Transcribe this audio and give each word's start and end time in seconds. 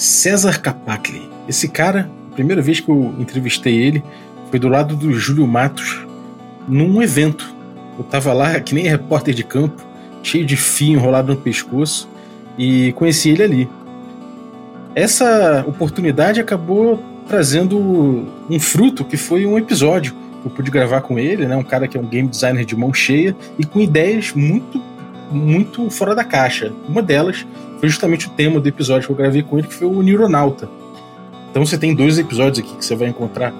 César 0.00 0.62
Capacli. 0.62 1.28
Esse 1.46 1.68
cara, 1.68 2.10
a 2.30 2.34
primeira 2.34 2.62
vez 2.62 2.80
que 2.80 2.88
eu 2.88 3.14
entrevistei 3.18 3.76
ele 3.76 4.02
foi 4.48 4.58
do 4.58 4.66
lado 4.66 4.96
do 4.96 5.12
Júlio 5.12 5.46
Matos, 5.46 6.06
num 6.66 7.02
evento. 7.02 7.54
Eu 7.98 8.04
tava 8.04 8.32
lá, 8.32 8.58
que 8.60 8.74
nem 8.74 8.84
repórter 8.84 9.34
de 9.34 9.44
campo, 9.44 9.84
cheio 10.22 10.46
de 10.46 10.56
fio 10.56 10.94
enrolado 10.94 11.34
no 11.34 11.38
pescoço, 11.38 12.08
e 12.56 12.92
conheci 12.92 13.28
ele 13.28 13.42
ali. 13.42 13.68
Essa 14.94 15.66
oportunidade 15.68 16.40
acabou 16.40 17.04
trazendo 17.28 18.26
um 18.48 18.58
fruto 18.58 19.04
que 19.04 19.18
foi 19.18 19.44
um 19.44 19.58
episódio. 19.58 20.14
Eu 20.42 20.50
pude 20.50 20.70
gravar 20.70 21.02
com 21.02 21.18
ele, 21.18 21.44
né, 21.44 21.54
um 21.54 21.62
cara 21.62 21.86
que 21.86 21.98
é 21.98 22.00
um 22.00 22.08
game 22.08 22.26
designer 22.26 22.64
de 22.64 22.74
mão 22.74 22.94
cheia 22.94 23.36
e 23.58 23.66
com 23.66 23.78
ideias 23.78 24.32
muito, 24.32 24.82
muito 25.30 25.88
fora 25.90 26.14
da 26.14 26.24
caixa. 26.24 26.72
Uma 26.88 27.02
delas 27.02 27.46
foi 27.78 27.88
justamente 27.88 28.26
o 28.26 28.30
tema 28.30 28.60
do 28.60 28.68
episódio 28.68 29.06
que 29.06 29.12
eu 29.12 29.16
gravei 29.16 29.42
com 29.42 29.58
ele, 29.58 29.68
que 29.68 29.74
foi 29.74 29.86
o 29.86 30.02
Neuronauta. 30.02 30.68
Então 31.50 31.64
você 31.64 31.76
tem 31.76 31.94
dois 31.94 32.18
episódios 32.18 32.64
aqui 32.64 32.76
que 32.76 32.84
você 32.84 32.94
vai 32.94 33.08
encontrar 33.08 33.52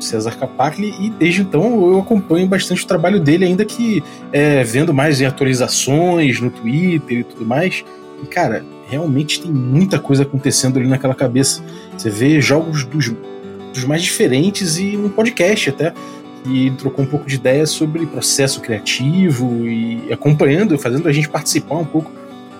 César 0.00 0.32
Capacli 0.32 0.94
e 1.00 1.10
desde 1.10 1.42
então 1.42 1.86
eu 1.90 2.00
acompanho 2.00 2.46
bastante 2.46 2.84
o 2.84 2.86
trabalho 2.86 3.20
dele, 3.20 3.44
ainda 3.44 3.64
que 3.64 4.02
é, 4.32 4.62
vendo 4.62 4.92
mais 4.92 5.20
em 5.20 5.26
atualizações 5.26 6.40
no 6.40 6.50
Twitter 6.50 7.18
e 7.18 7.24
tudo 7.24 7.44
mais. 7.44 7.84
E 8.22 8.26
cara, 8.26 8.64
realmente 8.88 9.42
tem 9.42 9.50
muita 9.50 9.98
coisa 9.98 10.22
acontecendo 10.22 10.78
ali 10.78 10.88
naquela 10.88 11.14
cabeça. 11.14 11.62
Você 11.96 12.08
vê 12.10 12.40
jogos 12.40 12.84
dos, 12.84 13.12
dos 13.72 13.84
mais 13.84 14.02
diferentes 14.02 14.78
e 14.78 14.96
um 14.96 15.08
podcast 15.08 15.70
até. 15.70 15.92
E 16.48 16.70
trocou 16.72 17.04
um 17.04 17.08
pouco 17.08 17.26
de 17.26 17.36
ideias 17.36 17.70
sobre 17.70 18.06
processo 18.06 18.60
criativo 18.60 19.66
e 19.66 20.12
acompanhando, 20.12 20.78
fazendo 20.78 21.08
a 21.08 21.12
gente 21.12 21.28
participar 21.28 21.76
um 21.76 21.84
pouco 21.84 22.10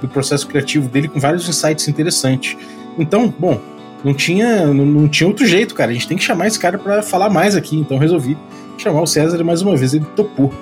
do 0.00 0.08
processo 0.08 0.46
criativo 0.46 0.88
dele 0.88 1.08
com 1.08 1.20
vários 1.20 1.48
insights 1.48 1.88
interessantes. 1.88 2.56
Então, 2.98 3.32
bom, 3.38 3.60
não 4.04 4.14
tinha, 4.14 4.66
não, 4.66 4.86
não 4.86 5.08
tinha 5.08 5.26
outro 5.26 5.44
jeito, 5.46 5.74
cara. 5.74 5.90
A 5.90 5.94
gente 5.94 6.06
tem 6.06 6.16
que 6.16 6.22
chamar 6.22 6.46
esse 6.46 6.58
cara 6.58 6.78
para 6.78 7.02
falar 7.02 7.28
mais 7.28 7.56
aqui. 7.56 7.76
Então 7.76 7.98
resolvi 7.98 8.36
chamar 8.78 9.00
o 9.00 9.06
César 9.06 9.42
mais 9.42 9.62
uma 9.62 9.76
vez. 9.76 9.94
Ele 9.94 10.04
topou. 10.14 10.52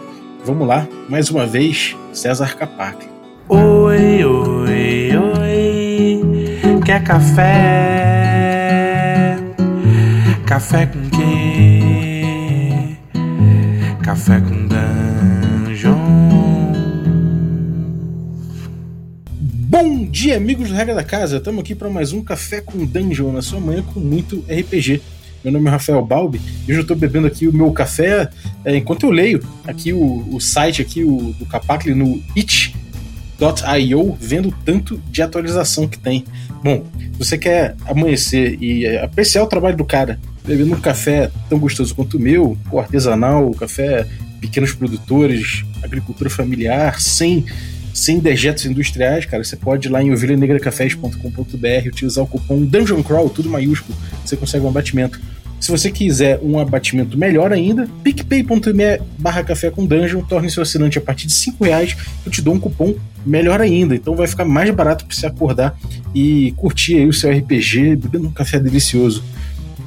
Vamos 0.45 0.67
lá, 0.69 0.87
mais 1.09 1.31
uma 1.31 1.47
vez, 1.47 1.97
César 2.13 2.55
Capac. 2.57 3.07
Oi, 3.49 4.25
oi, 4.25 5.11
oi. 5.17 6.21
Quer 6.85 7.03
café? 7.03 7.55
Café 10.47 10.87
com 10.87 11.01
quê? 11.11 11.44
Café 14.15 14.41
com 14.43 14.69
dungeon. 14.69 15.97
Bom 19.69 20.05
dia, 20.05 20.37
amigos 20.37 20.69
do 20.69 20.75
Regra 20.77 20.95
da 20.95 21.03
Casa. 21.03 21.39
Estamos 21.39 21.63
aqui 21.63 21.75
para 21.75 21.91
mais 21.91 22.13
um 22.13 22.23
Café 22.23 22.61
com 22.61 22.87
Dungeon 22.87 23.33
na 23.33 23.43
sua 23.43 23.59
manhã 23.59 23.83
com 23.83 23.99
muito 23.99 24.45
RPG. 24.49 25.03
Meu 25.43 25.53
nome 25.53 25.67
é 25.67 25.71
Rafael 25.73 26.01
Balbi 26.07 26.41
e 26.61 26.71
hoje 26.71 26.79
eu 26.79 26.83
estou 26.83 26.97
bebendo 26.97 27.27
aqui 27.27 27.49
o 27.49 27.53
meu 27.53 27.73
café 27.73 28.31
é, 28.65 28.77
enquanto 28.77 29.07
eu 29.07 29.11
leio 29.11 29.45
aqui 29.67 29.93
o, 29.93 30.25
o 30.33 30.41
site 30.41 30.81
aqui 30.81 31.03
o, 31.03 31.35
do 31.37 31.45
Capacli 31.47 31.93
no 31.93 32.23
it 32.37 32.73
.io 33.81 34.17
vendo 34.21 34.51
o 34.51 34.55
tanto 34.65 34.97
de 35.11 35.23
atualização 35.23 35.89
que 35.89 35.99
tem. 35.99 36.25
Bom, 36.63 36.87
se 37.15 37.19
você 37.19 37.37
quer 37.37 37.75
amanhecer 37.85 38.63
e 38.63 38.87
apreciar 38.97 39.43
o 39.43 39.49
trabalho 39.49 39.77
do 39.77 39.85
cara, 39.85 40.21
bebendo 40.47 40.75
um 40.75 40.81
café 40.81 41.31
tão 41.49 41.59
gostoso 41.59 41.95
quanto 41.95 42.17
o 42.17 42.21
meu, 42.21 42.57
artesanal, 42.79 43.51
café 43.53 44.07
pequenos 44.41 44.75
produtores, 44.75 45.65
agricultura 45.83 46.29
familiar, 46.29 47.01
sem 47.01 47.45
sem 47.95 48.19
dejetos 48.19 48.67
industriais, 48.67 49.25
cara, 49.25 49.45
você 49.45 49.55
pode 49.55 49.87
ir 49.87 49.91
lá 49.91 50.03
em 50.03 50.13
ovelhanegracafés.com.br 50.13 51.87
utilizar 51.87 52.25
o 52.25 52.27
cupom 52.27 52.65
Dungeon 52.65 53.05
Crawl, 53.05 53.31
tudo 53.31 53.49
maiúsculo, 53.49 53.97
você 54.25 54.37
consegue 54.37 54.65
um 54.65 54.69
abatimento. 54.69 55.21
Se 55.61 55.71
você 55.71 55.91
quiser 55.91 56.41
um 56.43 56.59
abatimento 56.59 57.17
melhor 57.17 57.53
ainda, 57.53 57.89
picpay.me 58.03 59.01
barra 59.17 59.45
café 59.45 59.71
com 59.71 59.87
dungeon, 59.87 60.23
torne 60.23 60.51
seu 60.51 60.63
assinante 60.63 60.99
a 60.99 61.01
partir 61.01 61.29
de 61.29 61.33
5 61.33 61.65
reais, 61.65 61.97
eu 62.27 62.33
te 62.33 62.43
dou 62.43 62.55
um 62.55 62.61
cupom 62.61 62.95
melhor 63.25 63.61
ainda. 63.61 63.95
Então 63.95 64.17
vai 64.17 64.27
ficar 64.27 64.45
mais 64.45 64.69
barato 64.75 65.07
para 65.07 65.15
você 65.15 65.27
acordar 65.27 65.79
e 66.13 66.53
curtir 66.57 66.97
aí 66.97 67.07
o 67.07 67.13
seu 67.13 67.31
RPG, 67.31 67.97
bebendo 67.97 68.27
um 68.27 68.33
café 68.33 68.59
delicioso. 68.59 69.25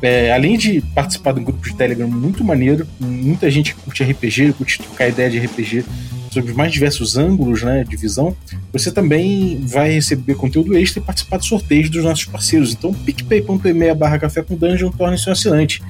É, 0.01 0.31
além 0.31 0.57
de 0.57 0.81
participar 0.93 1.33
de 1.33 1.39
um 1.39 1.43
grupo 1.43 1.67
de 1.67 1.75
Telegram 1.75 2.07
muito 2.07 2.43
maneiro, 2.43 2.87
muita 2.99 3.49
gente 3.49 3.73
curte 3.75 4.03
RPG, 4.03 4.53
curte 4.53 4.77
trocar 4.79 5.07
ideia 5.07 5.29
de 5.29 5.39
RPG 5.39 5.83
sobre 6.29 6.51
os 6.51 6.57
mais 6.57 6.71
diversos 6.71 7.17
ângulos 7.17 7.63
né, 7.63 7.83
de 7.83 7.95
visão, 7.95 8.35
você 8.71 8.91
também 8.91 9.59
vai 9.65 9.91
receber 9.91 10.35
conteúdo 10.35 10.77
extra 10.77 11.01
e 11.01 11.03
participar 11.03 11.37
de 11.37 11.47
sorteios 11.47 11.89
dos 11.89 12.03
nossos 12.03 12.25
parceiros. 12.25 12.73
Então, 12.73 12.93
picpay.me 12.93 13.93
barra 13.95 14.19
café 14.19 14.43
com 14.43 14.55
dungeon, 14.55 14.91
torne-se 14.91 15.27
um 15.29 15.31
assinante. 15.31 15.81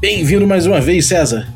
Bem-vindo 0.00 0.46
mais 0.46 0.66
uma 0.66 0.80
vez, 0.80 1.06
César. 1.06 1.52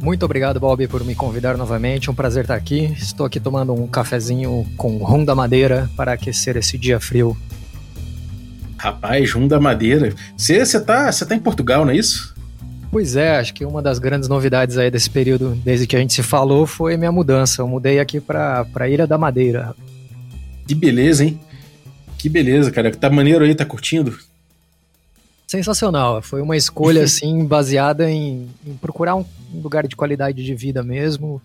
Muito 0.00 0.24
obrigado, 0.24 0.60
Bob, 0.60 0.86
por 0.86 1.04
me 1.04 1.14
convidar 1.14 1.56
novamente. 1.56 2.10
Um 2.10 2.14
prazer 2.14 2.44
estar 2.44 2.54
aqui. 2.54 2.94
Estou 2.96 3.26
aqui 3.26 3.40
tomando 3.40 3.74
um 3.74 3.86
cafezinho 3.86 4.64
com 4.76 4.96
rum 4.98 5.24
da 5.24 5.34
madeira 5.34 5.90
para 5.96 6.12
aquecer 6.12 6.56
esse 6.56 6.78
dia 6.78 7.00
frio. 7.00 7.36
Rapaz, 8.78 9.32
rum 9.32 9.48
da 9.48 9.58
madeira. 9.58 10.14
Você 10.36 10.58
está 10.58 11.10
tá 11.10 11.34
em 11.34 11.40
Portugal, 11.40 11.84
não 11.84 11.92
é 11.92 11.96
isso? 11.96 12.34
Pois 12.90 13.16
é, 13.16 13.36
acho 13.36 13.52
que 13.52 13.64
uma 13.64 13.82
das 13.82 13.98
grandes 13.98 14.28
novidades 14.28 14.78
aí 14.78 14.90
desse 14.90 15.10
período, 15.10 15.54
desde 15.62 15.86
que 15.86 15.94
a 15.94 15.98
gente 15.98 16.14
se 16.14 16.22
falou, 16.22 16.66
foi 16.66 16.96
minha 16.96 17.12
mudança. 17.12 17.60
Eu 17.60 17.68
mudei 17.68 18.00
aqui 18.00 18.20
para 18.20 18.64
pra 18.64 18.88
Ilha 18.88 19.06
da 19.06 19.18
Madeira. 19.18 19.74
Que 20.66 20.74
beleza, 20.74 21.24
hein? 21.24 21.38
Que 22.16 22.28
beleza, 22.28 22.70
cara. 22.70 22.90
Tá 22.90 23.10
maneiro 23.10 23.44
aí, 23.44 23.54
tá 23.54 23.64
curtindo? 23.64 24.16
Sensacional. 25.46 26.22
Foi 26.22 26.40
uma 26.40 26.56
escolha, 26.56 27.02
assim, 27.04 27.44
baseada 27.44 28.10
em, 28.10 28.48
em 28.66 28.74
procurar 28.74 29.16
um 29.16 29.24
lugar 29.54 29.86
de 29.86 29.96
qualidade 29.96 30.42
de 30.42 30.54
vida 30.54 30.82
mesmo. 30.82 31.42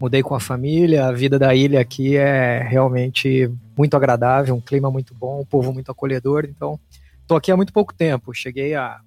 Mudei 0.00 0.22
com 0.22 0.34
a 0.34 0.40
família, 0.40 1.06
a 1.06 1.12
vida 1.12 1.38
da 1.38 1.54
ilha 1.54 1.80
aqui 1.80 2.16
é 2.16 2.62
realmente 2.68 3.50
muito 3.76 3.96
agradável, 3.96 4.54
um 4.54 4.60
clima 4.60 4.90
muito 4.90 5.14
bom, 5.14 5.40
um 5.40 5.46
povo 5.46 5.72
muito 5.72 5.90
acolhedor. 5.90 6.44
Então, 6.48 6.78
tô 7.26 7.36
aqui 7.36 7.50
há 7.50 7.56
muito 7.56 7.72
pouco 7.72 7.94
tempo. 7.94 8.34
Cheguei 8.34 8.74
a 8.74 9.00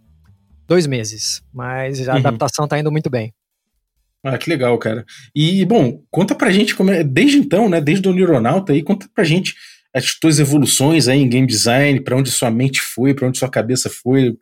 dois 0.67 0.85
meses, 0.85 1.41
mas 1.53 2.07
a 2.07 2.13
uhum. 2.13 2.17
adaptação 2.19 2.67
tá 2.67 2.77
indo 2.77 2.91
muito 2.91 3.09
bem. 3.09 3.33
Ah, 4.23 4.38
que 4.38 4.50
legal, 4.50 4.77
cara. 4.77 5.06
E, 5.33 5.63
bom, 5.66 6.01
conta 6.11 6.35
pra 6.35 6.51
gente 6.51 6.75
como 6.75 6.91
é, 6.91 7.03
desde 7.03 7.38
então, 7.38 7.69
né, 7.69 7.79
desde 7.79 8.07
o 8.09 8.13
Neuronauta 8.13 8.73
aí, 8.73 8.83
conta 8.83 9.07
pra 9.13 9.23
gente 9.23 9.56
as 9.94 10.13
tuas 10.19 10.39
evoluções 10.39 11.07
aí 11.07 11.19
em 11.19 11.29
game 11.29 11.47
design, 11.47 12.01
para 12.01 12.16
onde 12.16 12.29
sua 12.29 12.51
mente 12.51 12.81
foi, 12.81 13.13
para 13.13 13.27
onde 13.27 13.38
sua 13.38 13.50
cabeça 13.50 13.89
foi, 13.89 14.35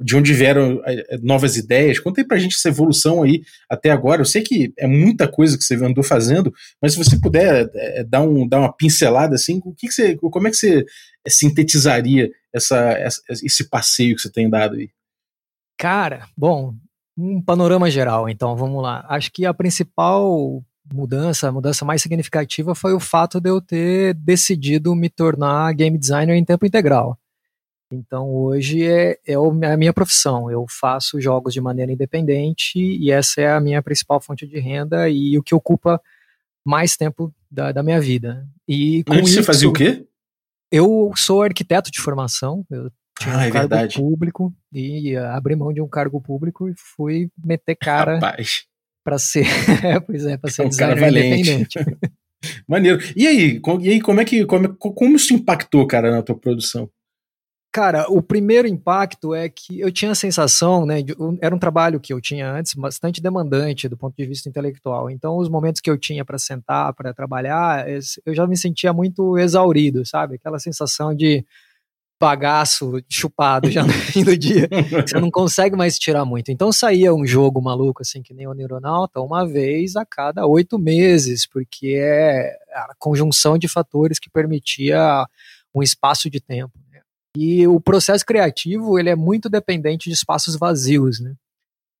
de 0.00 0.16
onde 0.16 0.34
vieram 0.34 0.82
é, 0.84 1.14
é, 1.14 1.18
novas 1.18 1.56
ideias. 1.56 1.98
Conta 1.98 2.20
aí 2.20 2.26
pra 2.26 2.38
gente 2.38 2.56
essa 2.56 2.68
evolução 2.68 3.22
aí 3.22 3.42
até 3.68 3.90
agora. 3.90 4.20
Eu 4.20 4.26
sei 4.26 4.42
que 4.42 4.72
é 4.78 4.86
muita 4.86 5.26
coisa 5.26 5.56
que 5.56 5.64
você 5.64 5.74
andou 5.76 6.04
fazendo, 6.04 6.52
mas 6.80 6.92
se 6.92 6.98
você 6.98 7.18
puder 7.18 7.70
é, 7.74 8.04
dar, 8.04 8.20
um, 8.20 8.46
dar 8.46 8.60
uma 8.60 8.72
pincelada 8.72 9.34
assim, 9.34 9.60
o 9.64 9.74
que, 9.74 9.88
que 9.88 9.92
você, 9.92 10.16
como 10.16 10.48
é 10.48 10.50
que 10.50 10.56
você 10.56 10.84
sintetizaria 11.26 12.30
essa, 12.54 12.76
essa, 12.92 13.22
esse 13.30 13.68
passeio 13.68 14.16
que 14.16 14.22
você 14.22 14.30
tem 14.30 14.50
dado 14.50 14.76
aí? 14.76 14.90
Cara, 15.78 16.26
bom, 16.36 16.74
um 17.16 17.40
panorama 17.40 17.90
geral, 17.90 18.28
então 18.28 18.54
vamos 18.54 18.82
lá. 18.82 19.06
Acho 19.08 19.32
que 19.32 19.46
a 19.46 19.54
principal 19.54 20.62
mudança, 20.92 21.48
a 21.48 21.52
mudança 21.52 21.84
mais 21.84 22.02
significativa 22.02 22.74
foi 22.74 22.92
o 22.92 23.00
fato 23.00 23.40
de 23.40 23.48
eu 23.48 23.60
ter 23.60 24.12
decidido 24.14 24.94
me 24.94 25.08
tornar 25.08 25.72
game 25.72 25.96
designer 25.96 26.36
em 26.36 26.44
tempo 26.44 26.66
integral. 26.66 27.18
Então 27.90 28.30
hoje 28.32 28.86
é, 28.86 29.18
é 29.26 29.34
a 29.34 29.76
minha 29.76 29.92
profissão. 29.92 30.50
Eu 30.50 30.64
faço 30.68 31.20
jogos 31.20 31.52
de 31.52 31.60
maneira 31.60 31.92
independente 31.92 32.78
e 32.78 33.10
essa 33.10 33.40
é 33.40 33.50
a 33.50 33.60
minha 33.60 33.82
principal 33.82 34.20
fonte 34.20 34.46
de 34.46 34.58
renda 34.60 35.08
e 35.08 35.36
o 35.36 35.42
que 35.42 35.54
ocupa 35.54 36.00
mais 36.64 36.96
tempo 36.96 37.34
da, 37.50 37.72
da 37.72 37.82
minha 37.82 38.00
vida. 38.00 38.46
E 38.68 39.02
com 39.04 39.14
Antes 39.14 39.30
isso, 39.30 39.40
você 39.40 39.42
fazia 39.42 39.68
o 39.68 39.72
quê? 39.72 40.06
Eu 40.70 41.12
sou 41.16 41.42
arquiteto 41.42 41.90
de 41.90 42.00
formação, 42.00 42.64
eu 42.70 42.92
tinha 43.18 43.34
ah, 43.34 43.38
um 43.38 43.40
é 43.40 43.50
cargo 43.50 43.68
verdade. 43.68 43.96
público 43.96 44.54
e 44.72 45.16
abri 45.16 45.56
mão 45.56 45.72
de 45.72 45.82
um 45.82 45.88
cargo 45.88 46.20
público 46.20 46.68
e 46.68 46.74
fui 46.76 47.28
meter 47.42 47.74
cara 47.74 48.20
para 49.02 49.18
ser, 49.18 49.46
pois 50.06 50.24
é, 50.24 50.36
para 50.36 50.50
ser 50.50 50.62
é 50.62 50.66
um 50.66 50.68
designer 50.68 51.08
independente. 51.08 51.78
Maneiro. 52.66 52.98
E 53.16 53.26
aí, 53.26 53.60
e 53.80 53.88
aí 53.90 54.00
como 54.00 54.20
é 54.20 54.24
que 54.24 54.46
como, 54.46 54.74
como 54.74 55.16
isso 55.16 55.34
impactou, 55.34 55.86
cara, 55.86 56.10
na 56.10 56.22
tua 56.22 56.38
produção? 56.38 56.88
Cara, 57.72 58.06
o 58.08 58.20
primeiro 58.20 58.66
impacto 58.66 59.32
é 59.32 59.48
que 59.48 59.78
eu 59.78 59.92
tinha 59.92 60.10
a 60.10 60.14
sensação, 60.14 60.84
né, 60.84 61.02
de, 61.02 61.14
era 61.40 61.54
um 61.54 61.58
trabalho 61.58 62.00
que 62.00 62.12
eu 62.12 62.20
tinha 62.20 62.50
antes 62.50 62.74
bastante 62.74 63.22
demandante 63.22 63.88
do 63.88 63.96
ponto 63.96 64.16
de 64.16 64.26
vista 64.26 64.48
intelectual. 64.48 65.08
Então, 65.08 65.36
os 65.36 65.48
momentos 65.48 65.80
que 65.80 65.88
eu 65.88 65.96
tinha 65.96 66.24
para 66.24 66.36
sentar, 66.36 66.92
para 66.94 67.14
trabalhar, 67.14 67.86
eu 67.88 68.34
já 68.34 68.44
me 68.44 68.56
sentia 68.56 68.92
muito 68.92 69.38
exaurido, 69.38 70.04
sabe? 70.04 70.34
Aquela 70.34 70.58
sensação 70.58 71.14
de 71.14 71.44
bagaço 72.20 73.00
chupado 73.08 73.70
já 73.70 73.84
no 73.84 73.92
fim 73.92 74.24
do 74.24 74.36
dia. 74.36 74.68
Você 75.06 75.18
não 75.20 75.30
consegue 75.30 75.76
mais 75.76 75.96
tirar 75.96 76.24
muito. 76.24 76.50
Então 76.50 76.72
saía 76.72 77.14
um 77.14 77.24
jogo 77.24 77.62
maluco, 77.62 78.02
assim, 78.02 78.20
que 78.20 78.34
nem 78.34 78.48
o 78.48 78.52
Neuronauta, 78.52 79.20
uma 79.20 79.46
vez 79.46 79.94
a 79.94 80.04
cada 80.04 80.44
oito 80.44 80.76
meses, 80.76 81.46
porque 81.46 81.94
é 81.96 82.56
a 82.74 82.94
conjunção 82.98 83.56
de 83.56 83.68
fatores 83.68 84.18
que 84.18 84.28
permitia 84.28 85.24
um 85.72 85.82
espaço 85.82 86.28
de 86.28 86.40
tempo. 86.40 86.79
E 87.36 87.66
o 87.66 87.80
processo 87.80 88.26
criativo, 88.26 88.98
ele 88.98 89.10
é 89.10 89.16
muito 89.16 89.48
dependente 89.48 90.08
de 90.08 90.14
espaços 90.14 90.56
vazios, 90.56 91.20
né? 91.20 91.34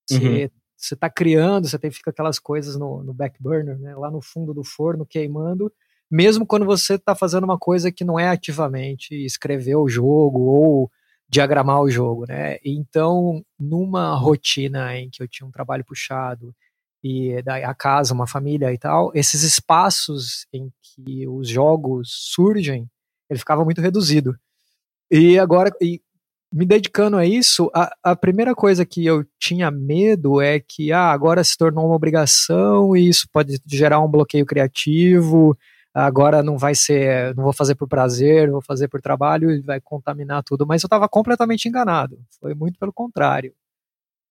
Você 0.09 0.27
uhum. 0.27 0.49
está 0.77 1.09
criando, 1.09 1.69
você 1.69 1.79
tem, 1.79 1.91
fica 1.91 2.11
aquelas 2.11 2.39
coisas 2.39 2.77
no, 2.77 3.03
no 3.05 3.15
back 3.15 3.41
burner, 3.41 3.79
né? 3.79 3.95
Lá 3.95 4.11
no 4.11 4.21
fundo 4.21 4.53
do 4.53 4.65
forno, 4.65 5.07
queimando, 5.07 5.73
mesmo 6.11 6.45
quando 6.45 6.67
você 6.67 6.95
está 6.95 7.15
fazendo 7.15 7.45
uma 7.45 7.59
coisa 7.59 7.93
que 7.93 8.05
não 8.05 8.19
é 8.19 8.29
ativamente 8.29 9.15
escrever 9.15 9.77
o 9.77 9.89
jogo 9.89 10.41
ou 10.41 10.91
diagramar 11.29 11.81
o 11.81 11.89
jogo, 11.89 12.25
né? 12.27 12.59
Então, 12.65 13.45
numa 13.59 14.17
rotina 14.17 14.97
em 14.97 15.09
que 15.09 15.23
eu 15.23 15.29
tinha 15.29 15.47
um 15.47 15.53
trabalho 15.53 15.85
puxado 15.85 16.53
e 17.05 17.41
daí 17.43 17.63
a 17.63 17.73
casa, 17.73 18.13
uma 18.13 18.27
família 18.27 18.73
e 18.73 18.79
tal, 18.79 19.13
esses 19.15 19.45
espaços 19.45 20.47
em 20.53 20.73
que 20.83 21.29
os 21.29 21.49
jogos 21.49 22.11
surgem, 22.11 22.91
ele 23.31 23.39
ficava 23.39 23.65
muito 23.65 23.81
reduzido. 23.81 24.37
E 25.11 25.39
agora, 25.39 25.71
e 25.81 26.01
me 26.53 26.67
dedicando 26.67 27.17
a 27.17 27.25
isso, 27.25 27.71
a, 27.75 27.93
a 28.03 28.17
primeira 28.17 28.55
coisa 28.55 28.85
que 28.85 29.07
eu 29.07 29.25
tinha 29.39 29.71
medo 29.71 30.41
é 30.41 30.59
que 30.61 30.93
ah, 30.93 31.11
agora 31.11 31.45
se 31.45 31.57
tornou 31.57 31.87
uma 31.87 31.95
obrigação 31.95 32.97
e 32.97 33.09
isso 33.09 33.29
pode 33.33 33.61
gerar 33.67 34.01
um 34.01 34.09
bloqueio 34.09 34.45
criativo. 34.45 35.57
Agora 35.93 36.43
não 36.43 36.57
vai 36.57 36.75
ser, 36.75 37.35
não 37.35 37.45
vou 37.45 37.53
fazer 37.53 37.75
por 37.75 37.89
prazer, 37.89 38.51
vou 38.51 38.63
fazer 38.63 38.89
por 38.89 39.01
trabalho 39.01 39.51
e 39.51 39.61
vai 39.61 39.81
contaminar 39.81 40.43
tudo. 40.43 40.67
Mas 40.67 40.83
eu 40.83 40.87
estava 40.87 41.09
completamente 41.09 41.69
enganado. 41.69 42.19
Foi 42.41 42.55
muito 42.55 42.79
pelo 42.79 42.93
contrário. 42.93 43.53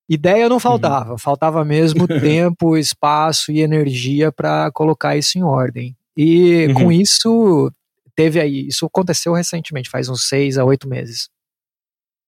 Ideia 0.09 0.49
não 0.49 0.59
faltava, 0.59 1.11
uhum. 1.11 1.17
faltava 1.17 1.63
mesmo 1.63 2.07
tempo, 2.19 2.75
espaço 2.75 3.51
e 3.51 3.59
energia 3.59 4.31
para 4.31 4.71
colocar 4.71 5.15
isso 5.15 5.37
em 5.37 5.43
ordem. 5.43 5.95
E 6.17 6.67
uhum. 6.67 6.73
com 6.73 6.91
isso 6.91 7.71
teve 8.19 8.37
aí, 8.37 8.67
isso 8.67 8.85
aconteceu 8.85 9.31
recentemente, 9.31 9.89
faz 9.89 10.09
uns 10.09 10.27
seis 10.27 10.57
a 10.57 10.65
oito 10.65 10.89
meses. 10.89 11.29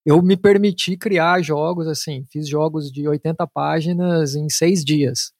Eu 0.05 0.21
me 0.21 0.37
permiti 0.37 0.95
criar 0.95 1.41
jogos 1.41 1.85
assim, 1.85 2.25
fiz 2.31 2.47
jogos 2.47 2.89
de 2.89 3.05
80 3.09 3.45
páginas 3.47 4.33
em 4.33 4.47
seis 4.47 4.85
dias. 4.85 5.33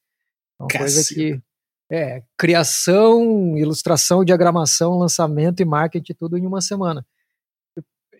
Uma 0.59 0.67
coisa 0.67 1.05
que 1.07 1.41
é 1.89 2.21
criação, 2.37 3.57
ilustração, 3.57 4.25
diagramação, 4.25 4.97
lançamento 4.97 5.61
e 5.61 5.65
marketing 5.65 6.15
tudo 6.15 6.37
em 6.37 6.45
uma 6.45 6.59
semana. 6.59 7.05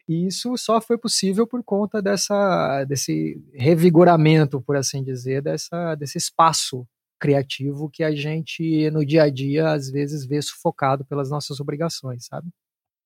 E 0.08 0.26
isso 0.26 0.56
só 0.56 0.80
foi 0.80 0.98
possível 0.98 1.46
por 1.46 1.62
conta 1.62 2.02
dessa, 2.02 2.86
desse 2.86 3.44
revigoramento, 3.54 4.62
por 4.62 4.78
assim 4.78 5.04
dizer, 5.04 5.42
dessa, 5.42 5.96
desse 5.96 6.18
espaço 6.18 6.88
criativo 7.22 7.88
que 7.88 8.04
a 8.04 8.14
gente 8.14 8.90
no 8.90 9.06
dia 9.06 9.24
a 9.24 9.30
dia 9.30 9.72
às 9.72 9.90
vezes 9.92 10.26
vê 10.26 10.42
sufocado 10.42 11.06
pelas 11.06 11.30
nossas 11.30 11.60
obrigações, 11.60 12.26
sabe? 12.26 12.50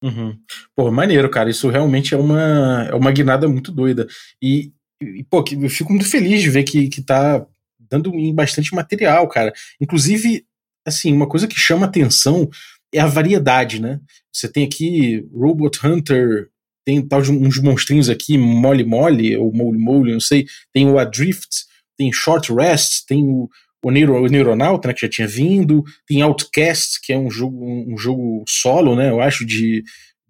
Uhum. 0.02 0.40
Pô, 0.74 0.90
maneiro, 0.90 1.30
cara. 1.30 1.50
Isso 1.50 1.70
realmente 1.70 2.14
é 2.14 2.18
uma, 2.18 2.88
é 2.90 2.96
uma 2.96 3.12
guinada 3.12 3.48
muito 3.48 3.72
doida. 3.72 4.08
E, 4.42 4.72
e 5.02 5.24
pô, 5.26 5.44
eu 5.62 5.70
fico 5.70 5.92
muito 5.92 6.10
feliz 6.10 6.42
de 6.42 6.50
ver 6.50 6.64
que, 6.64 6.88
que 6.88 7.02
tá 7.02 7.46
dando 7.78 8.12
bastante 8.34 8.74
material, 8.74 9.28
cara. 9.28 9.54
Inclusive, 9.82 10.46
assim, 10.88 11.14
uma 11.14 11.28
coisa 11.28 11.48
que 11.48 11.60
chama 11.60 11.86
atenção 11.86 12.50
é 12.94 13.00
a 13.00 13.08
variedade, 13.08 13.82
né? 13.82 14.00
Você 14.32 14.48
tem 14.48 14.66
aqui 14.66 15.28
Robot 15.34 15.86
Hunter, 15.86 16.50
tem 16.86 17.06
tal 17.06 17.22
de 17.22 17.32
uns 17.32 17.58
monstrinhos 17.58 18.10
aqui, 18.10 18.38
Mole 18.38 18.86
Mole, 18.86 19.36
ou 19.36 19.52
Mole 19.52 19.78
Mole, 19.78 20.14
não 20.14 20.20
sei. 20.20 20.46
Tem 20.72 20.88
o 20.88 21.00
Adrift, 21.00 21.66
tem 21.98 22.14
Short 22.14 22.54
Rest, 22.54 23.06
tem 23.08 23.28
o 23.28 23.50
o, 23.86 23.92
Neuro, 23.92 24.16
o 24.16 24.28
Neuronauta, 24.28 24.88
né, 24.88 24.96
que 24.96 25.02
já 25.02 25.10
tinha 25.10 25.28
vindo, 25.28 25.84
tem 26.08 26.24
Outcast, 26.24 27.00
que 27.04 27.14
é 27.14 27.18
um 27.20 27.30
jogo, 27.30 27.64
um 27.64 27.96
jogo 27.96 28.44
solo, 28.48 28.96
né, 28.96 29.12
eu 29.12 29.22
acho, 29.22 29.46
de, 29.46 29.84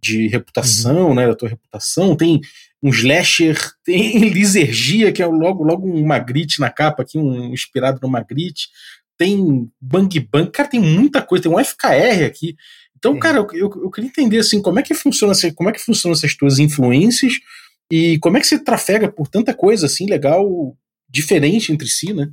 de 0.04 0.28
reputação, 0.28 1.08
uhum. 1.08 1.16
né, 1.16 1.26
da 1.26 1.34
tua 1.34 1.48
reputação, 1.48 2.18
tem 2.18 2.42
um 2.84 2.90
slasher, 2.90 3.58
tem 3.86 4.28
Lisergia, 4.28 5.10
que 5.14 5.24
é 5.24 5.26
logo, 5.26 5.64
logo 5.64 5.90
um 5.90 6.06
Magritte 6.06 6.60
na 6.60 6.70
capa 6.70 7.04
aqui, 7.04 7.18
um 7.18 7.54
inspirado 7.54 7.98
no 8.02 8.10
Magritte, 8.10 8.68
tem 9.18 9.72
Bang 9.80 10.20
Bang, 10.20 10.52
cara, 10.52 10.68
tem 10.68 10.82
muita 10.82 11.22
coisa, 11.22 11.44
tem 11.44 11.52
um 11.54 11.64
FKR 11.64 12.26
aqui, 12.28 12.58
então, 12.98 13.18
cara, 13.18 13.38
eu, 13.38 13.48
eu, 13.54 13.84
eu, 13.84 13.90
queria 13.90 14.10
entender, 14.10 14.40
assim, 14.40 14.62
como 14.62 14.80
é 14.80 14.84
que 14.84 14.94
funciona, 14.94 15.34
como 15.56 15.70
é 15.70 15.72
que 15.72 15.80
funcionam 15.80 16.14
essas 16.14 16.36
tuas 16.36 16.60
influências 16.60 17.34
e 17.90 18.18
como 18.20 18.36
é 18.36 18.42
que 18.42 18.48
você 18.48 18.60
trafega 18.60 19.10
por 19.10 19.30
tanta 19.30 19.54
coisa, 19.54 19.86
assim, 19.86 20.08
legal, 20.08 20.76
diferente 21.08 21.72
entre 21.72 21.88
si, 21.88 22.12
né? 22.14 22.30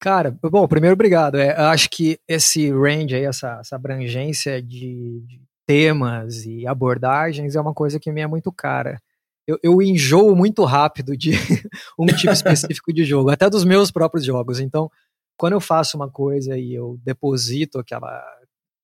Cara, 0.00 0.36
bom, 0.42 0.66
primeiro, 0.68 0.94
obrigado. 0.94 1.36
É, 1.36 1.50
acho 1.56 1.90
que 1.90 2.20
esse 2.28 2.70
range 2.70 3.16
aí, 3.16 3.24
essa, 3.24 3.58
essa 3.60 3.74
abrangência 3.76 4.62
de, 4.62 5.20
de, 5.26 5.40
temas 5.66 6.46
e 6.46 6.66
abordagens 6.66 7.54
é 7.54 7.60
uma 7.60 7.74
coisa 7.74 8.00
que 8.00 8.10
me 8.10 8.22
é 8.22 8.26
muito 8.26 8.50
cara. 8.50 8.98
Eu, 9.46 9.58
eu 9.62 9.82
enjoo 9.82 10.34
muito 10.34 10.64
rápido 10.64 11.16
de 11.16 11.32
um 11.98 12.06
tipo 12.06 12.32
específico 12.32 12.92
de 12.92 13.04
jogo, 13.04 13.30
até 13.30 13.50
dos 13.50 13.64
meus 13.64 13.90
próprios 13.90 14.24
jogos. 14.24 14.60
Então, 14.60 14.90
quando 15.36 15.54
eu 15.54 15.60
faço 15.60 15.96
uma 15.96 16.10
coisa 16.10 16.56
e 16.56 16.72
eu 16.74 16.98
deposito 17.04 17.78
aquela, 17.78 18.22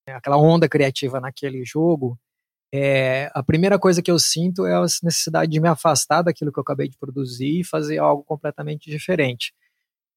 aquela 0.08 0.37
onda 0.37 0.69
criativa 0.69 1.20
naquele 1.20 1.64
jogo, 1.64 2.19
é, 2.72 3.31
a 3.32 3.43
primeira 3.43 3.78
coisa 3.78 4.02
que 4.02 4.11
eu 4.11 4.19
sinto 4.19 4.66
é 4.66 4.75
a 4.75 4.82
necessidade 4.82 5.50
de 5.52 5.61
me 5.61 5.69
afastar 5.69 6.22
daquilo 6.22 6.52
que 6.52 6.58
eu 6.58 6.62
acabei 6.62 6.88
de 6.88 6.99
produzir 6.99 7.61
e 7.61 7.64
fazer 7.64 7.99
algo 7.99 8.25
completamente 8.25 8.90
diferente. 8.90 9.55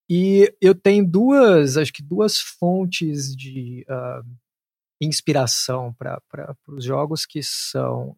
E 0.10 0.54
eu 0.62 0.74
tenho 0.74 1.06
duas, 1.06 1.76
acho 1.78 1.92
que 1.92 2.02
duas 2.02 2.40
fontes 2.40 3.36
de 3.36 3.86
uh, 3.90 4.26
inspiração 5.02 5.94
para 5.94 6.22
os 6.68 6.84
jogos 6.84 7.26
que 7.26 7.42
são 7.44 8.16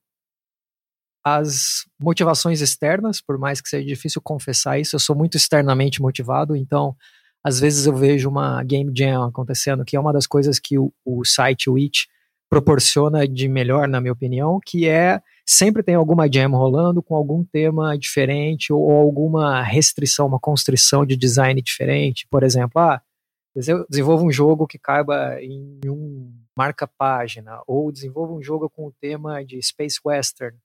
as 1.23 1.85
motivações 1.99 2.61
externas, 2.61 3.21
por 3.21 3.37
mais 3.37 3.59
que 3.59 3.69
seja 3.69 3.85
difícil 3.85 4.21
confessar 4.21 4.79
isso, 4.79 4.95
eu 4.95 4.99
sou 4.99 5.15
muito 5.15 5.35
externamente 5.35 6.01
motivado, 6.01 6.55
então 6.55 6.95
às 7.43 7.59
vezes 7.59 7.85
eu 7.85 7.95
vejo 7.95 8.29
uma 8.29 8.63
game 8.63 8.91
jam 8.95 9.23
acontecendo, 9.23 9.85
que 9.85 9.95
é 9.95 9.99
uma 9.99 10.13
das 10.13 10.27
coisas 10.27 10.59
que 10.59 10.77
o, 10.77 10.93
o 11.05 11.25
site 11.25 11.69
Witch 11.69 12.05
proporciona 12.49 13.27
de 13.27 13.47
melhor, 13.47 13.87
na 13.87 14.01
minha 14.01 14.13
opinião, 14.13 14.59
que 14.65 14.87
é 14.87 15.21
sempre 15.49 15.81
tem 15.81 15.95
alguma 15.95 16.31
jam 16.31 16.51
rolando 16.51 17.01
com 17.01 17.15
algum 17.15 17.43
tema 17.43 17.97
diferente 17.97 18.71
ou, 18.71 18.91
alguma 18.91 19.63
restrição, 19.63 20.27
uma 20.27 20.39
constrição 20.39 21.03
de 21.03 21.17
design 21.17 21.59
diferente. 21.59 22.27
Por 22.29 22.43
exemplo, 22.43 22.79
ah, 22.79 23.01
desenvolva 23.89 24.23
um 24.23 24.31
jogo 24.31 24.67
que 24.67 24.77
caiba 24.77 25.41
em 25.41 25.79
um 25.87 26.31
marca-página, 26.55 27.63
ou 27.65 27.91
desenvolva 27.91 28.33
um 28.33 28.43
jogo 28.43 28.69
com 28.69 28.85
o 28.85 28.93
tema 29.01 29.43
de 29.43 29.59
Space 29.63 29.99
Western. 30.05 30.55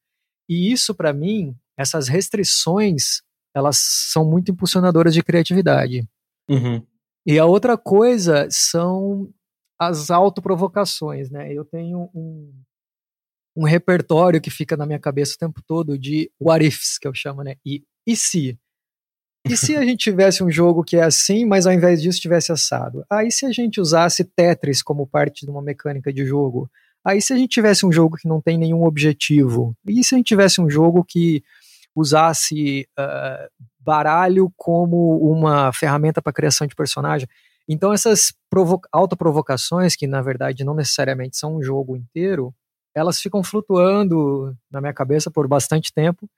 E 0.46 0.70
isso, 0.70 0.94
para 0.94 1.14
mim, 1.14 1.56
essas 1.78 2.06
restrições, 2.06 3.22
elas 3.54 3.78
são 3.78 4.22
muito 4.28 4.50
impulsionadoras 4.50 5.14
de 5.14 5.22
criatividade. 5.22 6.06
Uhum. 6.50 6.84
E 7.24 7.38
a 7.38 7.46
outra 7.46 7.78
coisa 7.78 8.46
são 8.50 9.32
as 9.78 10.10
autoprovocações, 10.10 11.30
né? 11.30 11.50
Eu 11.50 11.64
tenho 11.64 12.10
um, 12.14 12.52
um 13.56 13.64
repertório 13.64 14.40
que 14.40 14.50
fica 14.50 14.76
na 14.76 14.86
minha 14.86 14.98
cabeça 14.98 15.34
o 15.34 15.38
tempo 15.38 15.62
todo 15.66 15.98
de 15.98 16.30
what 16.40 16.64
ifs, 16.64 16.98
que 16.98 17.06
eu 17.06 17.14
chamo, 17.14 17.42
né? 17.42 17.54
E, 17.64 17.82
e 18.06 18.16
se? 18.16 18.58
E 19.48 19.56
se 19.56 19.76
a 19.76 19.82
gente 19.84 19.98
tivesse 19.98 20.42
um 20.42 20.50
jogo 20.50 20.82
que 20.82 20.96
é 20.96 21.02
assim, 21.02 21.44
mas 21.44 21.66
ao 21.66 21.72
invés 21.72 22.02
disso 22.02 22.20
tivesse 22.20 22.50
assado? 22.50 23.04
Aí 23.10 23.28
ah, 23.28 23.30
se 23.30 23.46
a 23.46 23.52
gente 23.52 23.80
usasse 23.80 24.24
Tetris 24.24 24.82
como 24.82 25.06
parte 25.06 25.44
de 25.44 25.50
uma 25.50 25.62
mecânica 25.62 26.12
de 26.12 26.24
jogo? 26.24 26.68
Aí 27.04 27.18
ah, 27.18 27.20
se 27.20 27.32
a 27.32 27.36
gente 27.36 27.50
tivesse 27.50 27.86
um 27.86 27.92
jogo 27.92 28.16
que 28.16 28.28
não 28.28 28.40
tem 28.40 28.58
nenhum 28.58 28.84
objetivo? 28.84 29.76
E 29.86 30.02
se 30.02 30.14
a 30.14 30.18
gente 30.18 30.26
tivesse 30.26 30.60
um 30.60 30.68
jogo 30.68 31.04
que 31.04 31.42
usasse 31.94 32.88
uh, 32.98 33.48
baralho 33.78 34.52
como 34.56 35.18
uma 35.18 35.72
ferramenta 35.72 36.20
para 36.20 36.32
criação 36.32 36.66
de 36.66 36.74
personagem? 36.74 37.28
Então 37.68 37.92
essas 37.92 38.32
autoprovocações, 38.92 39.94
que 39.94 40.06
na 40.06 40.20
verdade 40.20 40.64
não 40.64 40.74
necessariamente 40.74 41.36
são 41.36 41.56
um 41.56 41.62
jogo 41.62 41.96
inteiro, 41.96 42.54
elas 42.94 43.20
ficam 43.20 43.42
flutuando 43.42 44.56
na 44.70 44.80
minha 44.80 44.92
cabeça 44.92 45.30
por 45.30 45.48
bastante 45.48 45.92
tempo. 45.92 46.28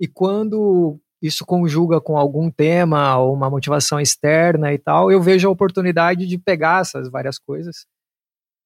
E 0.00 0.06
quando 0.06 0.98
isso 1.20 1.44
conjuga 1.44 2.00
com 2.00 2.16
algum 2.16 2.50
tema 2.50 3.16
ou 3.18 3.34
uma 3.34 3.50
motivação 3.50 4.00
externa 4.00 4.72
e 4.72 4.78
tal, 4.78 5.10
eu 5.10 5.20
vejo 5.20 5.48
a 5.48 5.50
oportunidade 5.50 6.26
de 6.26 6.38
pegar 6.38 6.82
essas 6.82 7.10
várias 7.10 7.38
coisas 7.38 7.86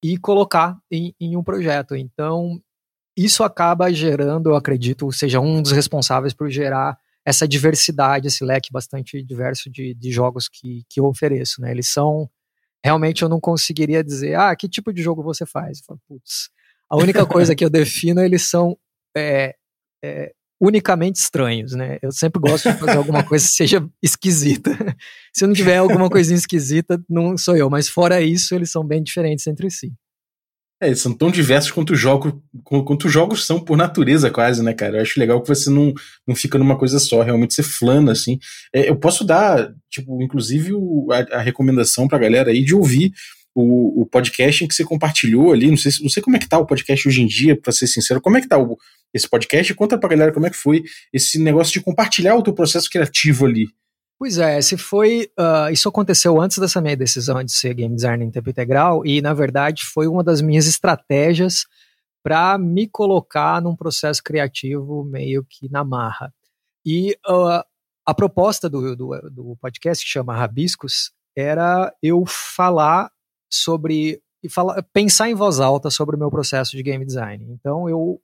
e 0.03 0.17
colocar 0.17 0.79
em, 0.91 1.15
em 1.21 1.37
um 1.37 1.43
projeto. 1.43 1.95
Então, 1.95 2.61
isso 3.17 3.45
acaba 3.45 3.93
gerando, 3.93 4.51
eu 4.51 4.57
acredito, 4.57 5.11
seja 5.13 5.41
um 5.41 5.61
dos 5.61 5.73
responsáveis 5.73 6.33
por 6.33 6.49
gerar 6.51 6.99
essa 7.25 7.47
diversidade, 7.47 8.29
esse 8.29 8.45
leque 8.45 8.73
bastante 8.73 9.23
diverso 9.23 9.71
de, 9.71 9.95
de 9.95 10.11
jogos 10.11 10.49
que, 10.49 10.85
que 10.89 11.01
eu 11.01 11.05
ofereço. 11.05 11.61
Né? 11.61 11.71
Eles 11.71 11.89
são. 11.89 12.29
Realmente 12.83 13.23
eu 13.23 13.29
não 13.29 13.39
conseguiria 13.39 14.03
dizer, 14.03 14.37
ah, 14.37 14.57
que 14.57 14.67
tipo 14.67 14.91
de 14.91 15.03
jogo 15.03 15.23
você 15.23 15.45
faz? 15.45 15.79
Eu 15.81 15.85
falo, 15.85 16.01
putz, 16.09 16.49
a 16.91 16.97
única 16.97 17.25
coisa 17.25 17.55
que 17.55 17.65
eu 17.65 17.71
defino, 17.71 18.21
eles 18.21 18.43
são 18.43 18.77
é, 19.17 19.55
é, 20.05 20.33
unicamente 20.61 21.21
estranhos, 21.21 21.73
né? 21.73 21.99
Eu 22.03 22.13
sempre 22.13 22.41
gosto 22.41 22.71
de 22.71 22.79
fazer 22.79 22.99
alguma 22.99 23.23
coisa 23.25 23.47
que 23.47 23.53
seja 23.53 23.89
esquisita. 24.03 24.71
Se 25.33 25.47
não 25.47 25.55
tiver 25.55 25.77
alguma 25.77 26.11
coisinha 26.11 26.37
esquisita, 26.37 27.01
não 27.09 27.39
sou 27.39 27.57
eu. 27.57 27.71
Mas 27.71 27.89
fora 27.89 28.21
isso, 28.21 28.55
eles 28.55 28.71
são 28.71 28.85
bem 28.85 29.03
diferentes 29.03 29.47
entre 29.47 29.71
si. 29.71 29.93
É, 30.83 30.95
são 30.95 31.13
tão 31.13 31.31
diversos 31.31 31.71
quanto 31.71 31.93
os 31.93 32.01
jogos, 32.01 32.33
quanto 32.65 33.07
os 33.07 33.13
jogos 33.13 33.45
são 33.45 33.63
por 33.63 33.77
natureza, 33.77 34.31
quase, 34.31 34.63
né, 34.63 34.73
cara? 34.73 34.97
Eu 34.97 35.03
acho 35.03 35.21
legal 35.21 35.43
que 35.43 35.49
você 35.49 35.69
não, 35.69 35.93
não 36.27 36.35
fica 36.35 36.57
numa 36.57 36.79
coisa 36.79 36.99
só, 36.99 37.23
realmente 37.23 37.53
você 37.53 37.63
flana, 37.63 38.13
assim. 38.13 38.39
É, 38.75 38.89
eu 38.89 38.97
posso 38.97 39.23
dar, 39.23 39.75
tipo, 39.91 40.23
inclusive 40.23 40.73
o, 40.73 41.07
a, 41.13 41.37
a, 41.37 41.41
recomendação 41.41 42.09
pra 42.09 42.19
galera 42.19 42.51
aí 42.51 42.65
de 42.65 42.75
ouvir 42.75 43.13
o, 43.55 44.03
o 44.03 44.07
podcast 44.07 44.65
em 44.65 44.69
que 44.69 44.75
você 44.75 44.85
compartilhou 44.85 45.53
ali. 45.53 45.69
Não 45.69 45.77
sei, 45.77 45.93
não 46.03 46.09
sei 46.09 46.23
como 46.23 46.37
é 46.37 46.39
que 46.39 46.49
tá 46.49 46.59
o 46.59 46.67
podcast 46.67 47.07
hoje 47.07 47.23
em 47.23 47.27
dia, 47.27 47.61
pra 47.61 47.73
ser 47.73 47.87
sincero. 47.87 48.21
Como 48.21 48.37
é 48.37 48.41
que 48.41 48.49
tá 48.49 48.59
o, 48.59 48.79
esse 49.13 49.29
podcast? 49.29 49.75
Conta 49.75 49.99
pra 49.99 50.09
galera 50.09 50.33
como 50.33 50.47
é 50.47 50.51
que 50.51 50.57
foi 50.57 50.83
esse 51.13 51.39
negócio 51.39 51.73
de 51.73 51.81
compartilhar 51.81 52.37
o 52.37 52.43
teu 52.43 52.53
processo 52.53 52.89
criativo 52.91 53.47
ali. 53.47 53.69
Pois 54.19 54.37
é, 54.37 54.61
se 54.61 54.77
foi. 54.77 55.31
Uh, 55.39 55.73
isso 55.73 55.89
aconteceu 55.89 56.39
antes 56.39 56.59
dessa 56.59 56.81
minha 56.81 56.97
decisão 56.97 57.43
de 57.43 57.53
ser 57.53 57.73
game 57.73 57.95
designer 57.95 58.27
em 58.27 58.31
tempo 58.31 58.51
integral, 58.51 59.05
e 59.07 59.23
na 59.23 59.33
verdade 59.33 59.83
foi 59.85 60.07
uma 60.07 60.23
das 60.23 60.43
minhas 60.43 60.67
estratégias 60.67 61.65
para 62.23 62.59
me 62.59 62.87
colocar 62.87 63.63
num 63.63 63.75
processo 63.75 64.23
criativo 64.23 65.05
meio 65.05 65.43
que 65.49 65.71
na 65.71 65.83
marra. 65.83 66.35
E 66.85 67.17
uh, 67.27 67.65
a 68.05 68.15
proposta 68.15 68.69
do, 68.69 68.95
do, 68.95 69.31
do, 69.31 69.57
podcast, 69.61 70.05
que 70.05 70.11
chama 70.11 70.37
Rabiscos, 70.37 71.13
era 71.35 71.91
eu 72.03 72.25
falar 72.27 73.11
sobre. 73.51 74.23
e 74.43 74.49
falar, 74.49 74.83
pensar 74.93 75.29
em 75.29 75.35
voz 75.35 75.61
alta 75.61 75.91
sobre 75.91 76.17
o 76.17 76.19
meu 76.19 76.31
processo 76.31 76.77
de 76.77 76.83
game 76.83 77.05
design. 77.05 77.45
Então 77.51 77.89
eu 77.89 78.21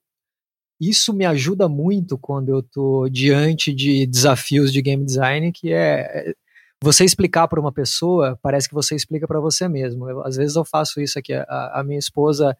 isso 0.80 1.14
me 1.14 1.24
ajuda 1.24 1.68
muito 1.68 2.18
quando 2.18 2.50
eu 2.50 2.60
estou 2.60 3.08
diante 3.08 3.72
de 3.72 4.06
desafios 4.06 4.72
de 4.72 4.82
game 4.82 5.04
design, 5.04 5.50
que 5.50 5.72
é 5.72 6.34
você 6.82 7.04
explicar 7.04 7.48
para 7.48 7.60
uma 7.60 7.72
pessoa, 7.72 8.38
parece 8.42 8.68
que 8.68 8.74
você 8.74 8.94
explica 8.94 9.26
para 9.26 9.40
você 9.40 9.68
mesmo. 9.68 10.08
Eu, 10.08 10.22
às 10.24 10.36
vezes 10.36 10.56
eu 10.56 10.64
faço 10.64 11.00
isso 11.00 11.18
aqui, 11.18 11.32
a, 11.32 11.80
a 11.80 11.84
minha 11.84 11.98
esposa 11.98 12.56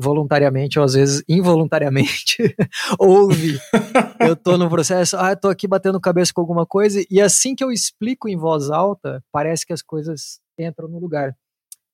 voluntariamente 0.00 0.78
ou 0.78 0.84
às 0.84 0.94
vezes 0.94 1.24
involuntariamente 1.28 2.54
ouve. 2.98 3.58
eu 4.20 4.34
estou 4.34 4.56
no 4.56 4.70
processo, 4.70 5.16
ah, 5.16 5.32
estou 5.32 5.50
aqui 5.50 5.66
batendo 5.66 6.00
cabeça 6.00 6.32
com 6.32 6.40
alguma 6.40 6.64
coisa 6.64 7.04
e 7.10 7.20
assim 7.20 7.54
que 7.54 7.64
eu 7.64 7.72
explico 7.72 8.28
em 8.28 8.36
voz 8.36 8.70
alta, 8.70 9.22
parece 9.32 9.66
que 9.66 9.72
as 9.72 9.82
coisas 9.82 10.40
entram 10.56 10.88
no 10.88 11.00
lugar. 11.00 11.36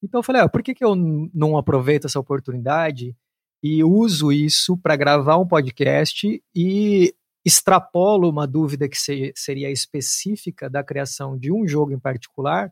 Então 0.04 0.18
eu 0.18 0.22
falei, 0.22 0.42
ah, 0.42 0.48
por 0.48 0.62
que, 0.62 0.74
que 0.74 0.84
eu 0.84 0.94
não 0.94 1.56
aproveito 1.56 2.04
essa 2.04 2.20
oportunidade 2.20 3.16
e 3.62 3.82
uso 3.82 4.30
isso 4.30 4.76
para 4.76 4.94
gravar 4.94 5.38
um 5.38 5.48
podcast 5.48 6.42
e 6.54 7.14
extrapolo 7.42 8.28
uma 8.28 8.46
dúvida 8.46 8.86
que 8.86 8.98
se, 8.98 9.32
seria 9.34 9.70
específica 9.70 10.68
da 10.68 10.84
criação 10.84 11.38
de 11.38 11.50
um 11.50 11.66
jogo 11.66 11.92
em 11.92 11.98
particular 11.98 12.70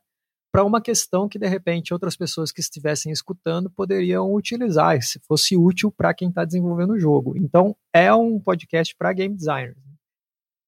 para 0.53 0.63
uma 0.63 0.83
questão 0.83 1.27
que 1.27 1.39
de 1.39 1.49
repente 1.49 1.95
outras 1.95 2.15
pessoas 2.15 2.53
que 2.53 2.61
estivessem 2.61 3.11
escutando 3.11 3.71
poderiam 3.71 4.35
utilizar, 4.35 5.01
se 5.03 5.19
fosse 5.21 5.57
útil 5.57 5.91
para 5.91 6.13
quem 6.13 6.29
está 6.29 6.45
desenvolvendo 6.45 6.93
o 6.93 7.01
jogo. 7.01 7.35
Então 7.39 7.75
é 7.95 8.13
um 8.13 8.39
podcast 8.39 8.95
para 8.95 9.15
game 9.15 9.35
designers. 9.35 9.82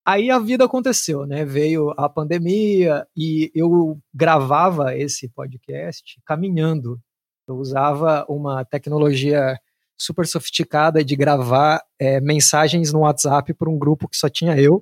Aí 0.06 0.30
a 0.30 0.38
vida 0.38 0.64
aconteceu, 0.64 1.26
né? 1.26 1.44
Veio 1.44 1.94
a 1.96 2.08
pandemia 2.08 3.06
e 3.16 3.50
eu 3.54 3.98
gravava 4.12 4.94
esse 4.96 5.28
podcast 5.30 6.20
caminhando. 6.26 7.00
Eu 7.48 7.56
usava 7.56 8.24
uma 8.28 8.64
tecnologia 8.64 9.58
super 9.96 10.26
sofisticada 10.26 11.04
de 11.04 11.16
gravar 11.16 11.80
é, 11.98 12.20
mensagens 12.20 12.92
no 12.92 13.00
WhatsApp 13.00 13.54
para 13.54 13.70
um 13.70 13.78
grupo 13.78 14.08
que 14.08 14.16
só 14.16 14.28
tinha 14.28 14.58
eu 14.60 14.78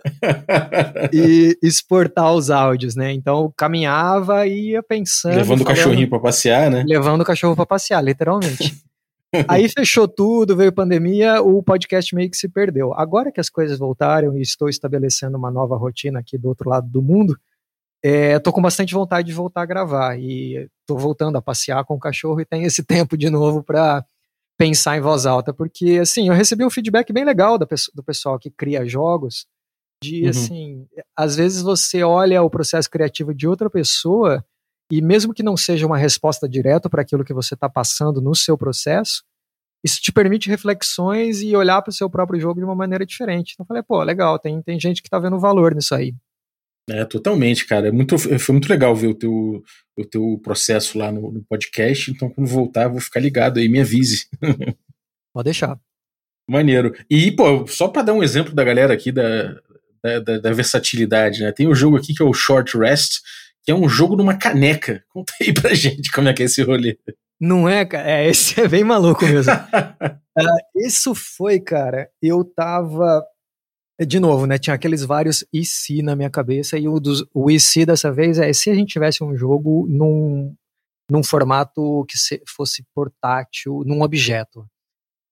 e 1.12 1.56
exportar 1.62 2.32
os 2.34 2.50
áudios, 2.50 2.94
né? 2.94 3.12
Então 3.12 3.52
caminhava 3.56 4.46
e 4.46 4.72
ia 4.72 4.82
pensando. 4.82 5.36
Levando 5.36 5.62
o 5.62 5.64
cachorrinho 5.64 6.08
para 6.08 6.20
passear, 6.20 6.70
né? 6.70 6.84
Levando 6.86 7.22
o 7.22 7.24
cachorro 7.24 7.56
para 7.56 7.66
passear, 7.66 8.02
literalmente. 8.02 8.74
Aí 9.48 9.68
fechou 9.68 10.06
tudo, 10.06 10.56
veio 10.56 10.72
pandemia, 10.72 11.42
o 11.42 11.62
podcast 11.62 12.14
meio 12.14 12.30
que 12.30 12.36
se 12.36 12.48
perdeu. 12.48 12.94
Agora 12.94 13.32
que 13.32 13.40
as 13.40 13.50
coisas 13.50 13.78
voltaram 13.78 14.36
e 14.36 14.42
estou 14.42 14.68
estabelecendo 14.68 15.36
uma 15.36 15.50
nova 15.50 15.76
rotina 15.76 16.20
aqui 16.20 16.38
do 16.38 16.48
outro 16.48 16.68
lado 16.68 16.88
do 16.88 17.02
mundo, 17.02 17.36
é, 18.02 18.38
tô 18.38 18.52
com 18.52 18.60
bastante 18.60 18.92
vontade 18.94 19.28
de 19.28 19.34
voltar 19.34 19.62
a 19.62 19.66
gravar 19.66 20.18
e 20.18 20.68
tô 20.86 20.96
voltando 20.96 21.36
a 21.36 21.42
passear 21.42 21.84
com 21.84 21.94
o 21.94 21.98
cachorro 21.98 22.40
e 22.40 22.44
tem 22.44 22.64
esse 22.64 22.82
tempo 22.84 23.16
de 23.16 23.30
novo 23.30 23.62
para 23.62 24.04
pensar 24.56 24.96
em 24.96 25.00
voz 25.00 25.26
alta, 25.26 25.52
porque 25.52 25.98
assim, 26.00 26.28
eu 26.28 26.34
recebi 26.34 26.64
um 26.64 26.70
feedback 26.70 27.12
bem 27.12 27.24
legal 27.24 27.58
do, 27.58 27.66
do 27.94 28.04
pessoal 28.04 28.38
que 28.38 28.50
cria 28.50 28.86
jogos, 28.86 29.46
de 30.02 30.24
uhum. 30.24 30.30
assim, 30.30 30.86
às 31.16 31.34
vezes 31.34 31.62
você 31.62 32.04
olha 32.04 32.42
o 32.42 32.50
processo 32.50 32.88
criativo 32.88 33.34
de 33.34 33.48
outra 33.48 33.68
pessoa 33.68 34.44
e 34.98 35.02
mesmo 35.02 35.34
que 35.34 35.42
não 35.42 35.56
seja 35.56 35.86
uma 35.86 35.98
resposta 35.98 36.48
direta 36.48 36.88
para 36.88 37.02
aquilo 37.02 37.24
que 37.24 37.34
você 37.34 37.54
está 37.54 37.68
passando 37.68 38.20
no 38.20 38.34
seu 38.34 38.56
processo, 38.56 39.24
isso 39.84 40.00
te 40.00 40.12
permite 40.12 40.48
reflexões 40.48 41.42
e 41.42 41.54
olhar 41.54 41.82
para 41.82 41.90
o 41.90 41.94
seu 41.94 42.08
próprio 42.08 42.40
jogo 42.40 42.60
de 42.60 42.64
uma 42.64 42.74
maneira 42.74 43.04
diferente. 43.04 43.52
Então 43.52 43.64
eu 43.64 43.66
falei, 43.66 43.82
pô, 43.82 44.02
legal, 44.02 44.38
tem, 44.38 44.62
tem 44.62 44.80
gente 44.80 45.02
que 45.02 45.08
está 45.08 45.18
vendo 45.18 45.38
valor 45.38 45.74
nisso 45.74 45.94
aí. 45.94 46.14
É, 46.88 47.04
totalmente, 47.04 47.66
cara. 47.66 47.88
É 47.88 47.90
muito, 47.90 48.18
foi 48.18 48.52
muito 48.52 48.68
legal 48.68 48.94
ver 48.94 49.08
o 49.08 49.14
teu, 49.14 49.62
o 49.96 50.04
teu 50.04 50.40
processo 50.42 50.98
lá 50.98 51.10
no, 51.10 51.32
no 51.32 51.42
podcast. 51.44 52.10
Então, 52.10 52.30
quando 52.30 52.46
voltar, 52.46 52.84
eu 52.84 52.92
vou 52.92 53.00
ficar 53.00 53.20
ligado 53.20 53.58
aí, 53.58 53.68
me 53.68 53.80
avise. 53.80 54.26
Pode 55.32 55.44
deixar. 55.44 55.78
Maneiro. 56.48 56.94
E, 57.08 57.32
pô, 57.32 57.66
só 57.66 57.88
para 57.88 58.02
dar 58.02 58.12
um 58.12 58.22
exemplo 58.22 58.54
da 58.54 58.62
galera 58.62 58.92
aqui 58.92 59.10
da, 59.10 59.54
da, 60.02 60.20
da, 60.20 60.38
da, 60.38 60.52
versatilidade, 60.52 61.40
né? 61.40 61.52
Tem 61.52 61.66
um 61.66 61.74
jogo 61.74 61.96
aqui 61.96 62.14
que 62.14 62.22
é 62.22 62.26
o 62.26 62.34
Short 62.34 62.76
Rest, 62.76 63.20
que 63.64 63.72
é 63.72 63.74
um 63.74 63.88
jogo 63.88 64.16
numa 64.16 64.36
caneca. 64.36 65.04
Conta 65.10 65.32
aí 65.40 65.52
pra 65.52 65.74
gente 65.74 66.12
como 66.12 66.28
é 66.28 66.34
que 66.34 66.42
é 66.42 66.46
esse 66.46 66.62
rolê. 66.62 66.98
Não 67.40 67.68
é, 67.68 67.84
cara? 67.84 68.10
É, 68.10 68.28
esse 68.28 68.60
é 68.60 68.68
bem 68.68 68.84
maluco 68.84 69.24
mesmo. 69.24 69.52
uh, 69.52 70.58
isso 70.86 71.14
foi, 71.14 71.58
cara, 71.58 72.08
eu 72.22 72.44
tava 72.44 73.24
de 74.00 74.18
novo, 74.18 74.44
né, 74.46 74.58
tinha 74.58 74.74
aqueles 74.74 75.04
vários 75.04 75.44
e 75.52 75.64
se 75.64 76.02
na 76.02 76.16
minha 76.16 76.30
cabeça, 76.30 76.76
e 76.76 76.88
o, 76.88 76.98
dos, 76.98 77.24
o 77.32 77.48
e 77.48 77.60
se 77.60 77.86
dessa 77.86 78.10
vez 78.12 78.38
é 78.38 78.52
se 78.52 78.68
a 78.68 78.74
gente 78.74 78.92
tivesse 78.92 79.22
um 79.22 79.36
jogo 79.36 79.86
num, 79.88 80.52
num 81.08 81.22
formato 81.22 82.04
que 82.08 82.18
se, 82.18 82.42
fosse 82.46 82.84
portátil, 82.92 83.82
num 83.86 84.02
objeto. 84.02 84.66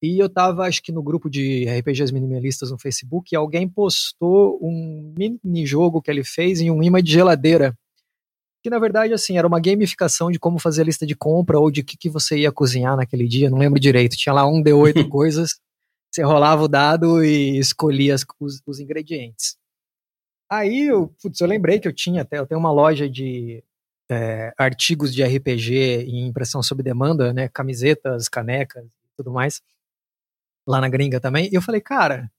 E 0.00 0.20
eu 0.20 0.28
tava, 0.28 0.64
acho 0.66 0.82
que 0.82 0.92
no 0.92 1.02
grupo 1.02 1.30
de 1.30 1.64
RPGs 1.64 2.12
minimalistas 2.12 2.70
no 2.70 2.78
Facebook, 2.78 3.32
e 3.32 3.36
alguém 3.36 3.68
postou 3.68 4.58
um 4.60 5.14
mini 5.16 5.64
jogo 5.64 6.02
que 6.02 6.10
ele 6.10 6.24
fez 6.24 6.60
em 6.60 6.70
um 6.70 6.82
imã 6.82 7.02
de 7.02 7.12
geladeira. 7.12 7.76
Que 8.62 8.70
na 8.70 8.78
verdade, 8.78 9.12
assim, 9.12 9.36
era 9.36 9.46
uma 9.46 9.60
gamificação 9.60 10.30
de 10.30 10.38
como 10.38 10.58
fazer 10.58 10.82
a 10.82 10.84
lista 10.84 11.04
de 11.04 11.16
compra 11.16 11.58
ou 11.58 11.70
de 11.70 11.82
que, 11.82 11.96
que 11.96 12.08
você 12.08 12.38
ia 12.38 12.52
cozinhar 12.52 12.96
naquele 12.96 13.26
dia, 13.26 13.50
não 13.50 13.58
lembro 13.58 13.80
direito. 13.80 14.16
Tinha 14.16 14.32
lá 14.32 14.46
um 14.46 14.62
D8 14.62 15.06
coisas 15.10 15.60
você 16.12 16.22
rolava 16.22 16.62
o 16.62 16.68
dado 16.68 17.24
e 17.24 17.58
escolhia 17.58 18.14
as, 18.14 18.24
os, 18.38 18.60
os, 18.66 18.78
ingredientes. 18.78 19.56
Aí 20.50 20.88
eu, 20.88 21.08
putz, 21.22 21.40
eu 21.40 21.46
lembrei 21.46 21.80
que 21.80 21.88
eu 21.88 21.92
tinha 21.94 22.20
até, 22.20 22.38
eu 22.38 22.46
tenho 22.46 22.60
uma 22.60 22.70
loja 22.70 23.08
de 23.08 23.64
é, 24.10 24.52
artigos 24.58 25.14
de 25.14 25.24
RPG 25.24 26.04
em 26.06 26.26
impressão 26.26 26.62
sob 26.62 26.82
demanda, 26.82 27.32
né, 27.32 27.48
camisetas, 27.48 28.28
canecas 28.28 28.84
e 28.84 29.16
tudo 29.16 29.32
mais, 29.32 29.62
lá 30.68 30.82
na 30.82 30.88
gringa 30.90 31.18
também, 31.18 31.48
e 31.50 31.54
eu 31.54 31.62
falei, 31.62 31.80
cara, 31.80 32.30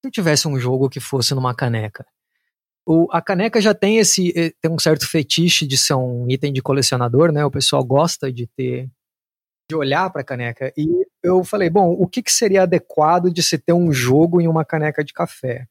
se 0.00 0.06
eu 0.06 0.10
tivesse 0.10 0.46
um 0.46 0.56
jogo 0.56 0.88
que 0.88 1.00
fosse 1.00 1.34
numa 1.34 1.56
caneca, 1.56 2.06
o, 2.86 3.08
a 3.10 3.20
caneca 3.20 3.60
já 3.60 3.74
tem 3.74 3.98
esse 3.98 4.32
tem 4.62 4.70
um 4.70 4.78
certo 4.78 5.08
fetiche 5.08 5.66
de 5.66 5.76
ser 5.76 5.94
um 5.94 6.26
item 6.30 6.52
de 6.52 6.62
colecionador, 6.62 7.32
né? 7.32 7.44
O 7.44 7.50
pessoal 7.50 7.84
gosta 7.84 8.32
de 8.32 8.46
ter 8.46 8.88
de 9.68 9.74
olhar 9.74 10.08
para 10.10 10.20
a 10.20 10.24
caneca. 10.24 10.72
E 10.76 10.86
eu 11.20 11.42
falei, 11.42 11.68
bom, 11.68 11.90
o 11.90 12.06
que, 12.06 12.22
que 12.22 12.30
seria 12.30 12.62
adequado 12.62 13.32
de 13.32 13.42
se 13.42 13.58
ter 13.58 13.72
um 13.72 13.92
jogo 13.92 14.40
em 14.40 14.46
uma 14.46 14.64
caneca 14.64 15.02
de 15.02 15.12
café? 15.12 15.66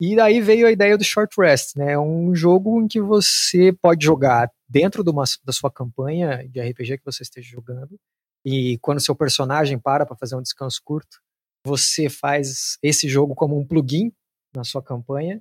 E 0.00 0.16
daí 0.16 0.40
veio 0.40 0.66
a 0.66 0.72
ideia 0.72 0.98
do 0.98 1.04
Short 1.04 1.32
Rest, 1.38 1.76
né? 1.76 1.96
Um 1.96 2.34
jogo 2.34 2.82
em 2.82 2.88
que 2.88 3.00
você 3.00 3.72
pode 3.72 4.04
jogar 4.04 4.50
dentro 4.68 5.04
de 5.04 5.10
uma, 5.10 5.22
da 5.44 5.52
sua 5.52 5.70
campanha 5.70 6.48
de 6.48 6.60
RPG 6.60 6.98
que 6.98 7.04
você 7.04 7.22
esteja 7.22 7.48
jogando. 7.48 7.96
E 8.44 8.78
quando 8.78 9.00
seu 9.00 9.14
personagem 9.14 9.78
para 9.78 10.04
para 10.04 10.16
fazer 10.16 10.34
um 10.34 10.42
descanso 10.42 10.80
curto, 10.82 11.18
você 11.64 12.08
faz 12.08 12.78
esse 12.82 13.08
jogo 13.08 13.34
como 13.34 13.56
um 13.56 13.64
plugin 13.64 14.10
na 14.56 14.64
sua 14.64 14.82
campanha 14.82 15.40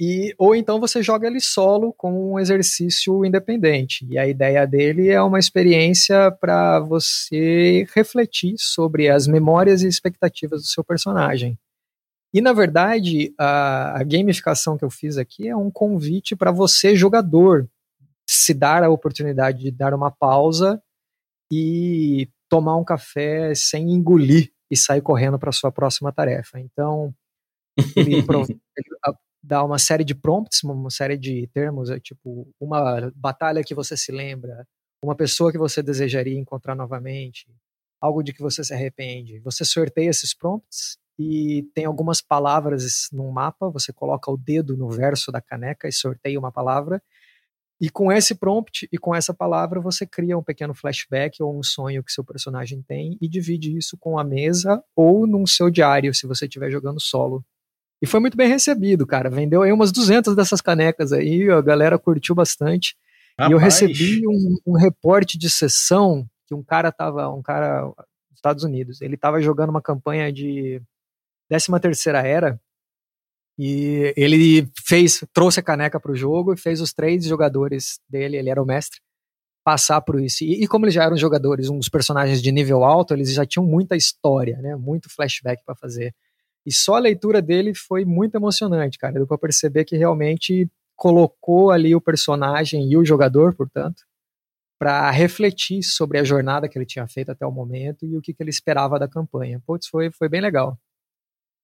e, 0.00 0.34
ou 0.38 0.54
então 0.54 0.80
você 0.80 1.02
joga 1.02 1.26
ele 1.26 1.40
solo 1.40 1.92
com 1.92 2.32
um 2.32 2.38
exercício 2.38 3.22
independente. 3.22 4.06
E 4.08 4.18
a 4.18 4.26
ideia 4.26 4.66
dele 4.66 5.10
é 5.10 5.20
uma 5.20 5.38
experiência 5.38 6.32
para 6.40 6.80
você 6.80 7.86
refletir 7.94 8.54
sobre 8.56 9.10
as 9.10 9.26
memórias 9.26 9.82
e 9.82 9.88
expectativas 9.88 10.62
do 10.62 10.68
seu 10.68 10.82
personagem. 10.82 11.58
E 12.32 12.40
na 12.40 12.54
verdade, 12.54 13.34
a, 13.38 14.00
a 14.00 14.02
gamificação 14.02 14.78
que 14.78 14.84
eu 14.84 14.90
fiz 14.90 15.18
aqui 15.18 15.48
é 15.48 15.54
um 15.54 15.70
convite 15.70 16.34
para 16.34 16.50
você, 16.50 16.96
jogador, 16.96 17.68
se 18.26 18.54
dar 18.54 18.82
a 18.82 18.88
oportunidade 18.88 19.58
de 19.58 19.70
dar 19.70 19.92
uma 19.92 20.10
pausa 20.10 20.80
e 21.52 22.26
tomar 22.48 22.76
um 22.76 22.84
café 22.84 23.54
sem 23.54 23.90
engolir 23.90 24.50
e 24.70 24.76
sair 24.76 25.02
correndo 25.02 25.38
para 25.38 25.52
sua 25.52 25.70
próxima 25.70 26.10
tarefa. 26.10 26.58
Então, 26.58 27.12
ele, 27.96 28.14
ele 28.76 28.88
dá 29.50 29.64
uma 29.64 29.80
série 29.80 30.04
de 30.04 30.14
prompts, 30.14 30.62
uma 30.62 30.90
série 30.90 31.18
de 31.18 31.48
termos, 31.48 31.90
é 31.90 31.98
tipo 31.98 32.48
uma 32.60 33.10
batalha 33.16 33.64
que 33.64 33.74
você 33.74 33.96
se 33.96 34.12
lembra, 34.12 34.64
uma 35.02 35.16
pessoa 35.16 35.50
que 35.50 35.58
você 35.58 35.82
desejaria 35.82 36.38
encontrar 36.38 36.76
novamente, 36.76 37.48
algo 38.00 38.22
de 38.22 38.32
que 38.32 38.40
você 38.40 38.62
se 38.62 38.72
arrepende. 38.72 39.40
Você 39.40 39.64
sorteia 39.64 40.08
esses 40.08 40.32
prompts 40.32 40.98
e 41.18 41.68
tem 41.74 41.84
algumas 41.84 42.20
palavras 42.22 43.08
no 43.12 43.28
mapa, 43.32 43.68
você 43.68 43.92
coloca 43.92 44.30
o 44.30 44.36
dedo 44.36 44.76
no 44.76 44.88
verso 44.88 45.32
da 45.32 45.40
caneca 45.40 45.88
e 45.88 45.92
sorteia 45.92 46.38
uma 46.38 46.52
palavra. 46.52 47.02
E 47.80 47.90
com 47.90 48.12
esse 48.12 48.36
prompt 48.36 48.88
e 48.92 48.98
com 48.98 49.12
essa 49.12 49.34
palavra 49.34 49.80
você 49.80 50.06
cria 50.06 50.38
um 50.38 50.44
pequeno 50.44 50.74
flashback 50.74 51.42
ou 51.42 51.58
um 51.58 51.62
sonho 51.62 52.04
que 52.04 52.12
seu 52.12 52.22
personagem 52.22 52.82
tem 52.82 53.18
e 53.20 53.28
divide 53.28 53.76
isso 53.76 53.96
com 53.98 54.16
a 54.16 54.22
mesa 54.22 54.80
ou 54.94 55.26
num 55.26 55.44
seu 55.44 55.70
diário 55.70 56.14
se 56.14 56.24
você 56.24 56.44
estiver 56.44 56.70
jogando 56.70 57.00
solo. 57.00 57.44
E 58.02 58.06
foi 58.06 58.20
muito 58.20 58.36
bem 58.36 58.48
recebido, 58.48 59.06
cara. 59.06 59.28
Vendeu 59.28 59.62
aí 59.62 59.72
umas 59.72 59.92
200 59.92 60.34
dessas 60.34 60.60
canecas 60.60 61.12
aí, 61.12 61.50
a 61.50 61.60
galera 61.60 61.98
curtiu 61.98 62.34
bastante. 62.34 62.96
Rapaz. 63.38 63.50
E 63.50 63.52
eu 63.52 63.58
recebi 63.58 64.22
um, 64.26 64.56
um 64.66 64.76
reporte 64.76 65.38
de 65.38 65.50
sessão 65.50 66.26
que 66.46 66.54
um 66.54 66.62
cara 66.62 66.90
tava, 66.90 67.28
um 67.28 67.42
cara 67.42 67.82
dos 67.84 68.36
Estados 68.36 68.64
Unidos, 68.64 69.00
ele 69.00 69.16
tava 69.16 69.40
jogando 69.40 69.70
uma 69.70 69.82
campanha 69.82 70.32
de 70.32 70.80
13 71.48 71.80
terceira 71.80 72.26
era 72.26 72.60
e 73.62 74.14
ele 74.16 74.70
fez, 74.86 75.22
trouxe 75.34 75.60
a 75.60 75.62
caneca 75.62 76.00
para 76.00 76.12
o 76.12 76.16
jogo 76.16 76.54
e 76.54 76.56
fez 76.56 76.80
os 76.80 76.94
três 76.94 77.26
jogadores 77.26 78.00
dele, 78.08 78.38
ele 78.38 78.48
era 78.48 78.62
o 78.62 78.64
mestre, 78.64 79.00
passar 79.62 80.00
por 80.00 80.18
isso. 80.18 80.42
E, 80.44 80.62
e, 80.62 80.66
como 80.66 80.86
eles 80.86 80.94
já 80.94 81.04
eram 81.04 81.16
jogadores, 81.16 81.68
uns 81.68 81.88
personagens 81.88 82.40
de 82.40 82.50
nível 82.50 82.82
alto, 82.82 83.12
eles 83.12 83.32
já 83.34 83.44
tinham 83.44 83.66
muita 83.66 83.96
história, 83.96 84.56
né? 84.62 84.76
Muito 84.76 85.10
flashback 85.10 85.62
para 85.62 85.74
fazer. 85.74 86.14
E 86.66 86.72
só 86.72 86.96
a 86.96 87.00
leitura 87.00 87.40
dele 87.40 87.74
foi 87.74 88.04
muito 88.04 88.34
emocionante, 88.34 88.98
cara. 88.98 89.14
Deu 89.14 89.26
para 89.26 89.38
perceber 89.38 89.84
que 89.84 89.96
realmente 89.96 90.68
colocou 90.96 91.70
ali 91.70 91.94
o 91.94 92.00
personagem 92.00 92.90
e 92.90 92.96
o 92.96 93.04
jogador, 93.04 93.54
portanto, 93.54 94.02
para 94.78 95.10
refletir 95.10 95.82
sobre 95.82 96.18
a 96.18 96.24
jornada 96.24 96.68
que 96.68 96.78
ele 96.78 96.86
tinha 96.86 97.06
feito 97.06 97.30
até 97.30 97.46
o 97.46 97.52
momento 97.52 98.06
e 98.06 98.16
o 98.16 98.20
que, 98.20 98.34
que 98.34 98.42
ele 98.42 98.50
esperava 98.50 98.98
da 98.98 99.08
campanha. 99.08 99.60
Putz, 99.66 99.86
foi, 99.86 100.10
foi 100.10 100.28
bem 100.28 100.40
legal. 100.40 100.78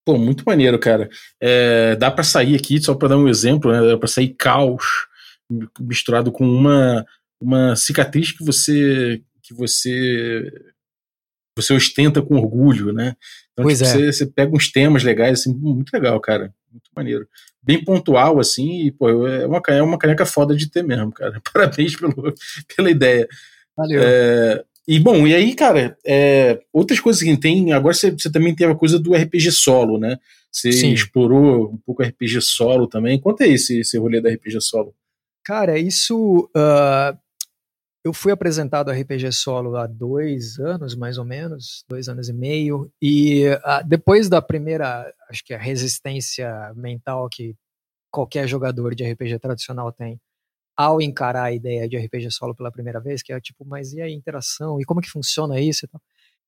Pô, 0.07 0.17
muito 0.17 0.45
maneiro, 0.47 0.79
cara. 0.79 1.09
É, 1.41 1.97
dá 1.97 2.11
para 2.11 2.23
sair 2.23 2.55
aqui, 2.57 2.81
só 2.81 2.95
para 2.95 3.09
dar 3.09 3.19
um 3.19 3.29
exemplo, 3.29 3.73
né, 3.73 3.87
dá 3.87 3.99
para 3.99 4.09
sair 4.09 4.35
caos 4.35 4.85
misturado 5.81 6.33
com 6.33 6.45
uma, 6.45 7.05
uma 7.41 7.77
cicatriz 7.77 8.33
que 8.33 8.45
você 8.45 9.23
que 9.43 9.55
você 9.55 10.43
você 11.57 11.73
ostenta 11.73 12.21
com 12.21 12.37
orgulho, 12.37 12.93
né? 12.93 13.17
Então 13.57 13.65
pois 13.65 13.79
tipo, 13.79 13.89
é. 13.89 13.93
você, 13.93 14.13
você, 14.13 14.27
pega 14.27 14.55
uns 14.55 14.71
temas 14.71 15.03
legais, 15.03 15.41
assim, 15.41 15.55
muito 15.55 15.91
legal, 15.91 16.21
cara. 16.21 16.53
Muito 16.71 16.91
maneiro. 16.95 17.27
Bem 17.63 17.83
pontual, 17.83 18.39
assim, 18.39 18.87
e, 18.87 18.93
pô, 18.93 19.27
é 19.27 19.47
uma, 19.47 19.63
é 19.69 19.83
uma 19.83 19.99
caneca 19.99 20.27
foda 20.27 20.55
de 20.55 20.71
ter 20.71 20.85
mesmo, 20.85 21.11
cara. 21.11 21.41
Parabéns 21.53 21.97
pelo, 21.97 22.35
pela 22.77 22.91
ideia. 22.91 23.27
Valeu. 23.75 24.03
É, 24.03 24.63
e 24.87 25.01
bom, 25.01 25.27
e 25.27 25.35
aí, 25.35 25.55
cara, 25.55 25.97
é, 26.07 26.61
outras 26.71 27.01
coisas 27.01 27.23
que 27.23 27.37
tem. 27.39 27.73
Agora 27.73 27.95
você, 27.95 28.11
você, 28.11 28.31
também 28.31 28.55
tem 28.55 28.67
a 28.67 28.75
coisa 28.75 28.99
do 28.99 29.15
RPG 29.15 29.51
solo, 29.53 29.99
né? 29.99 30.19
Você 30.53 30.71
Sim. 30.71 30.93
explorou 30.93 31.73
um 31.73 31.79
pouco 31.79 32.03
RPG 32.03 32.43
solo 32.43 32.87
também. 32.87 33.19
Conta 33.19 33.45
aí 33.45 33.55
esse, 33.55 33.81
esse 33.81 33.97
rolê 33.99 34.21
da 34.21 34.31
RPG 34.31 34.61
solo. 34.61 34.95
Cara, 35.45 35.79
isso. 35.79 36.51
Uh, 36.55 37.17
eu 38.07 38.13
fui 38.13 38.31
apresentado 38.31 38.89
a 38.89 38.95
RPG 38.95 39.33
solo 39.33 39.77
há 39.77 39.85
dois 39.85 40.61
anos, 40.61 40.95
mais 40.95 41.19
ou 41.19 41.25
menos, 41.25 41.85
dois 41.89 42.09
anos 42.09 42.29
e 42.29 42.33
meio. 42.33 42.89
E 43.03 43.49
uh, 43.49 43.85
depois 43.85 44.29
da 44.29 44.41
primeira, 44.41 45.13
acho 45.29 45.45
que 45.45 45.53
a 45.53 45.59
resistência 45.59 46.73
mental 46.77 47.29
que 47.29 47.57
qualquer 48.09 48.47
jogador 48.47 48.95
de 48.95 49.05
RPG 49.05 49.41
tradicional 49.41 49.91
tem 49.91 50.21
ao 50.77 51.03
encarar 51.03 51.45
a 51.45 51.53
ideia 51.53 51.89
de 51.89 51.97
RPG 51.97 52.31
solo 52.31 52.55
pela 52.55 52.71
primeira 52.71 53.01
vez, 53.01 53.25
que 53.25 53.33
é 53.33 53.41
tipo, 53.41 53.65
mas 53.65 53.93
e 53.93 54.01
a 54.01 54.09
interação? 54.09 54.81
E 54.81 54.85
como 54.85 55.01
que 55.01 55.11
funciona 55.11 55.61
isso? 55.61 55.89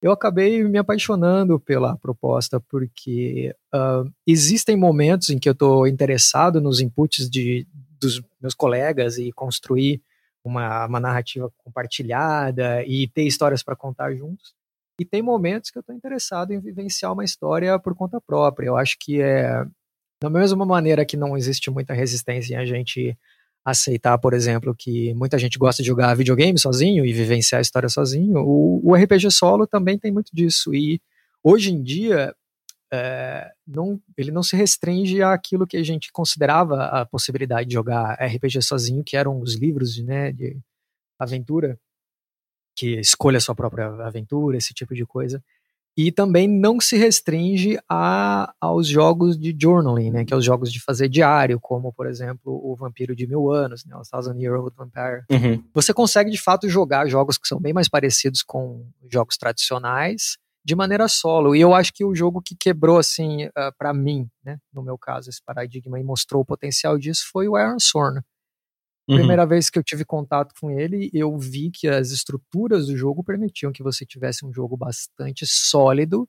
Eu 0.01 0.13
acabei 0.13 0.63
me 0.63 0.79
apaixonando 0.79 1.59
pela 1.59 1.97
proposta, 1.97 2.61
porque 2.61 3.53
uh, 3.75 4.09
existem 4.25 4.77
momentos 4.77 5.31
em 5.31 5.41
que 5.41 5.49
eu 5.49 5.55
estou 5.55 5.89
interessado 5.89 6.61
nos 6.61 6.79
inputs 6.79 7.29
de, 7.29 7.67
dos 8.01 8.23
meus 8.41 8.55
colegas 8.55 9.19
e 9.19 9.33
construir 9.33 10.01
uma, 10.49 10.87
uma 10.87 11.01
narrativa 11.01 11.51
compartilhada 11.59 12.85
e 12.85 13.09
ter 13.09 13.25
histórias 13.25 13.63
para 13.63 13.77
contar 13.77 14.15
juntos. 14.15 14.55
E 15.01 15.05
tem 15.05 15.23
momentos 15.23 15.71
que 15.71 15.79
eu 15.79 15.81
estou 15.81 15.95
interessado 15.95 16.53
em 16.53 16.59
vivenciar 16.59 17.13
uma 17.13 17.25
história 17.25 17.79
por 17.79 17.95
conta 17.95 18.21
própria. 18.21 18.67
Eu 18.67 18.77
acho 18.77 18.97
que 18.99 19.21
é 19.21 19.65
da 20.21 20.29
mesma 20.29 20.67
maneira 20.67 21.05
que 21.05 21.17
não 21.17 21.37
existe 21.37 21.71
muita 21.71 21.95
resistência 21.95 22.55
em 22.55 22.59
a 22.59 22.65
gente 22.65 23.17
aceitar, 23.65 24.19
por 24.19 24.33
exemplo, 24.33 24.75
que 24.77 25.15
muita 25.15 25.39
gente 25.39 25.59
gosta 25.59 25.83
de 25.83 25.89
jogar 25.89 26.15
videogame 26.17 26.59
sozinho 26.59 27.05
e 27.05 27.13
vivenciar 27.13 27.59
a 27.59 27.63
história 27.63 27.89
sozinho, 27.89 28.39
o, 28.39 28.81
o 28.83 28.95
RPG 28.95 29.31
solo 29.31 29.67
também 29.67 29.99
tem 29.99 30.11
muito 30.11 30.35
disso. 30.35 30.75
E 30.75 31.01
hoje 31.45 31.73
em 31.73 31.83
dia, 31.83 32.35
é, 32.93 33.51
não, 33.67 34.01
ele 34.17 34.31
não 34.31 34.43
se 34.43 34.57
restringe 34.57 35.23
àquilo 35.23 35.67
que 35.67 35.77
a 35.77 35.83
gente 35.83 36.11
considerava 36.11 36.85
a 36.87 37.07
possibilidade 37.07 37.69
de 37.69 37.75
jogar 37.75 38.15
RPG 38.15 38.63
sozinho, 38.63 39.05
que 39.05 39.17
eram 39.17 39.41
os 39.41 39.55
livros 39.55 39.95
de, 39.95 40.03
né, 40.03 40.33
de 40.33 40.59
aventura, 41.19 41.79
que 42.77 42.99
escolha 43.01 43.39
a 43.39 43.41
sua 43.41 43.55
própria 43.55 43.87
aventura, 44.07 44.57
esse 44.57 44.73
tipo 44.73 44.95
de 44.95 45.05
coisa. 45.05 45.43
E 45.97 46.13
também 46.13 46.47
não 46.47 46.81
se 46.81 46.97
restringe 46.97 47.77
a, 47.89 48.55
aos 48.61 48.87
jogos 48.87 49.37
de 49.37 49.55
journaling, 49.61 50.13
né, 50.13 50.25
que 50.25 50.33
é 50.33 50.37
os 50.37 50.45
jogos 50.45 50.73
de 50.73 50.81
fazer 50.81 51.09
diário, 51.09 51.59
como, 51.61 51.93
por 51.93 52.07
exemplo, 52.07 52.53
o 52.65 52.77
Vampiro 52.77 53.17
de 53.17 53.27
Mil 53.27 53.51
Anos, 53.51 53.85
né, 53.85 53.97
o 53.97 54.03
Thousand 54.03 54.39
Year 54.39 54.55
Old 54.55 54.75
Vampire. 54.77 55.25
Uhum. 55.29 55.63
Você 55.75 55.93
consegue, 55.93 56.31
de 56.31 56.41
fato, 56.41 56.69
jogar 56.69 57.09
jogos 57.09 57.37
que 57.37 57.49
são 57.49 57.61
bem 57.61 57.73
mais 57.73 57.89
parecidos 57.89 58.43
com 58.43 58.87
jogos 59.11 59.37
tradicionais 59.37 60.39
de 60.69 60.77
maneira 60.77 61.09
solo. 61.09 61.57
E 61.57 61.61
eu 61.63 61.75
acho 61.75 61.95
que 61.95 62.05
o 62.05 62.15
jogo 62.15 62.43
que 62.43 62.55
quebrou, 62.55 62.99
assim, 62.99 63.47
uh, 63.47 63.51
ah, 63.57 63.73
para 63.79 63.95
mim, 63.95 64.29
né, 64.45 64.59
no 64.71 64.83
meu 64.83 64.99
caso, 64.99 65.31
esse 65.31 65.43
paradigma 65.43 65.99
e 65.99 66.05
mostrou 66.05 66.43
o 66.43 66.45
potencial 66.45 66.99
disso 66.99 67.27
foi 67.33 67.49
o 67.49 67.59
Iron 67.59 67.79
Sword. 67.81 68.21
Uhum. 69.09 69.17
Primeira 69.17 69.47
vez 69.47 69.71
que 69.71 69.79
eu 69.79 69.83
tive 69.83 70.05
contato 70.05 70.53
com 70.61 70.71
ele, 70.71 71.11
eu 71.15 71.39
vi 71.39 71.71
que 71.71 71.89
as 71.89 72.11
estruturas 72.11 72.89
do 72.89 72.97
jogo 72.99 73.25
permitiam 73.25 73.73
que 73.73 73.83
você 73.83 74.05
tivesse 74.05 74.45
um 74.45 74.53
jogo 74.53 74.77
bastante 74.77 75.47
sólido, 75.47 76.29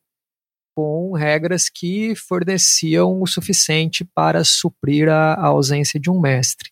com 0.73 1.11
regras 1.11 1.67
que 1.67 2.15
forneciam 2.15 3.21
o 3.21 3.27
suficiente 3.27 4.05
para 4.05 4.45
suprir 4.45 5.09
a, 5.09 5.33
a 5.33 5.47
ausência 5.47 5.99
de 5.99 6.09
um 6.09 6.17
mestre. 6.17 6.71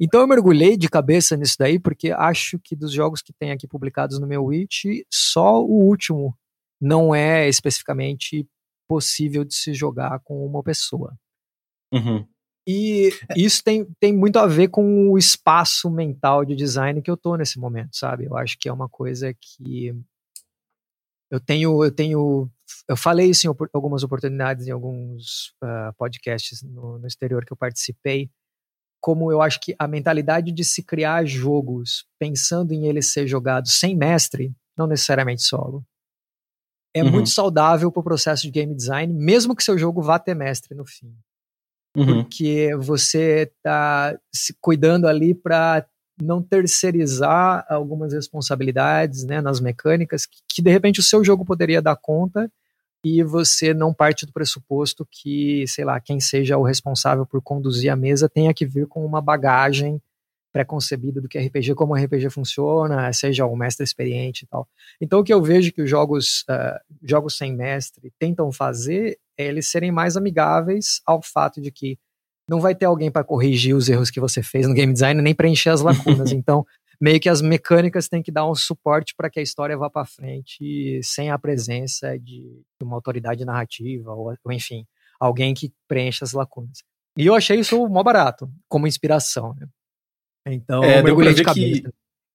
Então 0.00 0.20
eu 0.22 0.26
mergulhei 0.26 0.76
de 0.76 0.88
cabeça 0.88 1.36
nisso 1.36 1.54
daí, 1.56 1.78
porque 1.78 2.10
acho 2.10 2.58
que 2.58 2.74
dos 2.74 2.90
jogos 2.90 3.22
que 3.22 3.32
tem 3.32 3.52
aqui 3.52 3.68
publicados 3.68 4.18
no 4.18 4.26
meu 4.26 4.46
Witch, 4.46 4.86
só 5.08 5.62
o 5.62 5.84
último 5.84 6.34
não 6.80 7.14
é 7.14 7.48
especificamente 7.48 8.48
possível 8.88 9.44
de 9.44 9.54
se 9.54 9.74
jogar 9.74 10.20
com 10.20 10.44
uma 10.44 10.62
pessoa. 10.62 11.16
Uhum. 11.92 12.26
E 12.66 13.10
isso 13.36 13.62
tem, 13.64 13.86
tem 13.98 14.12
muito 14.12 14.38
a 14.38 14.46
ver 14.46 14.68
com 14.68 15.10
o 15.10 15.18
espaço 15.18 15.90
mental 15.90 16.44
de 16.44 16.54
design 16.54 17.00
que 17.02 17.10
eu 17.10 17.16
tô 17.16 17.36
nesse 17.36 17.58
momento, 17.58 17.96
sabe? 17.96 18.26
Eu 18.26 18.36
acho 18.36 18.58
que 18.58 18.68
é 18.68 18.72
uma 18.72 18.88
coisa 18.88 19.34
que 19.34 19.94
eu 21.30 21.40
tenho, 21.40 21.84
eu 21.84 21.90
tenho, 21.90 22.50
eu 22.88 22.96
falei 22.96 23.30
isso 23.30 23.46
em 23.46 23.54
algumas 23.72 24.02
oportunidades, 24.02 24.66
em 24.66 24.70
alguns 24.70 25.54
uh, 25.62 25.94
podcasts 25.96 26.62
no, 26.62 26.98
no 26.98 27.06
exterior 27.06 27.44
que 27.44 27.52
eu 27.52 27.56
participei, 27.56 28.30
como 29.00 29.32
eu 29.32 29.40
acho 29.40 29.60
que 29.60 29.74
a 29.78 29.88
mentalidade 29.88 30.52
de 30.52 30.64
se 30.64 30.82
criar 30.82 31.24
jogos 31.24 32.04
pensando 32.18 32.72
em 32.72 32.86
ele 32.86 33.00
ser 33.00 33.26
jogado 33.26 33.68
sem 33.68 33.96
mestre, 33.96 34.52
não 34.76 34.86
necessariamente 34.86 35.42
solo, 35.42 35.84
é 36.94 37.02
uhum. 37.02 37.10
muito 37.10 37.30
saudável 37.30 37.90
para 37.90 38.00
o 38.00 38.04
processo 38.04 38.42
de 38.42 38.50
game 38.50 38.74
design, 38.74 39.12
mesmo 39.12 39.54
que 39.54 39.62
seu 39.62 39.78
jogo 39.78 40.02
vá 40.02 40.18
ter 40.18 40.34
mestre 40.34 40.74
no 40.74 40.84
fim. 40.84 41.14
Uhum. 41.96 42.22
Porque 42.22 42.74
você 42.76 43.50
está 43.56 44.18
se 44.32 44.54
cuidando 44.60 45.06
ali 45.06 45.34
para 45.34 45.86
não 46.22 46.42
terceirizar 46.42 47.64
algumas 47.68 48.12
responsabilidades 48.12 49.24
né, 49.24 49.40
nas 49.40 49.60
mecânicas 49.60 50.26
que, 50.26 50.38
que, 50.48 50.62
de 50.62 50.70
repente 50.70 51.00
o 51.00 51.02
seu 51.02 51.24
jogo 51.24 51.44
poderia 51.44 51.80
dar 51.80 51.96
conta 51.96 52.50
e 53.02 53.22
você 53.22 53.72
não 53.72 53.94
parte 53.94 54.26
do 54.26 54.32
pressuposto 54.32 55.08
que, 55.10 55.64
sei 55.66 55.84
lá, 55.84 55.98
quem 55.98 56.20
seja 56.20 56.58
o 56.58 56.62
responsável 56.62 57.24
por 57.24 57.40
conduzir 57.40 57.90
a 57.90 57.96
mesa 57.96 58.28
tenha 58.28 58.52
que 58.52 58.66
vir 58.66 58.86
com 58.86 59.04
uma 59.04 59.22
bagagem 59.22 60.00
pré-concebida 60.52 61.20
do 61.20 61.28
que 61.28 61.38
RPG, 61.38 61.74
como 61.74 61.94
o 61.94 61.96
RPG 61.96 62.30
funciona, 62.30 63.12
seja 63.12 63.46
o 63.46 63.56
mestre 63.56 63.84
experiente 63.84 64.44
e 64.44 64.46
tal. 64.46 64.68
Então 65.00 65.20
o 65.20 65.24
que 65.24 65.32
eu 65.32 65.42
vejo 65.42 65.72
que 65.72 65.82
os 65.82 65.88
jogos, 65.88 66.44
uh, 66.50 66.78
jogos 67.02 67.36
sem 67.36 67.54
mestre 67.54 68.12
tentam 68.18 68.50
fazer 68.50 69.18
é 69.38 69.46
eles 69.46 69.68
serem 69.68 69.90
mais 69.90 70.16
amigáveis 70.16 71.00
ao 71.06 71.22
fato 71.22 71.60
de 71.60 71.70
que 71.70 71.98
não 72.48 72.60
vai 72.60 72.74
ter 72.74 72.86
alguém 72.86 73.10
para 73.10 73.22
corrigir 73.22 73.76
os 73.76 73.88
erros 73.88 74.10
que 74.10 74.18
você 74.18 74.42
fez 74.42 74.66
no 74.66 74.74
game 74.74 74.92
design 74.92 75.22
nem 75.22 75.34
preencher 75.34 75.70
as 75.70 75.80
lacunas. 75.80 76.32
então, 76.32 76.66
meio 77.00 77.20
que 77.20 77.28
as 77.28 77.40
mecânicas 77.40 78.08
têm 78.08 78.22
que 78.22 78.32
dar 78.32 78.48
um 78.48 78.54
suporte 78.54 79.14
para 79.16 79.30
que 79.30 79.38
a 79.38 79.42
história 79.42 79.78
vá 79.78 79.88
para 79.88 80.04
frente 80.04 81.00
sem 81.02 81.30
a 81.30 81.38
presença 81.38 82.18
de 82.18 82.60
uma 82.82 82.96
autoridade 82.96 83.44
narrativa 83.44 84.12
ou, 84.12 84.36
ou, 84.44 84.52
enfim, 84.52 84.84
alguém 85.18 85.54
que 85.54 85.72
preencha 85.86 86.24
as 86.24 86.32
lacunas. 86.32 86.82
E 87.16 87.26
eu 87.26 87.34
achei 87.34 87.58
isso 87.60 87.88
mó 87.88 88.02
barato, 88.02 88.50
como 88.68 88.86
inspiração. 88.86 89.54
Né? 89.54 89.66
Então, 90.46 90.82
é, 90.82 90.98
eu 90.98 91.04
mergulhei 91.04 91.34
de 91.34 91.42
cabeça. 91.42 91.82
Que 91.82 91.88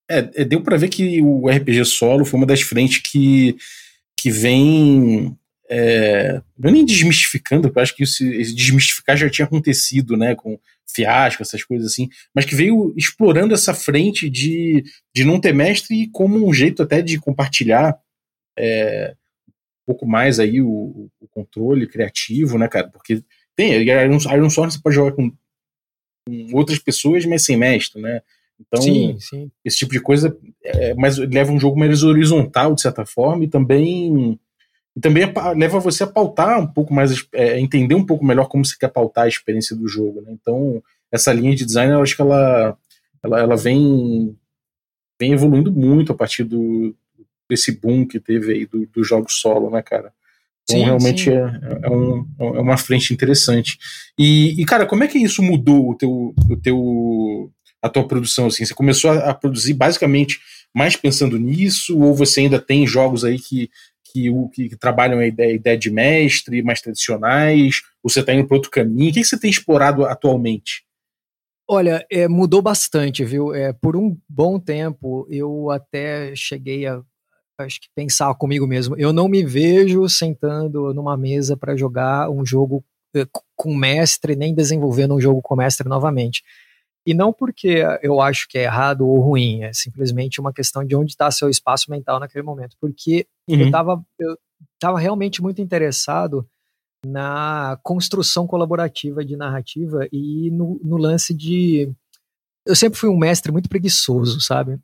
É, 0.10 0.42
é 0.42 0.46
deu 0.46 0.62
para 0.62 0.78
ver 0.78 0.90
que 0.90 1.22
o 1.22 1.50
RPG 1.50 1.86
solo 1.86 2.26
foi 2.26 2.38
uma 2.38 2.46
das 2.46 2.62
frentes 2.62 3.00
que, 3.00 3.58
que 4.18 4.30
vem 4.30 5.36
é, 5.70 6.42
não 6.58 6.70
é 6.70 6.74
nem 6.74 6.86
desmistificando, 6.86 7.72
eu 7.74 7.82
acho 7.82 7.96
que 7.96 8.04
isso, 8.04 8.24
desmistificar 8.24 9.18
já 9.18 9.30
tinha 9.30 9.46
acontecido, 9.46 10.16
né, 10.16 10.36
com 10.36 10.60
fiasco, 10.88 11.42
essas 11.42 11.64
coisas 11.64 11.92
assim, 11.92 12.10
mas 12.34 12.46
que 12.46 12.56
veio 12.56 12.94
explorando 12.96 13.54
essa 13.54 13.74
frente 13.74 14.30
de, 14.30 14.84
de 15.14 15.26
não 15.26 15.40
ter 15.40 15.54
mestre 15.54 16.08
como 16.12 16.48
um 16.48 16.54
jeito 16.54 16.84
até 16.84 17.02
de 17.02 17.20
compartilhar 17.20 17.98
é, 18.58 19.16
um 19.48 19.86
pouco 19.88 20.08
mais 20.08 20.40
aí 20.40 20.62
o, 20.62 21.10
o, 21.20 21.28
controle 21.30 21.88
criativo, 21.88 22.58
né, 22.58 22.68
cara, 22.68 22.88
porque 22.88 23.24
tem, 23.56 23.74
Iron, 23.74 24.18
Iron 24.34 24.50
Sword 24.50 24.74
você 24.74 24.80
pode 24.82 24.96
jogar 24.96 25.14
com 25.14 25.34
outras 26.54 26.80
pessoas, 26.80 27.26
mas 27.26 27.44
sem 27.44 27.58
mestre, 27.58 28.02
né, 28.02 28.22
então, 28.60 28.82
sim, 28.82 29.18
sim. 29.20 29.52
esse 29.64 29.78
tipo 29.78 29.92
de 29.92 30.00
coisa 30.00 30.36
é, 30.64 30.94
mas 30.94 31.18
leva 31.18 31.52
um 31.52 31.60
jogo 31.60 31.78
mais 31.78 32.04
horizontal, 32.04 32.74
de 32.74 32.82
certa 32.82 33.06
forma, 33.06 33.44
e 33.44 33.48
também 33.48 34.40
e 34.96 35.00
também 35.02 35.24
é 35.24 35.54
leva 35.54 35.80
você 35.80 36.04
a 36.04 36.08
pautar 36.08 36.60
um 36.60 36.68
pouco 36.68 36.94
mais, 36.94 37.28
é, 37.34 37.60
entender 37.60 37.96
um 37.96 38.06
pouco 38.06 38.24
melhor 38.24 38.48
como 38.48 38.64
você 38.64 38.78
quer 38.78 38.88
pautar 38.88 39.26
a 39.26 39.28
experiência 39.28 39.76
do 39.76 39.88
jogo. 39.88 40.22
Né? 40.22 40.32
Então, 40.32 40.82
essa 41.12 41.34
linha 41.34 41.54
de 41.54 41.66
design, 41.66 41.92
eu 41.92 42.02
acho 42.02 42.16
que 42.16 42.22
ela, 42.22 42.78
ela, 43.22 43.40
ela 43.42 43.58
vem, 43.58 44.38
vem 45.20 45.34
evoluindo 45.34 45.72
muito 45.72 46.14
a 46.14 46.16
partir 46.16 46.46
do, 46.46 46.96
desse 47.50 47.74
boom 47.74 48.08
que 48.08 48.22
teve 48.22 48.54
aí 48.54 48.66
dos 48.66 48.88
do 48.88 49.04
jogos 49.04 49.34
solo, 49.34 49.70
né, 49.70 49.82
cara? 49.82 50.14
Então, 50.70 50.80
sim, 50.80 50.84
realmente 50.84 51.24
sim. 51.26 51.32
É, 51.32 51.80
é, 51.84 51.90
um, 51.90 52.28
é 52.40 52.62
uma 52.62 52.78
frente 52.78 53.14
interessante. 53.14 53.78
E, 54.18 54.60
e, 54.60 54.66
cara, 54.66 54.86
como 54.86 55.04
é 55.04 55.08
que 55.08 55.20
isso 55.20 55.44
mudou 55.44 55.92
o 55.92 55.96
teu, 55.96 56.34
o 56.50 56.58
teu, 56.58 57.52
a 57.82 57.90
tua 57.90 58.08
produção? 58.08 58.48
Assim? 58.48 58.66
Você 58.66 58.74
começou 58.74 59.12
a, 59.12 59.30
a 59.30 59.34
produzir 59.34 59.74
basicamente 59.74 60.40
mais 60.74 60.96
pensando 60.96 61.38
nisso, 61.38 62.00
ou 62.00 62.14
você 62.14 62.42
ainda 62.42 62.60
tem 62.60 62.86
jogos 62.86 63.24
aí 63.24 63.40
que 63.40 63.70
que, 64.16 64.30
que, 64.54 64.70
que 64.70 64.78
trabalham 64.78 65.20
a 65.20 65.28
ideia, 65.28 65.52
a 65.52 65.56
ideia, 65.56 65.78
de 65.78 65.92
mestre, 65.92 66.64
mais 66.64 66.80
tradicionais? 66.80 67.82
Ou 68.02 68.10
você 68.10 68.22
está 68.22 68.34
indo 68.34 68.48
para 68.48 68.56
outro 68.56 68.72
caminho? 68.72 69.10
O 69.10 69.14
que, 69.14 69.20
que 69.20 69.28
você 69.28 69.38
tem 69.38 69.50
explorado 69.50 70.06
atualmente? 70.06 70.86
Olha, 71.68 72.06
é, 72.10 72.28
mudou 72.28 72.62
bastante, 72.62 73.26
viu? 73.26 73.54
É, 73.54 73.74
por 73.74 73.98
um 73.98 74.18
bom 74.30 74.58
tempo 74.58 75.28
eu 75.30 75.70
até 75.70 76.34
cheguei 76.36 76.86
a 76.86 77.02
acho 77.58 77.80
que 77.80 77.88
pensar 77.96 78.34
comigo 78.36 78.68
mesmo. 78.68 78.96
Eu 78.98 79.14
não 79.14 79.28
me 79.28 79.44
vejo 79.44 80.08
sentando 80.10 80.94
numa 80.94 81.16
mesa 81.16 81.56
para 81.56 81.76
jogar 81.76 82.30
um 82.30 82.46
jogo 82.46 82.84
é, 83.16 83.26
com 83.56 83.74
mestre, 83.74 84.36
nem 84.36 84.54
desenvolvendo 84.54 85.16
um 85.16 85.22
jogo 85.22 85.42
com 85.42 85.56
mestre 85.56 85.88
novamente. 85.88 86.44
E 87.06 87.14
não 87.14 87.32
porque 87.32 87.84
eu 88.02 88.20
acho 88.20 88.48
que 88.50 88.58
é 88.58 88.64
errado 88.64 89.08
ou 89.08 89.20
ruim, 89.20 89.64
é 89.64 89.72
simplesmente 89.72 90.42
uma 90.42 90.52
questão 90.52 90.84
de 90.84 90.96
onde 90.96 91.12
está 91.12 91.30
seu 91.30 91.50
espaço 91.50 91.90
mental 91.92 92.20
naquele 92.20 92.44
momento. 92.44 92.76
Porque 92.82 93.28
uhum. 93.48 93.60
eu 93.60 93.66
estava 93.68 94.04
eu 94.20 94.38
tava 94.80 95.00
realmente 95.00 95.42
muito 95.42 95.62
interessado 95.62 96.48
na 97.06 97.80
construção 97.84 98.48
colaborativa 98.48 99.24
de 99.24 99.38
narrativa 99.38 100.08
e 100.12 100.50
no, 100.52 100.80
no 100.84 100.98
lance 100.98 101.34
de. 101.34 101.92
Eu 102.66 102.76
sempre 102.76 102.98
fui 102.98 103.10
um 103.10 103.18
mestre 103.18 103.52
muito 103.52 103.70
preguiçoso, 103.70 104.42
sabe? 104.42 104.80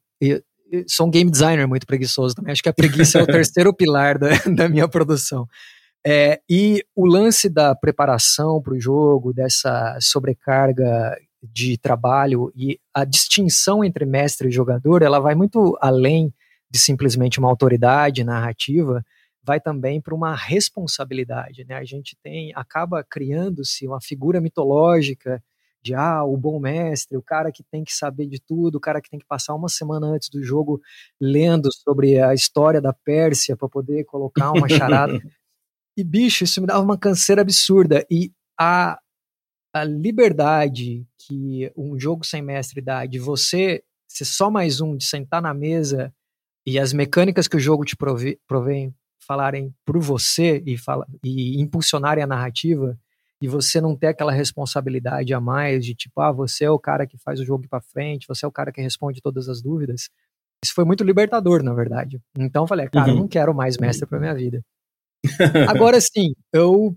Sou 0.88 1.07
um 1.07 1.12
game 1.12 1.29
designer 1.29 1.67
muito 1.67 1.86
preguiçoso 1.86 2.36
também. 2.36 2.51
Acho 2.51 2.63
que 2.63 2.69
a 2.69 2.73
preguiça 2.73 3.19
é 3.19 3.23
o 3.23 3.27
terceiro 3.27 3.73
pilar 3.73 4.17
da, 4.17 4.29
da 4.55 4.69
minha 4.69 4.88
produção. 4.88 5.47
É, 6.05 6.41
e 6.49 6.84
o 6.95 7.05
lance 7.05 7.47
da 7.47 7.75
preparação 7.75 8.62
para 8.62 8.73
o 8.73 8.79
jogo, 8.79 9.34
dessa 9.34 9.97
sobrecarga 10.01 11.15
de 11.43 11.77
trabalho 11.77 12.51
e 12.55 12.79
a 12.93 13.03
distinção 13.03 13.84
entre 13.84 14.05
mestre 14.05 14.47
e 14.47 14.51
jogador, 14.51 15.01
ela 15.01 15.19
vai 15.19 15.36
muito 15.36 15.77
além 15.81 16.34
de 16.69 16.79
simplesmente 16.79 17.39
uma 17.39 17.49
autoridade 17.49 18.23
narrativa, 18.23 19.03
vai 19.43 19.60
também 19.60 19.99
para 19.99 20.15
uma 20.15 20.36
responsabilidade, 20.36 21.65
né? 21.65 21.75
A 21.75 21.84
gente 21.84 22.15
tem 22.23 22.51
acaba 22.55 23.03
criando-se 23.03 23.88
uma 23.88 23.99
figura 23.99 24.39
mitológica 24.39 25.43
de 25.84 25.94
ah, 25.94 26.24
o 26.24 26.38
bom 26.38 26.60
mestre, 26.60 27.17
o 27.17 27.22
cara 27.22 27.52
que 27.52 27.63
tem 27.63 27.84
que 27.84 27.94
saber 27.94 28.28
de 28.28 28.39
tudo, 28.39 28.76
o 28.76 28.80
cara 28.80 29.02
que 29.02 29.10
tem 29.10 29.20
que 29.20 29.26
passar 29.26 29.56
uma 29.56 29.70
semana 29.70 30.08
antes 30.08 30.30
do 30.30 30.44
jogo 30.44 30.82
lendo 31.20 31.70
sobre 31.72 32.20
a 32.20 32.34
história 32.34 32.82
da 32.82 32.94
Pérsia 32.94 33.56
para 33.58 33.67
poder 33.67 34.04
colocar 34.06 34.52
uma 34.52 34.70
charada. 34.70 35.13
e 35.98 36.04
bicho, 36.04 36.44
isso 36.44 36.62
me 36.62 36.67
dava 36.67 36.82
uma 36.82 36.98
canseira 36.98 37.41
absurda 37.41 38.06
e 38.10 38.32
a 38.60 39.00
a 39.74 39.84
liberdade 39.84 41.06
que 41.17 41.72
um 41.78 41.98
jogo 41.98 42.26
sem 42.26 42.41
mestre 42.41 42.82
dá 42.82 43.06
de 43.06 43.20
você 43.20 43.82
ser 44.08 44.26
só 44.26 44.52
mais 44.52 44.82
um, 44.82 44.98
de 44.98 45.06
sentar 45.06 45.41
na 45.41 45.54
mesa 45.54 46.13
e 46.65 46.78
as 46.78 46.91
mecânicas 46.91 47.48
que 47.48 47.56
o 47.56 47.60
jogo 47.60 47.86
te 47.86 47.96
prove, 47.96 48.39
provém 48.46 48.94
falarem 49.26 49.74
por 49.86 49.98
você 50.00 50.62
e, 50.65 50.78
fala, 50.78 51.08
e 51.24 51.62
impulsionarem 51.62 52.24
a 52.24 52.28
narrativa 52.28 53.00
e 53.41 53.47
você 53.47 53.82
não 53.82 53.95
ter 53.95 54.08
aquela 54.08 54.32
responsabilidade 54.32 55.34
a 55.34 55.41
mais 55.41 55.84
de 55.84 55.95
tipo, 55.95 56.21
ah, 56.21 56.32
você 56.32 56.65
é 56.65 56.69
o 56.69 56.80
cara 56.80 57.08
que 57.08 57.17
faz 57.17 57.39
o 57.39 57.45
jogo 57.45 57.67
para 57.67 57.82
frente, 57.82 58.27
você 58.27 58.45
é 58.45 58.47
o 58.47 58.51
cara 58.51 58.71
que 58.71 58.82
responde 58.82 59.21
todas 59.21 59.49
as 59.49 59.62
dúvidas. 59.62 60.10
Isso 60.63 60.75
foi 60.75 60.86
muito 60.86 61.04
libertador, 61.04 61.63
na 61.63 61.73
verdade. 61.73 62.21
Então 62.38 62.63
eu 62.63 62.67
falei, 62.67 62.88
cara, 62.88 63.10
uhum. 63.10 63.15
eu 63.15 63.19
não 63.21 63.27
quero 63.27 63.54
mais 63.54 63.77
mestre 63.77 64.08
para 64.08 64.19
minha 64.19 64.36
vida. 64.36 64.63
Agora 65.67 65.99
sim, 65.99 66.36
eu 66.54 66.95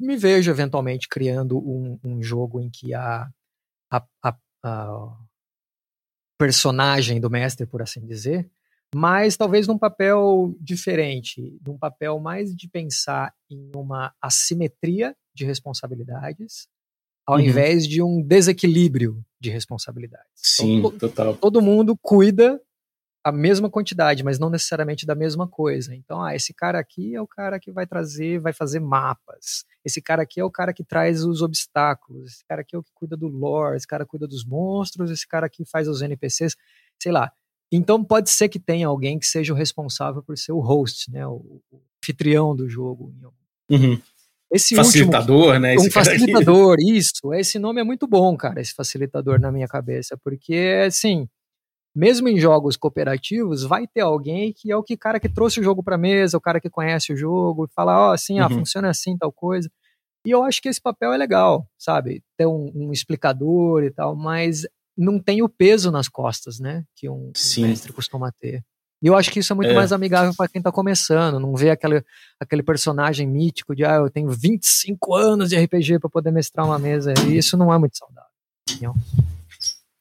me 0.00 0.16
vejo 0.16 0.50
eventualmente 0.50 1.06
criando 1.08 1.58
um, 1.58 1.98
um 2.02 2.22
jogo 2.22 2.60
em 2.60 2.70
que 2.70 2.94
a, 2.94 3.28
a, 3.92 4.04
a, 4.22 4.36
a, 4.64 5.16
personagem 6.38 7.20
do 7.20 7.30
mestre, 7.30 7.66
por 7.66 7.82
assim 7.82 8.04
dizer, 8.06 8.50
mas 8.94 9.36
talvez 9.36 9.66
num 9.66 9.78
papel 9.78 10.54
diferente, 10.60 11.58
num 11.66 11.76
papel 11.76 12.18
mais 12.18 12.54
de 12.54 12.68
pensar 12.68 13.32
em 13.50 13.70
uma 13.74 14.14
assimetria 14.20 15.16
de 15.34 15.44
responsabilidades, 15.44 16.68
ao 17.26 17.36
uhum. 17.36 17.42
invés 17.42 17.86
de 17.86 18.02
um 18.02 18.22
desequilíbrio 18.22 19.24
de 19.40 19.50
responsabilidades. 19.50 20.28
Sim, 20.34 20.78
então, 20.78 20.90
total. 20.90 21.36
Todo 21.36 21.62
mundo 21.62 21.96
cuida 22.00 22.60
a 23.24 23.32
mesma 23.32 23.70
quantidade, 23.70 24.22
mas 24.22 24.38
não 24.38 24.50
necessariamente 24.50 25.06
da 25.06 25.14
mesma 25.14 25.48
coisa. 25.48 25.94
Então, 25.94 26.22
ah, 26.22 26.34
esse 26.36 26.52
cara 26.52 26.78
aqui 26.78 27.14
é 27.14 27.20
o 27.20 27.26
cara 27.26 27.58
que 27.58 27.72
vai 27.72 27.86
trazer, 27.86 28.38
vai 28.38 28.52
fazer 28.52 28.80
mapas. 28.80 29.64
Esse 29.82 30.02
cara 30.02 30.22
aqui 30.22 30.40
é 30.40 30.44
o 30.44 30.50
cara 30.50 30.74
que 30.74 30.84
traz 30.84 31.24
os 31.24 31.40
obstáculos. 31.40 32.32
Esse 32.32 32.44
cara 32.44 32.60
aqui 32.60 32.76
é 32.76 32.78
o 32.78 32.82
que 32.82 32.92
cuida 32.92 33.16
do 33.16 33.26
lore. 33.26 33.76
Esse 33.76 33.86
cara 33.86 34.04
cuida 34.04 34.28
dos 34.28 34.44
monstros. 34.44 35.10
Esse 35.10 35.26
cara 35.26 35.46
aqui 35.46 35.64
faz 35.64 35.88
os 35.88 36.02
NPCs. 36.02 36.54
Sei 37.02 37.10
lá. 37.10 37.32
Então, 37.76 38.04
pode 38.04 38.30
ser 38.30 38.48
que 38.48 38.60
tenha 38.60 38.86
alguém 38.86 39.18
que 39.18 39.26
seja 39.26 39.52
o 39.52 39.56
responsável 39.56 40.22
por 40.22 40.38
ser 40.38 40.52
o 40.52 40.60
host, 40.60 41.10
né? 41.10 41.26
O, 41.26 41.60
o 41.72 41.82
anfitrião 41.98 42.54
do 42.54 42.68
jogo. 42.68 43.12
Uhum. 43.68 44.00
Esse 44.52 44.76
facilitador, 44.76 45.46
último, 45.46 45.58
né? 45.58 45.74
um 45.76 45.90
facilitador, 45.90 46.76
isso. 46.78 47.34
Esse 47.34 47.58
nome 47.58 47.80
é 47.80 47.84
muito 47.84 48.06
bom, 48.06 48.36
cara, 48.36 48.60
esse 48.60 48.72
facilitador 48.72 49.40
na 49.40 49.50
minha 49.50 49.66
cabeça, 49.66 50.16
porque, 50.22 50.84
assim, 50.86 51.26
mesmo 51.92 52.28
em 52.28 52.38
jogos 52.38 52.76
cooperativos, 52.76 53.64
vai 53.64 53.88
ter 53.88 54.02
alguém 54.02 54.52
que 54.52 54.70
é 54.70 54.76
o 54.76 54.82
que 54.82 54.96
cara 54.96 55.18
que 55.18 55.28
trouxe 55.28 55.58
o 55.58 55.62
jogo 55.62 55.82
para 55.82 55.98
mesa, 55.98 56.38
o 56.38 56.40
cara 56.40 56.60
que 56.60 56.70
conhece 56.70 57.12
o 57.12 57.16
jogo, 57.16 57.68
fala, 57.74 57.98
ó, 57.98 58.10
oh, 58.10 58.12
assim, 58.12 58.38
uhum. 58.38 58.46
ah, 58.46 58.50
funciona 58.50 58.90
assim, 58.90 59.16
tal 59.18 59.32
coisa. 59.32 59.68
E 60.24 60.30
eu 60.30 60.44
acho 60.44 60.62
que 60.62 60.68
esse 60.68 60.80
papel 60.80 61.12
é 61.12 61.16
legal, 61.16 61.68
sabe? 61.76 62.22
Ter 62.36 62.46
um, 62.46 62.70
um 62.72 62.92
explicador 62.92 63.82
e 63.82 63.90
tal, 63.90 64.14
mas 64.14 64.64
não 64.96 65.18
tem 65.18 65.42
o 65.42 65.48
peso 65.48 65.90
nas 65.90 66.08
costas, 66.08 66.58
né? 66.58 66.84
Que 66.94 67.08
um, 67.08 67.32
um 67.58 67.62
mestre 67.62 67.92
costuma 67.92 68.32
ter. 68.32 68.62
E 69.02 69.06
eu 69.06 69.14
acho 69.14 69.30
que 69.30 69.40
isso 69.40 69.52
é 69.52 69.56
muito 69.56 69.70
é. 69.70 69.74
mais 69.74 69.92
amigável 69.92 70.32
para 70.34 70.48
quem 70.48 70.62
tá 70.62 70.72
começando, 70.72 71.38
não 71.38 71.54
vê 71.54 71.68
aquele, 71.68 72.02
aquele 72.40 72.62
personagem 72.62 73.26
mítico 73.26 73.76
de, 73.76 73.84
ah, 73.84 73.96
eu 73.96 74.08
tenho 74.08 74.30
25 74.30 75.14
anos 75.14 75.50
de 75.50 75.56
RPG 75.56 75.98
para 75.98 76.08
poder 76.08 76.30
mestrar 76.30 76.64
uma 76.64 76.78
mesa. 76.78 77.12
E 77.28 77.36
isso 77.36 77.56
não 77.56 77.72
é 77.72 77.78
muito 77.78 77.98
saudável. 77.98 78.30
Entendeu? 78.66 78.94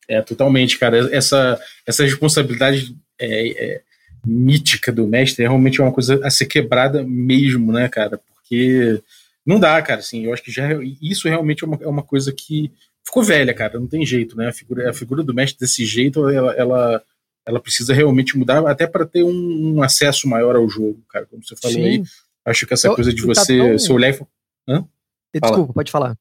É, 0.08 0.22
totalmente, 0.22 0.80
cara. 0.80 1.14
Essa, 1.14 1.60
essa 1.86 2.04
responsabilidade 2.04 2.96
é, 3.20 3.66
é, 3.76 3.82
mítica 4.26 4.92
do 4.92 5.08
mestre 5.08 5.44
é 5.44 5.48
realmente 5.48 5.82
uma 5.82 5.92
coisa 5.92 6.26
a 6.26 6.30
ser 6.30 6.46
quebrada 6.46 7.04
mesmo, 7.04 7.72
né, 7.72 7.90
cara? 7.90 8.18
Porque 8.18 9.02
não 9.46 9.60
dá, 9.60 9.82
cara, 9.82 10.00
assim, 10.00 10.24
eu 10.26 10.34
acho 10.34 10.44
que 10.44 10.52
já 10.52 10.70
isso 11.02 11.28
realmente 11.28 11.64
é 11.64 11.68
uma, 11.68 11.80
é 11.82 11.88
uma 11.88 12.04
coisa 12.04 12.32
que 12.32 12.72
ficou 13.06 13.24
velha, 13.24 13.54
cara, 13.54 13.80
não 13.80 13.88
tem 13.88 14.06
jeito, 14.06 14.36
né? 14.36 14.48
A 14.50 14.54
figura, 14.54 14.90
a 14.90 14.94
figura 14.94 15.24
do 15.24 15.34
mestre 15.34 15.60
desse 15.60 15.86
jeito, 15.86 16.30
ela, 16.30 16.54
ela, 16.54 17.04
ela 17.46 17.60
precisa 17.60 17.94
realmente 17.94 18.38
mudar 18.38 18.66
até 18.68 18.88
para 18.88 19.06
ter 19.06 19.24
um, 19.24 19.76
um, 19.76 19.84
acesso 19.84 20.28
maior 20.28 20.56
ao 20.56 20.68
jogo, 20.70 21.02
cara, 21.10 21.26
como 21.26 21.44
você 21.44 21.56
falou 21.56 21.78
Sim. 21.78 21.86
aí. 21.86 22.04
Acho 22.46 22.66
que 22.66 22.74
essa 22.74 22.88
eu, 22.88 22.96
coisa 22.96 23.14
de 23.14 23.22
você, 23.22 23.58
tá 23.58 23.64
tão... 23.64 23.78
você 23.78 23.92
olhar 23.92 24.10
e 24.10 24.14
falar. 24.14 24.30
Desculpa, 25.34 25.74
pode 25.74 25.92
falar. 25.92 26.18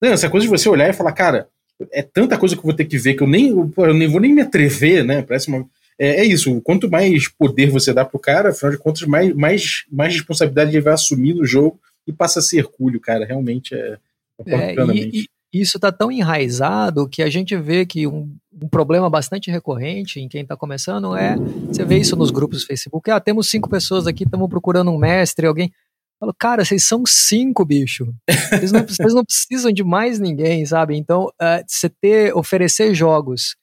Não, 0.00 0.10
essa 0.10 0.30
coisa 0.30 0.46
de 0.46 0.50
você 0.50 0.68
olhar 0.68 0.88
e 0.88 0.92
falar, 0.92 1.12
cara, 1.12 1.48
é 1.92 2.02
tanta 2.02 2.38
coisa 2.38 2.54
que 2.54 2.60
eu 2.60 2.64
vou 2.64 2.74
ter 2.74 2.84
que 2.84 2.98
ver 2.98 3.14
que 3.14 3.22
eu 3.22 3.26
nem, 3.26 3.48
eu 3.50 3.94
nem 3.94 4.08
vou 4.08 4.20
nem 4.20 4.34
me 4.34 4.40
atrever, 4.40 5.04
né? 5.04 5.22
Parece 5.22 5.48
uma, 5.48 5.68
é, 5.98 6.20
é, 6.20 6.24
isso. 6.24 6.60
Quanto 6.62 6.90
mais 6.90 7.28
poder 7.28 7.70
você 7.70 7.92
dá 7.92 8.04
pro 8.04 8.18
cara, 8.18 8.50
afinal 8.50 8.72
de 8.72 8.78
contas, 8.78 9.02
mais, 9.02 9.34
mais, 9.34 9.84
mais 9.90 10.14
responsabilidade 10.14 10.70
ele 10.70 10.80
vai 10.80 10.94
assumir 10.94 11.34
no 11.34 11.44
jogo 11.44 11.80
e 12.06 12.12
passa 12.12 12.38
a 12.38 12.42
ser 12.42 12.58
hercúleo, 12.58 13.00
cara. 13.00 13.24
Realmente 13.24 13.74
é. 13.74 13.98
é 14.46 14.74
e, 14.94 15.22
e, 15.22 15.28
isso 15.52 15.78
está 15.78 15.90
tão 15.90 16.10
enraizado 16.10 17.08
que 17.08 17.22
a 17.22 17.30
gente 17.30 17.56
vê 17.56 17.86
que 17.86 18.06
um, 18.06 18.36
um 18.52 18.68
problema 18.68 19.08
bastante 19.08 19.50
recorrente 19.50 20.20
em 20.20 20.28
quem 20.28 20.42
está 20.42 20.56
começando 20.56 21.16
é, 21.16 21.36
você 21.36 21.84
vê 21.84 21.98
isso 21.98 22.16
nos 22.16 22.30
grupos 22.30 22.60
do 22.62 22.66
Facebook, 22.66 23.10
ah, 23.10 23.20
temos 23.20 23.48
cinco 23.48 23.68
pessoas 23.68 24.06
aqui, 24.06 24.24
estamos 24.24 24.48
procurando 24.48 24.90
um 24.90 24.98
mestre, 24.98 25.46
alguém... 25.46 25.72
Falo, 26.20 26.34
cara, 26.36 26.64
vocês 26.64 26.82
são 26.82 27.04
cinco, 27.06 27.64
bicho. 27.64 28.12
Vocês 28.50 28.72
não, 28.72 28.80
vocês 28.84 29.14
não 29.14 29.24
precisam 29.24 29.70
de 29.70 29.84
mais 29.84 30.18
ninguém, 30.18 30.66
sabe? 30.66 30.96
Então, 30.96 31.26
uh, 31.26 31.64
você 31.64 31.88
ter, 31.88 32.36
oferecer 32.36 32.92
jogos 32.92 33.54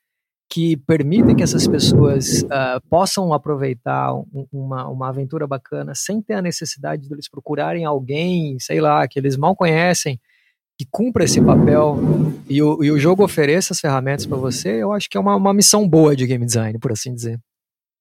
que 0.49 0.77
permitem 0.77 1.35
que 1.35 1.43
essas 1.43 1.67
pessoas 1.67 2.43
uh, 2.43 2.79
possam 2.89 3.33
aproveitar 3.33 4.13
um, 4.13 4.47
uma, 4.53 4.87
uma 4.87 5.09
aventura 5.09 5.45
bacana 5.45 5.93
sem 5.93 6.21
ter 6.21 6.35
a 6.35 6.41
necessidade 6.41 7.05
de 7.05 7.13
eles 7.13 7.29
procurarem 7.29 7.83
alguém, 7.83 8.57
sei 8.57 8.79
lá, 8.79 9.05
que 9.05 9.19
eles 9.19 9.35
mal 9.35 9.53
conhecem, 9.53 10.17
que 10.77 10.85
cumpra 10.91 11.23
esse 11.23 11.41
papel 11.41 11.97
e 12.49 12.61
o, 12.61 12.83
e 12.83 12.91
o 12.91 12.99
jogo 12.99 13.23
ofereça 13.23 13.73
as 13.73 13.79
ferramentas 13.79 14.25
para 14.25 14.37
você, 14.37 14.81
eu 14.81 14.91
acho 14.91 15.09
que 15.09 15.17
é 15.17 15.19
uma, 15.19 15.35
uma 15.35 15.53
missão 15.53 15.87
boa 15.87 16.15
de 16.15 16.27
game 16.27 16.45
design, 16.45 16.77
por 16.79 16.91
assim 16.91 17.13
dizer. 17.13 17.39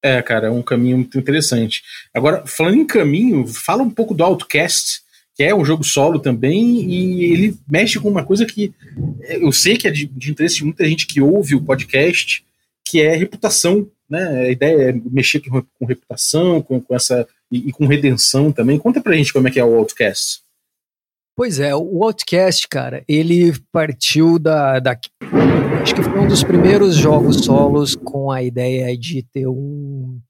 É, 0.02 0.20
cara, 0.20 0.48
é 0.48 0.50
um 0.50 0.62
caminho 0.62 0.98
muito 0.98 1.18
interessante. 1.18 1.82
Agora, 2.12 2.44
falando 2.46 2.76
em 2.76 2.87
caminho, 2.87 3.46
fala 3.46 3.82
um 3.82 3.88
pouco 3.88 4.12
do 4.12 4.22
Outcast, 4.22 5.02
que 5.34 5.42
é 5.42 5.54
um 5.54 5.64
jogo 5.64 5.82
solo 5.82 6.18
também, 6.18 6.84
e 6.84 7.32
ele 7.32 7.56
mexe 7.70 7.98
com 7.98 8.10
uma 8.10 8.24
coisa 8.24 8.44
que 8.44 8.72
eu 9.20 9.50
sei 9.50 9.76
que 9.76 9.88
é 9.88 9.90
de, 9.90 10.06
de 10.06 10.30
interesse 10.30 10.56
de 10.56 10.64
muita 10.64 10.87
gente 10.87 11.06
que 11.06 11.20
ouve 11.20 11.54
o 11.54 11.62
podcast, 11.62 12.44
que 12.84 13.00
é 13.00 13.16
reputação, 13.16 13.88
né? 14.08 14.42
A 14.42 14.50
ideia 14.50 14.90
é 14.90 15.00
mexer 15.10 15.40
com, 15.40 15.62
com 15.78 15.87
reputação, 15.87 16.60
com, 16.60 16.80
com 16.80 16.94
essa. 16.94 17.26
E, 17.50 17.68
e, 17.68 17.72
com 17.72 17.87
redenção 17.87 18.52
também. 18.52 18.78
Conta 18.78 19.00
pra 19.00 19.16
gente 19.16 19.32
como 19.32 19.48
é 19.48 19.50
que 19.50 19.58
é 19.58 19.64
o 19.64 19.74
Outcast. 19.74 20.43
Pois 21.37 21.59
é, 21.59 21.75
o 21.75 22.05
Outcast, 22.05 22.68
cara, 22.68 23.05
ele 23.09 23.53
partiu 23.73 24.38
da, 24.38 24.79
da. 24.79 24.97
Acho 25.83 25.94
que 25.94 26.03
foi 26.03 26.20
um 26.20 26.29
dos 26.29 26.44
primeiros 26.44 26.94
jogos 26.94 27.44
solos 27.44 27.97
com 27.97 28.31
a 28.31 28.40
ideia 28.40 28.97
de 28.97 29.23
ter 29.25 29.49
um 29.49 30.20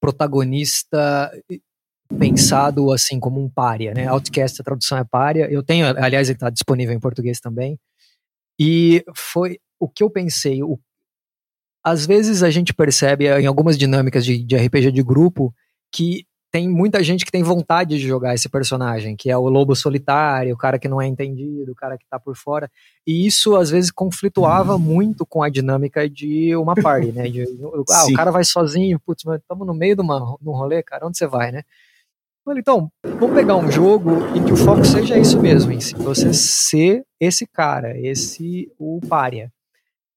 protagonista 0.00 1.30
pensado 2.18 2.92
assim 2.92 3.20
como 3.20 3.42
um 3.42 3.48
pária, 3.48 3.92
né? 3.92 4.06
Outcast, 4.06 4.60
a 4.60 4.64
tradução 4.64 4.96
é 4.96 5.04
pária. 5.04 5.50
Eu 5.50 5.62
tenho, 5.62 5.86
aliás, 5.86 6.28
ele 6.30 6.36
está 6.36 6.48
disponível 6.48 6.94
em 6.94 7.00
português 7.00 7.40
também. 7.40 7.78
E 8.58 9.04
foi 9.14 9.58
o 9.78 9.86
que 9.86 10.02
eu 10.02 10.08
pensei. 10.08 10.62
O, 10.62 10.78
às 11.84 12.06
vezes 12.06 12.42
a 12.42 12.50
gente 12.50 12.72
percebe 12.72 13.26
em 13.26 13.46
algumas 13.46 13.76
dinâmicas 13.76 14.24
de, 14.24 14.42
de 14.42 14.56
RPG 14.56 14.92
de 14.92 15.02
grupo 15.02 15.54
que 15.92 16.26
tem 16.54 16.68
muita 16.68 17.02
gente 17.02 17.24
que 17.24 17.32
tem 17.32 17.42
vontade 17.42 17.98
de 17.98 18.06
jogar 18.06 18.32
esse 18.32 18.48
personagem, 18.48 19.16
que 19.16 19.28
é 19.28 19.36
o 19.36 19.48
lobo 19.48 19.74
solitário, 19.74 20.54
o 20.54 20.56
cara 20.56 20.78
que 20.78 20.86
não 20.86 21.02
é 21.02 21.06
entendido, 21.08 21.72
o 21.72 21.74
cara 21.74 21.98
que 21.98 22.06
tá 22.08 22.16
por 22.16 22.36
fora. 22.36 22.70
E 23.04 23.26
isso 23.26 23.56
às 23.56 23.70
vezes 23.70 23.90
conflituava 23.90 24.78
muito 24.78 25.26
com 25.26 25.42
a 25.42 25.48
dinâmica 25.48 26.08
de 26.08 26.54
uma 26.54 26.76
party, 26.76 27.10
né? 27.10 27.28
De, 27.28 27.42
ah, 27.90 28.06
o 28.06 28.12
cara 28.12 28.30
vai 28.30 28.44
sozinho, 28.44 29.00
putz, 29.00 29.24
mas 29.24 29.40
estamos 29.40 29.66
no 29.66 29.74
meio 29.74 29.96
de, 29.96 30.02
uma, 30.02 30.20
de 30.40 30.48
um 30.48 30.52
rolê, 30.52 30.80
cara, 30.80 31.08
onde 31.08 31.18
você 31.18 31.26
vai, 31.26 31.50
né? 31.50 31.64
Então, 32.56 32.88
vamos 33.18 33.34
pegar 33.34 33.56
um 33.56 33.68
jogo 33.68 34.24
em 34.36 34.44
que 34.44 34.52
o 34.52 34.56
foco 34.56 34.84
seja 34.84 35.18
isso 35.18 35.40
mesmo, 35.40 35.72
em 35.72 35.80
si, 35.80 35.96
você 35.96 36.32
ser 36.32 37.04
esse 37.18 37.48
cara, 37.48 37.98
esse 37.98 38.70
o 38.78 39.00
pária. 39.08 39.52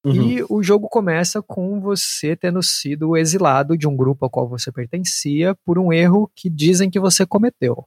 Uhum. 0.04 0.14
E 0.14 0.44
o 0.48 0.62
jogo 0.62 0.88
começa 0.88 1.42
com 1.42 1.80
você 1.80 2.36
tendo 2.36 2.62
sido 2.62 3.16
exilado 3.16 3.76
de 3.76 3.88
um 3.88 3.96
grupo 3.96 4.24
ao 4.24 4.30
qual 4.30 4.48
você 4.48 4.70
pertencia 4.70 5.54
por 5.64 5.78
um 5.78 5.92
erro 5.92 6.30
que 6.34 6.48
dizem 6.48 6.88
que 6.88 7.00
você 7.00 7.26
cometeu. 7.26 7.84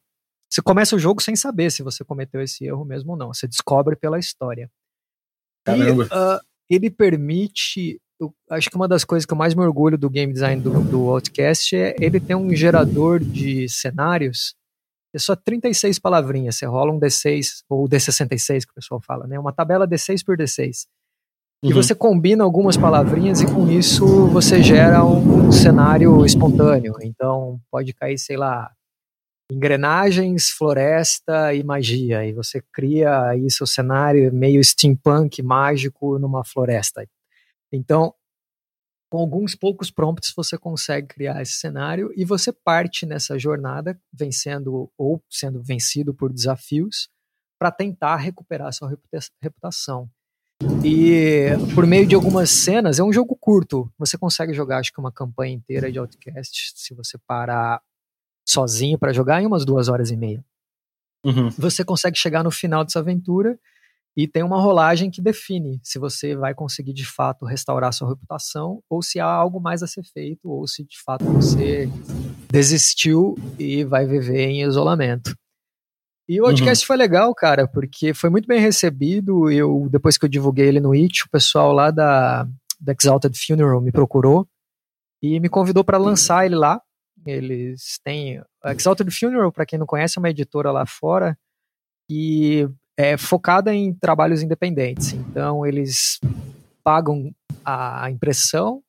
Você 0.50 0.62
começa 0.62 0.96
o 0.96 1.00
jogo 1.00 1.22
sem 1.22 1.36
saber 1.36 1.72
se 1.72 1.82
você 1.82 2.04
cometeu 2.04 2.42
esse 2.42 2.66
erro 2.66 2.84
mesmo 2.84 3.12
ou 3.12 3.18
não. 3.18 3.34
Você 3.34 3.48
descobre 3.48 3.96
pela 3.96 4.20
história. 4.20 4.70
Caramba. 5.64 6.04
E 6.04 6.08
uh, 6.08 6.40
ele 6.70 6.90
permite. 6.90 8.02
Eu 8.20 8.34
acho 8.50 8.70
que 8.70 8.76
uma 8.76 8.88
das 8.88 9.06
coisas 9.06 9.26
que 9.26 9.34
eu 9.34 9.38
mais 9.38 9.56
me 9.56 9.64
orgulho 9.64 9.98
do 9.98 10.10
game 10.10 10.32
design 10.32 10.62
do, 10.62 10.84
do 10.84 11.10
Outcast 11.10 11.76
é 11.76 11.96
ele 12.00 12.20
ter 12.20 12.36
um 12.36 12.54
gerador 12.54 13.20
de 13.20 13.68
cenários. 13.70 14.54
É 15.14 15.18
só 15.18 15.36
36 15.36 15.98
palavrinhas. 15.98 16.58
Você 16.58 16.66
rola 16.66 16.92
um 16.92 17.00
D6, 17.00 17.64
ou 17.70 17.88
D66 17.88 18.66
que 18.66 18.72
o 18.72 18.76
pessoal 18.76 19.02
fala, 19.02 19.26
né? 19.26 19.40
Uma 19.40 19.54
tabela 19.54 19.88
D6 19.88 20.24
por 20.24 20.38
D6 20.38 20.86
e 21.64 21.68
uhum. 21.68 21.74
você 21.74 21.94
combina 21.94 22.44
algumas 22.44 22.76
palavrinhas 22.76 23.40
e 23.42 23.46
com 23.46 23.70
isso 23.70 24.28
você 24.30 24.64
gera 24.64 25.06
um 25.06 25.52
cenário 25.52 26.26
espontâneo. 26.26 26.96
Então 27.04 27.62
pode 27.70 27.94
cair, 27.94 28.18
sei 28.18 28.36
lá, 28.36 28.72
engrenagens, 29.52 30.50
floresta 30.50 31.54
e 31.54 31.64
magia. 31.64 32.26
E 32.26 32.34
você 32.34 32.64
cria 32.74 33.28
aí 33.28 33.50
seu 33.52 33.68
cenário 33.68 34.34
meio 34.34 34.64
steampunk 34.64 35.44
mágico 35.44 36.18
numa 36.18 36.44
floresta. 36.44 37.08
Então, 37.72 38.14
com 39.12 39.20
alguns 39.20 39.54
poucos 39.54 39.92
prompts 39.92 40.34
você 40.36 40.58
consegue 40.58 41.10
criar 41.10 41.44
esse 41.44 41.54
cenário 41.54 42.12
e 42.16 42.26
você 42.26 42.52
parte 42.52 43.06
nessa 43.06 43.38
jornada 43.38 44.00
vencendo 44.12 44.92
ou 44.98 45.22
sendo 45.30 45.62
vencido 45.62 46.12
por 46.12 46.34
desafios 46.34 47.08
para 47.60 47.72
tentar 47.72 48.16
recuperar 48.16 48.74
sua 48.74 48.92
reputação. 49.40 50.10
E 50.84 51.50
por 51.74 51.86
meio 51.86 52.06
de 52.06 52.16
algumas 52.16 52.50
cenas, 52.50 53.00
é 53.00 53.04
um 53.04 53.14
jogo 53.14 53.36
curto. 53.40 53.92
Você 53.98 54.18
consegue 54.18 54.54
jogar, 54.54 54.80
acho 54.80 54.92
que 54.92 55.00
uma 55.00 55.12
campanha 55.12 55.54
inteira 55.54 55.92
de 55.92 56.00
Outcast, 56.00 56.74
se 56.76 56.94
você 56.94 57.18
parar 57.18 57.82
sozinho 58.48 58.98
para 58.98 59.14
jogar, 59.14 59.42
em 59.42 59.46
umas 59.46 59.66
duas 59.66 59.88
horas 59.88 60.12
e 60.12 60.18
meia. 60.18 60.44
Uhum. 61.24 61.50
Você 61.52 61.84
consegue 61.84 62.18
chegar 62.18 62.44
no 62.44 62.52
final 62.52 62.84
dessa 62.84 63.00
aventura 63.00 63.58
e 64.16 64.28
tem 64.28 64.44
uma 64.44 64.60
rolagem 64.60 65.10
que 65.10 65.22
define 65.22 65.80
se 65.84 65.98
você 65.98 66.36
vai 66.36 66.54
conseguir 66.54 66.94
de 66.94 67.06
fato 67.06 67.46
restaurar 67.46 67.94
sua 67.94 68.10
reputação 68.10 68.84
ou 68.90 69.02
se 69.02 69.20
há 69.20 69.26
algo 69.26 69.60
mais 69.60 69.82
a 69.82 69.88
ser 69.88 70.04
feito 70.04 70.50
ou 70.50 70.68
se 70.68 70.84
de 70.84 71.00
fato 71.00 71.24
você 71.26 71.88
desistiu 72.50 73.36
e 73.58 73.84
vai 73.84 74.06
viver 74.06 74.48
em 74.48 74.64
isolamento. 74.64 75.34
E 76.32 76.40
o 76.40 76.46
podcast 76.46 76.86
uhum. 76.86 76.88
foi 76.88 76.96
legal, 76.96 77.36
cara, 77.36 77.68
porque 77.68 78.14
foi 78.14 78.30
muito 78.30 78.48
bem 78.48 78.58
recebido. 78.58 79.52
Eu 79.52 79.90
depois 79.92 80.18
que 80.18 80.24
eu 80.24 80.30
divulguei 80.30 80.66
ele 80.66 80.80
no 80.80 80.94
It, 80.94 81.26
o 81.26 81.30
pessoal 81.30 81.74
lá 81.74 81.92
da, 81.92 82.48
da 82.80 82.96
Exalted 82.98 83.38
Funeral 83.38 83.82
me 83.82 83.92
procurou 83.92 84.48
e 85.22 85.42
me 85.42 85.50
convidou 85.50 85.84
para 85.84 85.98
lançar 85.98 86.46
ele 86.46 86.56
lá. 86.56 86.82
Eles 87.26 88.00
têm 88.02 88.42
a 88.64 88.72
Exalted 88.72 89.12
Funeral, 89.12 89.52
para 89.52 89.66
quem 89.66 89.78
não 89.78 89.86
conhece, 89.86 90.18
é 90.18 90.22
uma 90.22 90.30
editora 90.30 90.72
lá 90.72 90.86
fora 90.86 91.38
e 92.10 92.66
é 92.96 93.18
focada 93.18 93.74
em 93.74 93.94
trabalhos 93.94 94.42
independentes. 94.42 95.12
Então 95.12 95.66
eles 95.66 96.18
pagam 96.82 97.36
a 97.66 98.10
impressão 98.10 98.82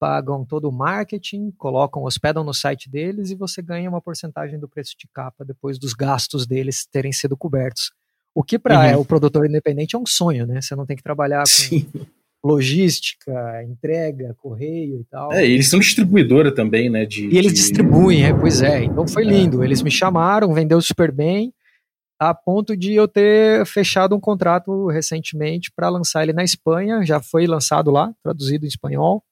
pagam 0.00 0.46
todo 0.46 0.66
o 0.66 0.72
marketing, 0.72 1.52
colocam, 1.58 2.04
hospedam 2.04 2.42
no 2.42 2.54
site 2.54 2.88
deles 2.88 3.30
e 3.30 3.34
você 3.34 3.60
ganha 3.60 3.90
uma 3.90 4.00
porcentagem 4.00 4.58
do 4.58 4.66
preço 4.66 4.96
de 4.98 5.06
capa 5.12 5.44
depois 5.44 5.78
dos 5.78 5.92
gastos 5.92 6.46
deles 6.46 6.86
terem 6.90 7.12
sido 7.12 7.36
cobertos. 7.36 7.92
O 8.34 8.42
que 8.42 8.58
para 8.58 8.96
uhum. 8.96 9.02
o 9.02 9.04
produtor 9.04 9.46
independente 9.46 9.94
é 9.94 9.98
um 9.98 10.06
sonho, 10.06 10.46
né? 10.46 10.62
Você 10.62 10.74
não 10.74 10.86
tem 10.86 10.96
que 10.96 11.02
trabalhar 11.02 11.46
Sim. 11.46 11.82
com 11.92 12.48
logística, 12.48 13.62
entrega, 13.64 14.34
correio 14.38 15.00
e 15.00 15.04
tal. 15.04 15.32
É, 15.32 15.44
eles 15.44 15.68
são 15.68 15.78
distribuidora 15.78 16.54
também, 16.54 16.88
né? 16.88 17.04
De, 17.04 17.26
e 17.26 17.36
eles 17.36 17.52
de... 17.52 17.58
distribuem, 17.58 18.24
é, 18.24 18.32
pois 18.32 18.62
é. 18.62 18.84
Então 18.84 19.06
foi 19.06 19.24
é. 19.24 19.28
lindo. 19.28 19.62
Eles 19.62 19.82
me 19.82 19.90
chamaram, 19.90 20.54
vendeu 20.54 20.80
super 20.80 21.12
bem, 21.12 21.52
a 22.18 22.32
ponto 22.32 22.74
de 22.74 22.94
eu 22.94 23.06
ter 23.06 23.66
fechado 23.66 24.16
um 24.16 24.20
contrato 24.20 24.86
recentemente 24.86 25.70
para 25.76 25.90
lançar 25.90 26.22
ele 26.22 26.32
na 26.32 26.44
Espanha. 26.44 27.04
Já 27.04 27.20
foi 27.20 27.46
lançado 27.46 27.90
lá, 27.90 28.14
traduzido 28.22 28.64
em 28.64 28.68
espanhol 28.68 29.22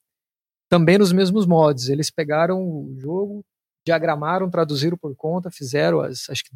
também 0.68 0.98
nos 0.98 1.12
mesmos 1.12 1.46
mods. 1.46 1.88
Eles 1.88 2.10
pegaram 2.10 2.60
o 2.60 2.94
jogo, 2.98 3.44
diagramaram, 3.86 4.50
traduziram 4.50 4.96
por 4.96 5.14
conta, 5.16 5.50
fizeram 5.50 6.00
as, 6.00 6.28
acho 6.28 6.44
que 6.44 6.50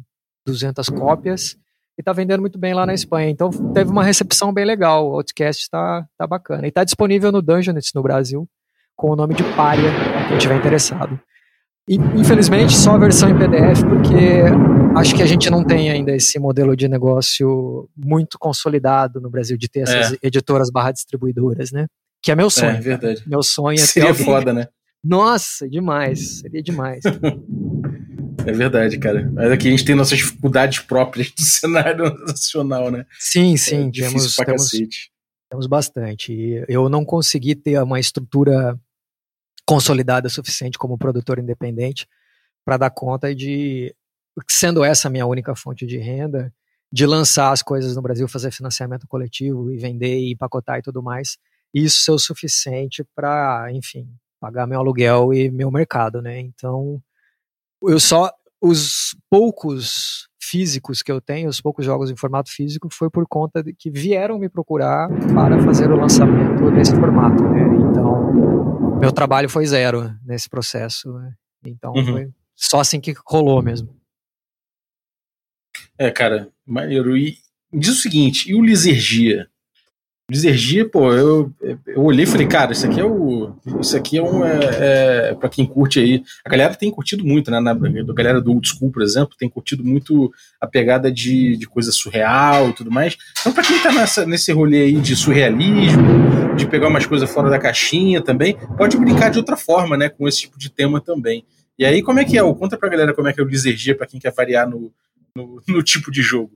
200 0.45 0.89
cópias 0.89 1.57
e 1.97 2.03
tá 2.03 2.11
vendendo 2.11 2.41
muito 2.41 2.57
bem 2.57 2.73
lá 2.73 2.85
na 2.85 2.93
Espanha. 2.93 3.29
Então 3.29 3.49
teve 3.73 3.91
uma 3.91 4.03
recepção 4.03 4.53
bem 4.53 4.65
legal. 4.65 5.09
O 5.09 5.15
Outcast 5.15 5.69
tá, 5.69 6.05
tá 6.17 6.27
bacana. 6.27 6.67
E 6.67 6.71
tá 6.71 6.83
disponível 6.83 7.31
no 7.31 7.41
Dungeonet 7.41 7.91
no 7.93 8.03
Brasil 8.03 8.47
com 8.95 9.11
o 9.11 9.15
nome 9.15 9.33
de 9.33 9.43
Paria, 9.55 9.89
quem 10.27 10.37
tiver 10.37 10.55
interessado. 10.55 11.19
E, 11.87 11.95
infelizmente, 11.95 12.73
só 12.73 12.91
a 12.91 12.97
versão 12.97 13.29
em 13.29 13.37
PDF, 13.37 13.83
porque 13.83 14.43
acho 14.95 15.15
que 15.15 15.21
a 15.21 15.25
gente 15.25 15.49
não 15.49 15.63
tem 15.63 15.89
ainda 15.89 16.15
esse 16.15 16.39
modelo 16.39 16.77
de 16.77 16.87
negócio 16.87 17.89
muito 17.95 18.37
consolidado 18.39 19.19
no 19.19 19.29
Brasil, 19.29 19.57
de 19.57 19.67
ter 19.67 19.81
essas 19.81 20.13
é. 20.13 20.17
editoras 20.23 20.69
barra 20.69 20.91
distribuidoras, 20.91 21.71
né? 21.71 21.87
Que 22.23 22.31
é 22.31 22.35
meu 22.35 22.49
sonho. 22.49 22.71
É, 22.71 22.79
verdade. 22.79 23.21
Meu 23.27 23.43
sonho 23.43 23.75
é 23.75 23.85
Seria 23.85 24.09
alguém... 24.09 24.25
foda, 24.25 24.53
né? 24.53 24.69
Nossa, 25.03 25.67
demais. 25.67 26.39
Seria 26.39 26.63
demais. 26.63 27.03
é 28.47 28.51
verdade, 28.53 28.97
cara. 28.97 29.29
Mas 29.33 29.51
aqui 29.51 29.67
a 29.67 29.71
gente 29.71 29.83
tem 29.83 29.93
nossas 29.93 30.17
dificuldades 30.17 30.79
próprias 30.79 31.29
do 31.31 31.41
cenário 31.43 32.05
nacional, 32.25 32.89
né? 32.89 33.05
Sim, 33.19 33.57
sim. 33.57 33.89
É 33.89 33.91
temos, 33.91 34.35
temos, 34.37 34.71
temos 35.49 35.67
bastante. 35.67 36.63
eu 36.69 36.87
não 36.87 37.03
consegui 37.03 37.55
ter 37.55 37.77
uma 37.83 37.99
estrutura 37.99 38.79
consolidada 39.65 40.29
suficiente 40.29 40.77
como 40.77 40.97
produtor 40.97 41.39
independente 41.39 42.07
para 42.65 42.77
dar 42.77 42.89
conta 42.89 43.35
de, 43.35 43.93
sendo 44.49 44.81
essa 44.83 45.09
a 45.09 45.11
minha 45.11 45.25
única 45.25 45.53
fonte 45.55 45.85
de 45.85 45.97
renda, 45.97 46.53
de 46.89 47.05
lançar 47.05 47.51
as 47.51 47.61
coisas 47.61 47.95
no 47.97 48.01
Brasil, 48.01 48.27
fazer 48.29 48.51
financiamento 48.51 49.07
coletivo 49.07 49.69
e 49.71 49.77
vender 49.77 50.19
e 50.19 50.31
empacotar 50.31 50.79
e 50.79 50.81
tudo 50.81 51.03
mais, 51.03 51.37
isso 51.73 52.03
ser 52.03 52.11
o 52.11 52.19
suficiente 52.19 53.03
para, 53.15 53.67
enfim, 53.71 54.07
pagar 54.39 54.67
meu 54.67 54.79
aluguel 54.79 55.33
e 55.33 55.49
meu 55.49 55.71
mercado, 55.71 56.21
né? 56.21 56.39
Então, 56.39 57.01
eu 57.81 57.99
só 57.99 58.31
os 58.61 59.15
poucos 59.29 60.27
físicos 60.41 61.01
que 61.01 61.11
eu 61.11 61.19
tenho, 61.19 61.49
os 61.49 61.59
poucos 61.59 61.85
jogos 61.85 62.09
em 62.11 62.15
formato 62.15 62.51
físico, 62.51 62.87
foi 62.91 63.09
por 63.09 63.25
conta 63.27 63.63
de 63.63 63.73
que 63.73 63.89
vieram 63.89 64.37
me 64.37 64.47
procurar 64.47 65.09
para 65.33 65.61
fazer 65.63 65.89
o 65.91 65.95
lançamento 65.95 66.69
nesse 66.71 66.95
formato, 66.95 67.43
né? 67.43 67.61
Então, 67.89 68.99
meu 68.99 69.11
trabalho 69.11 69.49
foi 69.49 69.65
zero 69.65 70.13
nesse 70.23 70.49
processo, 70.49 71.11
né? 71.13 71.33
Então, 71.65 71.93
uhum. 71.93 72.05
foi 72.05 72.31
só 72.55 72.79
assim 72.79 73.01
que 73.01 73.13
rolou 73.25 73.61
mesmo. 73.61 73.89
É, 75.97 76.11
cara, 76.11 76.49
maneiro. 76.65 77.17
E 77.17 77.37
diz 77.71 77.89
o 77.97 78.01
seguinte, 78.01 78.49
e 78.49 78.55
o 78.55 78.61
Lisergia? 78.61 79.49
Lisergia, 80.31 80.87
pô, 80.87 81.13
eu, 81.13 81.51
eu 81.85 82.01
olhei 82.01 82.23
e 82.23 82.27
falei, 82.27 82.47
cara, 82.47 82.71
isso 82.71 82.85
aqui 82.85 82.97
é 82.97 83.03
o. 83.03 83.53
Isso 83.81 83.97
aqui 83.97 84.17
é 84.17 84.23
um. 84.23 84.45
É, 84.45 85.29
é, 85.31 85.35
pra 85.35 85.49
quem 85.49 85.65
curte 85.65 85.99
aí. 85.99 86.23
A 86.45 86.49
galera 86.49 86.73
tem 86.75 86.89
curtido 86.89 87.25
muito, 87.25 87.51
né? 87.51 87.59
Na, 87.59 87.71
a 87.71 88.13
galera 88.13 88.39
do 88.39 88.51
Old 88.51 88.65
School, 88.65 88.89
por 88.89 89.01
exemplo, 89.01 89.35
tem 89.37 89.49
curtido 89.49 89.83
muito 89.83 90.31
a 90.61 90.65
pegada 90.65 91.11
de, 91.11 91.57
de 91.57 91.67
coisa 91.67 91.91
surreal 91.91 92.69
e 92.69 92.73
tudo 92.73 92.89
mais. 92.89 93.17
Então, 93.41 93.51
pra 93.51 93.63
quem 93.63 93.77
tá 93.79 93.91
nessa, 93.91 94.25
nesse 94.25 94.53
rolê 94.53 94.83
aí 94.83 94.95
de 94.95 95.13
surrealismo, 95.13 96.55
de 96.55 96.67
pegar 96.67 96.87
umas 96.87 97.05
coisas 97.05 97.29
fora 97.29 97.49
da 97.49 97.59
caixinha 97.59 98.21
também, 98.21 98.55
pode 98.77 98.95
brincar 98.95 99.29
de 99.29 99.39
outra 99.39 99.57
forma, 99.57 99.97
né? 99.97 100.07
Com 100.07 100.25
esse 100.25 100.41
tipo 100.41 100.57
de 100.57 100.69
tema 100.69 101.01
também. 101.01 101.43
E 101.77 101.83
aí, 101.83 102.01
como 102.01 102.19
é 102.19 102.23
que 102.23 102.37
é? 102.37 102.41
Conta 102.53 102.77
pra 102.77 102.87
galera 102.87 103.13
como 103.13 103.27
é 103.27 103.33
que 103.33 103.41
é 103.41 103.43
o 103.43 103.47
Lisergia, 103.47 103.93
pra 103.93 104.07
quem 104.07 104.21
quer 104.21 104.31
variar 104.31 104.69
no, 104.69 104.89
no, 105.35 105.61
no 105.67 105.83
tipo 105.83 106.09
de 106.09 106.21
jogo. 106.21 106.51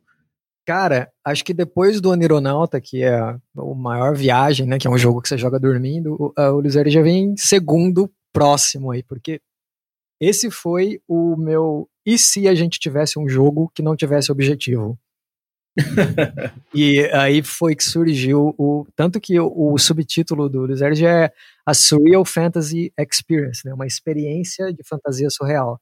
Cara, 0.67 1.09
acho 1.23 1.45
que 1.45 1.53
depois 1.53 2.01
do 2.01 2.09
Onironauta, 2.09 2.81
que 2.81 3.01
é 3.01 3.17
o 3.55 3.73
maior 3.73 4.13
viagem, 4.13 4.67
né, 4.67 4.77
que 4.77 4.85
é 4.85 4.89
um 4.89 4.97
jogo 4.97 5.21
que 5.21 5.29
você 5.29 5.37
joga 5.37 5.57
dormindo, 5.57 6.17
o, 6.19 6.33
o 6.37 6.59
Luzeri 6.59 6.89
já 6.89 7.01
vem 7.01 7.27
em 7.27 7.37
segundo 7.37 8.11
próximo 8.33 8.91
aí, 8.91 9.01
porque 9.01 9.39
esse 10.19 10.51
foi 10.51 10.99
o 11.07 11.37
meu 11.37 11.89
e 12.05 12.17
se 12.17 12.49
a 12.49 12.53
gente 12.53 12.79
tivesse 12.79 13.17
um 13.17 13.29
jogo 13.29 13.71
que 13.73 13.81
não 13.81 13.95
tivesse 13.95 14.29
objetivo? 14.29 14.99
e 16.75 16.99
aí 17.13 17.41
foi 17.41 17.73
que 17.73 17.83
surgiu 17.85 18.53
o 18.57 18.85
tanto 18.93 19.21
que 19.21 19.39
o, 19.39 19.73
o 19.73 19.77
subtítulo 19.77 20.49
do 20.49 20.65
Luzerge 20.65 21.05
é 21.05 21.31
a 21.65 21.73
Surreal 21.73 22.25
Fantasy 22.25 22.91
Experience, 22.99 23.61
né, 23.65 23.73
uma 23.73 23.87
experiência 23.87 24.73
de 24.73 24.83
fantasia 24.83 25.29
surreal 25.29 25.79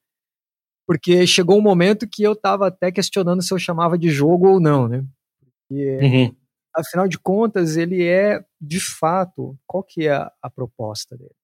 porque 0.87 1.25
chegou 1.25 1.57
um 1.57 1.61
momento 1.61 2.07
que 2.07 2.23
eu 2.23 2.33
estava 2.33 2.67
até 2.67 2.91
questionando 2.91 3.41
se 3.41 3.53
eu 3.53 3.59
chamava 3.59 3.97
de 3.97 4.09
jogo 4.09 4.47
ou 4.47 4.59
não, 4.59 4.87
né? 4.87 5.05
Porque, 5.39 5.97
uhum. 6.01 6.35
afinal 6.75 7.07
de 7.07 7.17
contas, 7.17 7.75
ele 7.75 8.03
é, 8.03 8.43
de 8.61 8.79
fato, 8.79 9.57
qual 9.65 9.83
que 9.83 10.07
é 10.07 10.13
a, 10.13 10.31
a 10.41 10.49
proposta 10.49 11.17
dele? 11.17 11.35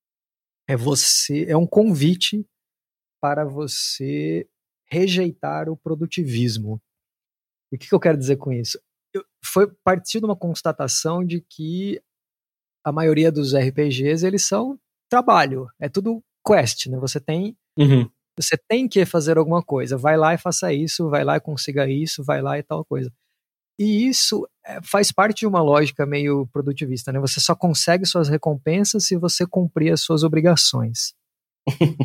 É 0.68 0.76
você, 0.76 1.46
é 1.50 1.58
um 1.58 1.66
convite 1.66 2.46
para 3.22 3.44
você 3.44 4.48
rejeitar 4.90 5.70
o 5.70 5.78
produtivismo. 5.78 6.82
E 7.72 7.76
o 7.76 7.80
que, 7.80 7.88
que 7.88 7.96
eu 7.96 8.00
quero 8.00 8.18
dizer 8.18 8.38
com 8.38 8.52
isso? 8.52 8.80
Eu, 9.14 9.24
foi 9.44 9.72
partir 9.84 10.20
de 10.20 10.26
uma 10.26 10.36
constatação 10.36 11.24
de 11.26 11.42
que 11.42 12.02
a 12.84 12.92
maioria 12.92 13.32
dos 13.32 13.54
RPGs 13.56 14.26
eles 14.26 14.44
são 14.44 14.80
trabalho, 15.10 15.68
é 15.80 15.90
tudo 15.90 16.24
quest, 16.46 16.88
né? 16.88 16.98
Você 16.98 17.20
tem 17.20 17.58
uhum. 17.78 18.10
Você 18.42 18.58
tem 18.68 18.88
que 18.88 19.06
fazer 19.06 19.38
alguma 19.38 19.62
coisa. 19.62 19.98
Vai 19.98 20.18
lá 20.18 20.34
e 20.34 20.38
faça 20.38 20.74
isso, 20.74 21.10
vai 21.10 21.24
lá 21.24 21.38
e 21.38 21.42
consiga 21.42 21.88
isso, 21.90 22.24
vai 22.24 22.42
lá 22.42 22.58
e 22.58 22.64
tal 22.64 22.84
coisa. 22.84 23.12
E 23.80 24.08
isso 24.08 24.48
eh, 24.66 24.80
faz 24.84 25.12
parte 25.12 25.40
de 25.40 25.48
uma 25.48 25.62
lógica 25.62 26.06
meio 26.06 26.48
produtivista, 26.54 27.12
né? 27.12 27.20
Você 27.20 27.40
só 27.40 27.56
consegue 27.56 28.06
suas 28.06 28.30
recompensas 28.30 29.06
se 29.06 29.18
você 29.18 29.46
cumprir 29.46 29.92
as 29.92 30.02
suas 30.02 30.24
obrigações. 30.24 31.14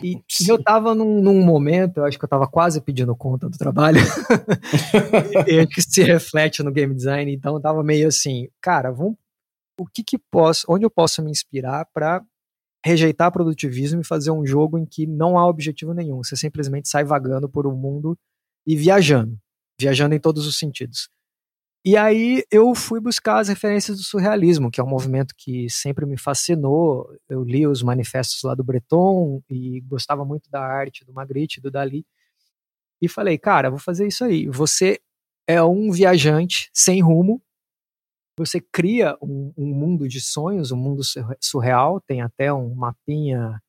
E, 0.02 0.16
e 0.40 0.48
eu 0.48 0.62
tava 0.62 0.94
num, 0.94 1.20
num, 1.20 1.42
momento, 1.44 1.98
eu 1.98 2.04
acho 2.04 2.18
que 2.18 2.24
eu 2.24 2.28
tava 2.28 2.46
quase 2.46 2.80
pedindo 2.80 3.16
conta 3.16 3.48
do 3.48 3.58
trabalho, 3.58 3.98
e 5.46 5.58
acho 5.58 5.68
que 5.68 5.82
se 5.82 6.02
reflete 6.02 6.62
no 6.62 6.70
game 6.70 6.94
design, 6.94 7.32
então 7.32 7.54
eu 7.54 7.60
tava 7.60 7.82
meio 7.82 8.08
assim, 8.08 8.48
cara, 8.60 8.90
vamos, 8.90 9.16
o 9.78 9.86
que 9.86 10.02
que 10.02 10.18
posso, 10.30 10.66
onde 10.68 10.84
eu 10.84 10.90
posso 10.90 11.22
me 11.22 11.30
inspirar 11.30 11.86
para 11.92 12.22
rejeitar 12.86 13.32
produtivismo 13.32 14.00
e 14.00 14.04
fazer 14.04 14.30
um 14.30 14.46
jogo 14.46 14.78
em 14.78 14.86
que 14.86 15.06
não 15.06 15.36
há 15.36 15.46
objetivo 15.46 15.92
nenhum. 15.92 16.22
Você 16.22 16.36
simplesmente 16.36 16.88
sai 16.88 17.04
vagando 17.04 17.48
por 17.48 17.66
um 17.66 17.74
mundo 17.74 18.16
e 18.64 18.76
viajando, 18.76 19.36
viajando 19.78 20.14
em 20.14 20.20
todos 20.20 20.46
os 20.46 20.56
sentidos. 20.56 21.08
E 21.84 21.96
aí 21.96 22.44
eu 22.50 22.74
fui 22.74 23.00
buscar 23.00 23.38
as 23.38 23.48
referências 23.48 23.96
do 23.96 24.04
surrealismo, 24.04 24.70
que 24.70 24.80
é 24.80 24.84
um 24.84 24.88
movimento 24.88 25.34
que 25.36 25.68
sempre 25.68 26.06
me 26.06 26.16
fascinou. 26.16 27.08
Eu 27.28 27.42
li 27.42 27.66
os 27.66 27.82
manifestos 27.82 28.42
lá 28.44 28.54
do 28.54 28.64
Breton 28.64 29.42
e 29.50 29.80
gostava 29.82 30.24
muito 30.24 30.48
da 30.48 30.60
arte 30.60 31.04
do 31.04 31.12
Magritte, 31.12 31.60
do 31.60 31.70
Dali. 31.70 32.04
E 33.00 33.08
falei, 33.08 33.36
cara, 33.36 33.68
vou 33.68 33.78
fazer 33.78 34.06
isso 34.06 34.24
aí. 34.24 34.48
Você 34.48 35.00
é 35.46 35.62
um 35.62 35.90
viajante 35.90 36.70
sem 36.72 37.00
rumo 37.02 37.42
você 38.36 38.60
cria 38.60 39.16
um, 39.22 39.52
um, 39.56 39.66
mundo 39.66 40.08
de 40.08 40.20
sonhos, 40.20 40.70
um 40.70 40.76
mundo 40.76 41.02
surreal, 41.40 42.00
tem 42.00 42.20
até 42.20 42.52
um 42.52 42.74
mapinha 42.74 43.60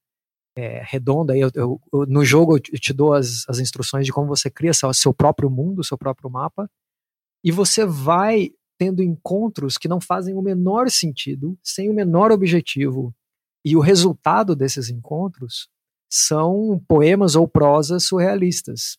é, 0.58 0.82
redondo, 0.84 1.32
aí 1.32 1.39
eu, 1.39 1.51
eu, 1.53 1.82
eu, 1.93 2.06
no 2.06 2.25
jogo 2.25 2.58
eu 2.58 2.60
te 2.60 2.91
dou 2.91 3.13
as, 3.13 3.47
as 3.47 3.60
instruções 3.60 4.06
de 4.06 4.12
como 4.12 4.27
você 4.27 4.49
cria 4.49 4.73
seu, 4.73 4.93
seu 4.93 5.13
próprio 5.13 5.49
mundo, 5.49 5.84
seu 5.84 5.97
próprio 5.97 6.30
mapa, 6.30 6.69
e 7.43 7.51
você 7.51 7.86
vai 7.86 8.51
tendo 8.77 9.01
encontros 9.01 9.77
que 9.77 9.88
não 9.88 10.01
fazem 10.01 10.36
o 10.36 10.41
menor 10.41 10.89
sentido, 10.89 11.58
sem 11.63 11.89
o 11.89 11.93
menor 11.93 12.32
objetivo, 12.32 13.13
e 13.65 13.75
o 13.75 13.80
resultado 13.80 14.56
desses 14.56 14.89
encontros 14.89 15.69
são 16.10 16.82
poemas 16.88 17.36
ou 17.36 17.47
prosas 17.47 18.06
surrealistas. 18.06 18.97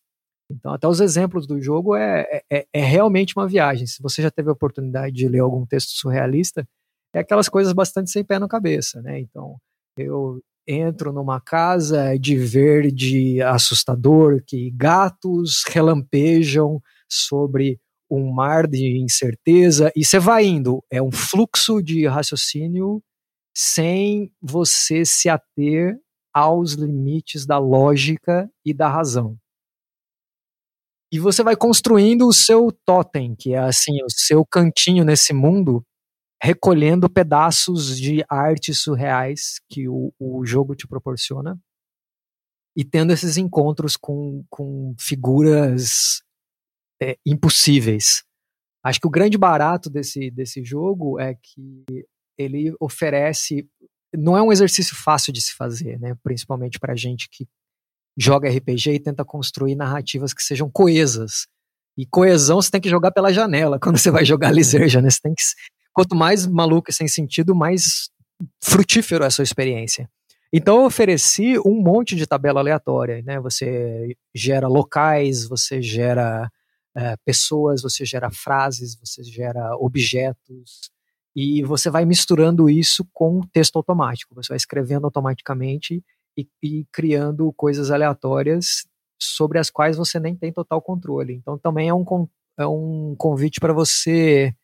Então, 0.50 0.72
até 0.72 0.88
os 0.88 1.00
exemplos 1.00 1.46
do 1.46 1.60
jogo 1.60 1.94
é, 1.94 2.22
é, 2.30 2.42
é, 2.50 2.66
é, 2.72 2.80
realmente 2.82 3.36
uma 3.36 3.46
viagem. 3.46 3.86
Se 3.86 4.02
você 4.02 4.22
já 4.22 4.30
teve 4.30 4.48
a 4.48 4.52
oportunidade 4.52 5.14
de 5.14 5.28
ler 5.28 5.40
algum 5.40 5.66
texto 5.66 5.90
surrealista, 5.90 6.66
é 7.14 7.20
aquelas 7.20 7.48
coisas 7.48 7.72
bastante 7.72 8.10
sem 8.10 8.24
pé 8.24 8.38
na 8.38 8.48
cabeça, 8.48 9.02
né? 9.02 9.20
Então, 9.20 9.56
eu 9.96 10.40
entro 10.66 11.12
numa 11.12 11.40
casa 11.40 12.18
de 12.18 12.36
verde 12.36 13.40
assustador 13.42 14.42
que 14.46 14.70
gatos 14.70 15.62
relampejam 15.66 16.80
sobre 17.08 17.80
um 18.10 18.32
mar 18.32 18.66
de 18.66 18.98
incerteza 18.98 19.92
e 19.94 20.04
você 20.04 20.18
vai 20.18 20.44
indo. 20.44 20.82
É 20.90 21.02
um 21.02 21.10
fluxo 21.10 21.82
de 21.82 22.06
raciocínio 22.06 23.02
sem 23.54 24.30
você 24.40 25.04
se 25.04 25.28
ater 25.28 25.98
aos 26.32 26.72
limites 26.74 27.44
da 27.44 27.58
lógica 27.58 28.48
e 28.64 28.72
da 28.72 28.88
razão. 28.88 29.36
E 31.10 31.18
você 31.18 31.42
vai 31.42 31.56
construindo 31.56 32.26
o 32.26 32.32
seu 32.32 32.70
totem, 32.84 33.34
que 33.34 33.54
é 33.54 33.58
assim, 33.58 34.02
o 34.02 34.10
seu 34.10 34.44
cantinho 34.44 35.04
nesse 35.04 35.32
mundo, 35.32 35.82
recolhendo 36.42 37.08
pedaços 37.08 37.98
de 37.98 38.24
artes 38.28 38.82
surreais 38.82 39.60
que 39.70 39.88
o, 39.88 40.12
o 40.18 40.44
jogo 40.44 40.74
te 40.74 40.86
proporciona 40.86 41.58
e 42.76 42.84
tendo 42.84 43.12
esses 43.12 43.36
encontros 43.36 43.96
com, 43.96 44.44
com 44.48 44.94
figuras 45.00 46.22
é, 47.02 47.16
impossíveis. 47.26 48.22
Acho 48.84 49.00
que 49.00 49.06
o 49.06 49.10
grande 49.10 49.36
barato 49.36 49.90
desse, 49.90 50.30
desse 50.30 50.62
jogo 50.62 51.18
é 51.18 51.34
que 51.34 51.84
ele 52.38 52.72
oferece. 52.78 53.68
Não 54.14 54.36
é 54.36 54.42
um 54.42 54.52
exercício 54.52 54.94
fácil 54.94 55.32
de 55.32 55.40
se 55.40 55.54
fazer, 55.54 55.98
né? 55.98 56.14
principalmente 56.22 56.78
para 56.78 56.94
gente 56.94 57.28
que 57.28 57.48
joga 58.18 58.50
RPG 58.50 58.94
e 58.94 59.00
tenta 59.00 59.24
construir 59.24 59.76
narrativas 59.76 60.34
que 60.34 60.42
sejam 60.42 60.68
coesas. 60.68 61.46
E 61.96 62.04
coesão 62.04 62.60
você 62.60 62.70
tem 62.70 62.80
que 62.80 62.88
jogar 62.88 63.12
pela 63.12 63.32
janela 63.32 63.78
quando 63.82 63.98
você 63.98 64.10
vai 64.10 64.24
jogar 64.24 64.50
Lizerja, 64.50 65.00
né? 65.00 65.08
Você 65.08 65.20
tem 65.22 65.34
que, 65.34 65.42
quanto 65.92 66.16
mais 66.16 66.46
maluco 66.46 66.90
e 66.90 66.94
sem 66.94 67.06
sentido, 67.06 67.54
mais 67.54 68.10
frutífero 68.62 69.24
é 69.24 69.28
a 69.28 69.30
sua 69.30 69.44
experiência. 69.44 70.08
Então 70.52 70.80
eu 70.80 70.86
ofereci 70.86 71.58
um 71.58 71.80
monte 71.80 72.16
de 72.16 72.26
tabela 72.26 72.60
aleatória, 72.60 73.22
né? 73.22 73.38
Você 73.40 74.16
gera 74.34 74.66
locais, 74.66 75.46
você 75.46 75.80
gera 75.80 76.50
é, 76.96 77.16
pessoas, 77.24 77.82
você 77.82 78.04
gera 78.04 78.30
frases, 78.30 78.96
você 78.98 79.22
gera 79.22 79.76
objetos 79.76 80.90
e 81.36 81.62
você 81.62 81.90
vai 81.90 82.04
misturando 82.04 82.68
isso 82.68 83.06
com 83.12 83.42
texto 83.52 83.76
automático. 83.76 84.34
Você 84.34 84.48
vai 84.48 84.56
escrevendo 84.56 85.04
automaticamente 85.04 86.02
e, 86.36 86.48
e 86.62 86.86
criando 86.92 87.52
coisas 87.52 87.90
aleatórias 87.90 88.86
sobre 89.20 89.58
as 89.58 89.70
quais 89.70 89.96
você 89.96 90.20
nem 90.20 90.36
tem 90.36 90.52
total 90.52 90.80
controle. 90.80 91.34
Então 91.34 91.58
também 91.58 91.88
é 91.88 91.94
um, 91.94 92.04
é 92.58 92.66
um 92.66 93.14
convite 93.16 93.60
para 93.60 93.72
você 93.72 94.54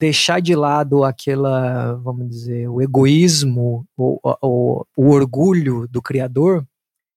deixar 0.00 0.40
de 0.40 0.54
lado 0.54 1.02
aquela, 1.02 1.94
vamos 1.94 2.28
dizer, 2.28 2.68
o 2.68 2.80
egoísmo, 2.80 3.86
o, 3.96 4.18
o, 4.42 4.84
o 4.96 5.10
orgulho 5.10 5.88
do 5.88 6.00
criador 6.00 6.66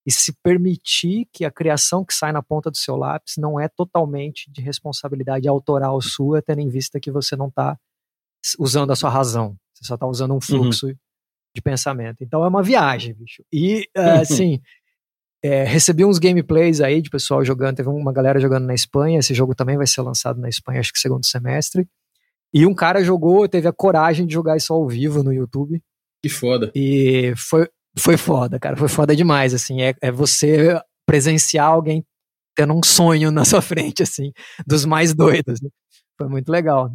e 0.05 0.11
se 0.11 0.33
permitir 0.41 1.27
que 1.31 1.45
a 1.45 1.51
criação 1.51 2.03
que 2.03 2.13
sai 2.13 2.31
na 2.31 2.41
ponta 2.41 2.71
do 2.71 2.77
seu 2.77 2.95
lápis 2.95 3.35
não 3.37 3.59
é 3.59 3.67
totalmente 3.67 4.51
de 4.51 4.61
responsabilidade 4.61 5.47
autoral 5.47 6.01
sua, 6.01 6.41
tendo 6.41 6.59
em 6.59 6.69
vista 6.69 6.99
que 6.99 7.11
você 7.11 7.35
não 7.35 7.49
está 7.49 7.77
usando 8.57 8.91
a 8.91 8.95
sua 8.95 9.11
razão, 9.11 9.55
você 9.73 9.85
só 9.85 9.93
está 9.93 10.07
usando 10.07 10.31
um 10.31 10.35
uhum. 10.35 10.41
fluxo 10.41 10.87
uhum. 10.87 10.95
De 11.55 11.61
pensamento. 11.61 12.23
Então 12.23 12.43
é 12.43 12.47
uma 12.47 12.63
viagem, 12.63 13.13
bicho. 13.13 13.43
E, 13.51 13.87
uh, 13.97 14.21
assim, 14.21 14.59
é, 15.43 15.63
recebi 15.63 16.05
uns 16.05 16.19
gameplays 16.19 16.81
aí 16.81 17.01
de 17.01 17.09
pessoal 17.09 17.43
jogando, 17.43 17.77
teve 17.77 17.89
uma 17.89 18.13
galera 18.13 18.39
jogando 18.39 18.65
na 18.65 18.73
Espanha, 18.73 19.19
esse 19.19 19.33
jogo 19.33 19.55
também 19.55 19.77
vai 19.77 19.87
ser 19.87 20.01
lançado 20.01 20.39
na 20.39 20.49
Espanha, 20.49 20.79
acho 20.79 20.93
que 20.93 20.99
segundo 20.99 21.25
semestre. 21.25 21.87
E 22.53 22.65
um 22.65 22.73
cara 22.73 23.03
jogou, 23.03 23.47
teve 23.47 23.67
a 23.67 23.73
coragem 23.73 24.27
de 24.27 24.33
jogar 24.33 24.57
isso 24.57 24.73
ao 24.73 24.87
vivo 24.87 25.23
no 25.23 25.33
YouTube. 25.33 25.81
Que 26.21 26.29
foda. 26.29 26.71
E 26.75 27.33
foi, 27.35 27.67
foi 27.97 28.17
foda, 28.17 28.59
cara. 28.59 28.75
Foi 28.75 28.89
foda 28.89 29.15
demais, 29.15 29.53
assim. 29.53 29.81
É, 29.81 29.95
é 30.01 30.11
você 30.11 30.79
presenciar 31.05 31.67
alguém 31.67 32.05
tendo 32.55 32.73
um 32.73 32.83
sonho 32.83 33.31
na 33.31 33.45
sua 33.45 33.61
frente, 33.63 34.03
assim, 34.03 34.31
dos 34.67 34.85
mais 34.85 35.13
doidos. 35.13 35.61
Né? 35.61 35.69
Foi 36.17 36.27
muito 36.27 36.49
legal. 36.49 36.93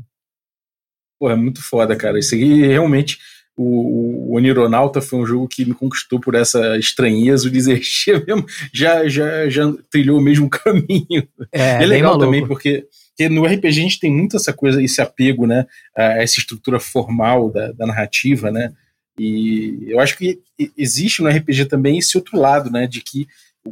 Pô, 1.18 1.30
é 1.30 1.36
muito 1.36 1.62
foda, 1.62 1.96
cara. 1.96 2.18
Isso 2.18 2.34
aqui 2.34 2.66
realmente. 2.66 3.18
O, 3.56 4.32
o 4.32 4.36
Onironauta 4.36 5.00
foi 5.00 5.18
um 5.18 5.26
jogo 5.26 5.48
que 5.48 5.64
me 5.64 5.74
conquistou 5.74 6.20
por 6.20 6.34
essa 6.34 6.76
estranheza. 6.76 7.48
O 7.48 7.50
Desertia 7.50 8.22
mesmo 8.26 8.44
já, 8.72 9.08
já, 9.08 9.48
já 9.48 9.72
trilhou 9.90 10.18
o 10.18 10.22
mesmo 10.22 10.48
caminho. 10.50 11.26
É, 11.50 11.82
é 11.82 11.86
legal 11.86 12.18
também, 12.18 12.46
porque, 12.46 12.86
porque 13.10 13.28
no 13.28 13.46
RPG 13.46 13.66
a 13.68 13.82
gente 13.82 14.00
tem 14.00 14.12
muito 14.12 14.36
essa 14.36 14.52
coisa, 14.52 14.82
esse 14.82 15.00
apego, 15.00 15.46
né? 15.46 15.66
A 15.96 16.22
essa 16.22 16.38
estrutura 16.38 16.78
formal 16.78 17.50
da, 17.50 17.72
da 17.72 17.86
narrativa, 17.86 18.50
né? 18.50 18.72
E 19.18 19.86
eu 19.88 19.98
acho 19.98 20.16
que 20.18 20.40
existe 20.76 21.22
no 21.22 21.28
RPG 21.28 21.66
também 21.66 21.98
esse 21.98 22.16
outro 22.16 22.38
lado, 22.38 22.70
né, 22.70 22.86
de 22.86 23.00
que 23.00 23.26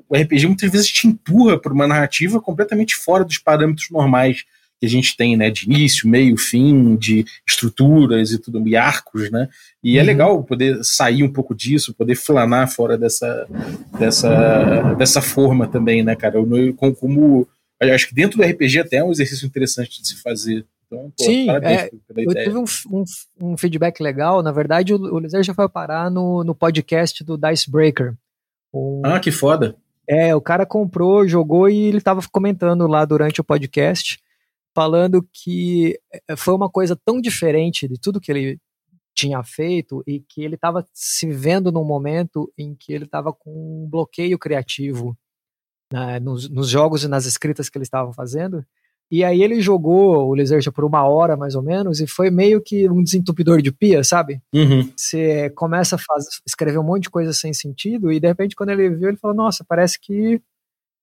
o 0.08 0.16
RPG 0.16 0.46
muitas 0.46 0.70
vezes 0.70 0.88
te 0.88 1.06
empurra 1.06 1.58
para 1.58 1.72
uma 1.72 1.86
narrativa 1.86 2.40
completamente 2.40 2.96
fora 2.96 3.24
dos 3.24 3.38
parâmetros 3.38 3.90
normais 3.90 4.44
que 4.80 4.86
a 4.86 4.88
gente 4.88 5.16
tem, 5.16 5.36
né, 5.36 5.50
de 5.50 5.66
início, 5.66 6.08
meio, 6.08 6.36
fim, 6.36 6.96
de 6.96 7.24
estruturas 7.46 8.32
e 8.32 8.38
tudo, 8.38 8.66
e 8.66 8.76
arcos, 8.76 9.30
né, 9.30 9.48
e 9.82 9.96
é 9.96 10.00
uhum. 10.00 10.00
é 10.00 10.06
legal 10.06 10.44
poder 10.44 10.78
sair 10.82 11.22
um 11.22 11.32
pouco 11.32 11.54
disso, 11.54 11.94
poder 11.94 12.14
flanar 12.14 12.70
fora 12.70 12.98
dessa, 12.98 13.46
dessa, 13.98 14.94
dessa 14.94 15.22
forma 15.22 15.66
também, 15.66 16.02
né, 16.02 16.14
cara, 16.14 16.36
eu, 16.36 16.74
como, 16.74 16.94
como 16.94 17.48
acho 17.80 18.08
que 18.08 18.14
dentro 18.14 18.38
do 18.38 18.44
RPG 18.44 18.80
até 18.80 18.96
é 18.96 19.04
um 19.04 19.12
exercício 19.12 19.46
interessante 19.46 20.00
de 20.00 20.08
se 20.08 20.22
fazer, 20.22 20.64
então, 20.86 21.12
pô, 21.16 21.24
Sim, 21.24 21.50
é, 21.50 21.90
eu 22.16 22.34
tive 22.34 22.56
um, 22.56 22.64
um, 22.90 23.04
um, 23.40 23.56
feedback 23.56 24.00
legal. 24.00 24.42
Na 24.42 24.52
verdade, 24.52 24.94
o, 24.94 25.16
o 25.16 25.42
já 25.42 25.54
foi 25.54 25.68
parar 25.68 26.10
no, 26.10 26.44
no 26.44 26.54
podcast 26.54 27.24
do 27.24 27.36
Dice 27.36 27.70
Breaker. 27.70 28.14
Um, 28.72 29.02
ah, 29.04 29.18
que 29.18 29.30
foda. 29.30 29.76
É, 30.08 30.34
o 30.34 30.40
cara 30.40 30.66
comprou, 30.66 31.26
jogou 31.26 31.68
e 31.68 31.86
ele 31.86 31.98
estava 31.98 32.20
comentando 32.30 32.86
lá 32.86 33.04
durante 33.04 33.40
o 33.40 33.44
podcast, 33.44 34.18
falando 34.74 35.26
que 35.32 35.98
é, 36.28 36.36
foi 36.36 36.54
uma 36.54 36.68
coisa 36.68 36.98
tão 37.04 37.20
diferente 37.20 37.88
de 37.88 37.98
tudo 37.98 38.20
que 38.20 38.32
ele 38.32 38.58
tinha 39.14 39.42
feito 39.44 40.02
e 40.06 40.20
que 40.20 40.42
ele 40.42 40.56
estava 40.56 40.86
se 40.92 41.30
vendo 41.30 41.70
num 41.70 41.84
momento 41.84 42.52
em 42.58 42.74
que 42.74 42.92
ele 42.92 43.04
estava 43.04 43.32
com 43.32 43.84
um 43.84 43.88
bloqueio 43.88 44.38
criativo 44.38 45.16
né, 45.92 46.18
nos, 46.18 46.48
nos, 46.50 46.68
jogos 46.68 47.04
e 47.04 47.08
nas 47.08 47.24
escritas 47.24 47.68
que 47.68 47.78
ele 47.78 47.84
estava 47.84 48.12
fazendo 48.12 48.64
e 49.10 49.22
aí 49.22 49.42
ele 49.42 49.60
jogou 49.60 50.28
o 50.28 50.34
Lizard 50.34 50.68
por 50.72 50.84
uma 50.84 51.06
hora, 51.06 51.36
mais 51.36 51.54
ou 51.54 51.62
menos, 51.62 52.00
e 52.00 52.06
foi 52.06 52.30
meio 52.30 52.60
que 52.60 52.88
um 52.88 53.02
desentupidor 53.02 53.60
de 53.60 53.70
pia, 53.70 54.02
sabe? 54.02 54.40
Uhum. 54.52 54.90
Você 54.96 55.50
começa 55.50 55.96
a 55.96 55.98
escrever 56.46 56.78
um 56.78 56.84
monte 56.84 57.04
de 57.04 57.10
coisa 57.10 57.32
sem 57.32 57.52
sentido, 57.52 58.10
e 58.10 58.18
de 58.18 58.26
repente 58.26 58.56
quando 58.56 58.70
ele 58.70 58.90
viu, 58.90 59.08
ele 59.08 59.18
falou, 59.18 59.36
nossa, 59.36 59.64
parece 59.64 60.00
que 60.00 60.40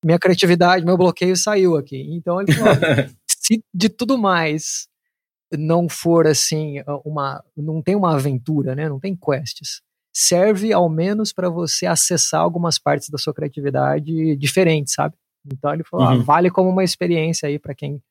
minha 0.03 0.17
criatividade, 0.17 0.83
meu 0.83 0.97
bloqueio 0.97 1.35
saiu 1.37 1.77
aqui. 1.77 2.01
Então 2.13 2.41
ele 2.41 2.51
falou, 2.51 2.73
se 3.51 3.63
de 3.73 3.89
tudo 3.89 4.17
mais 4.17 4.87
não 5.51 5.89
for 5.89 6.27
assim, 6.27 6.77
uma, 7.03 7.43
não 7.55 7.81
tem 7.81 7.95
uma 7.95 8.15
aventura, 8.15 8.73
né? 8.73 8.87
Não 8.87 8.99
tem 8.99 9.15
quests. 9.15 9.81
Serve 10.13 10.71
ao 10.71 10.89
menos 10.89 11.33
para 11.33 11.49
você 11.49 11.85
acessar 11.85 12.41
algumas 12.41 12.79
partes 12.79 13.09
da 13.09 13.17
sua 13.17 13.33
criatividade 13.33 14.35
diferentes, 14.37 14.93
sabe? 14.93 15.15
Então 15.45 15.73
ele 15.73 15.83
falou, 15.83 16.05
ah, 16.05 16.13
uhum. 16.13 16.21
ah, 16.21 16.23
vale 16.23 16.49
como 16.49 16.69
uma 16.69 16.83
experiência 16.83 17.47
aí 17.47 17.59
para 17.59 17.75
quem 17.75 18.01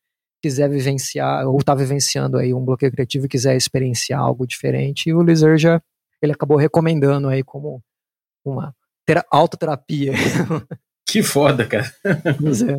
quiser 0.42 0.68
vivenciar 0.68 1.46
ou 1.46 1.58
está 1.58 1.74
vivenciando 1.74 2.36
aí 2.38 2.52
um 2.52 2.64
bloqueio 2.64 2.92
criativo 2.92 3.26
e 3.26 3.28
quiser 3.28 3.56
experienciar 3.56 4.20
algo 4.20 4.46
diferente. 4.46 5.08
E 5.08 5.14
o 5.14 5.22
Lizard 5.22 5.60
já 5.60 5.82
ele 6.20 6.32
acabou 6.32 6.58
recomendando 6.58 7.28
aí 7.28 7.42
como 7.42 7.82
uma 8.44 8.74
autoterapia. 9.30 10.12
Que 11.06 11.24
foda, 11.24 11.66
cara. 11.66 11.92
Pois 12.40 12.62
é. 12.62 12.76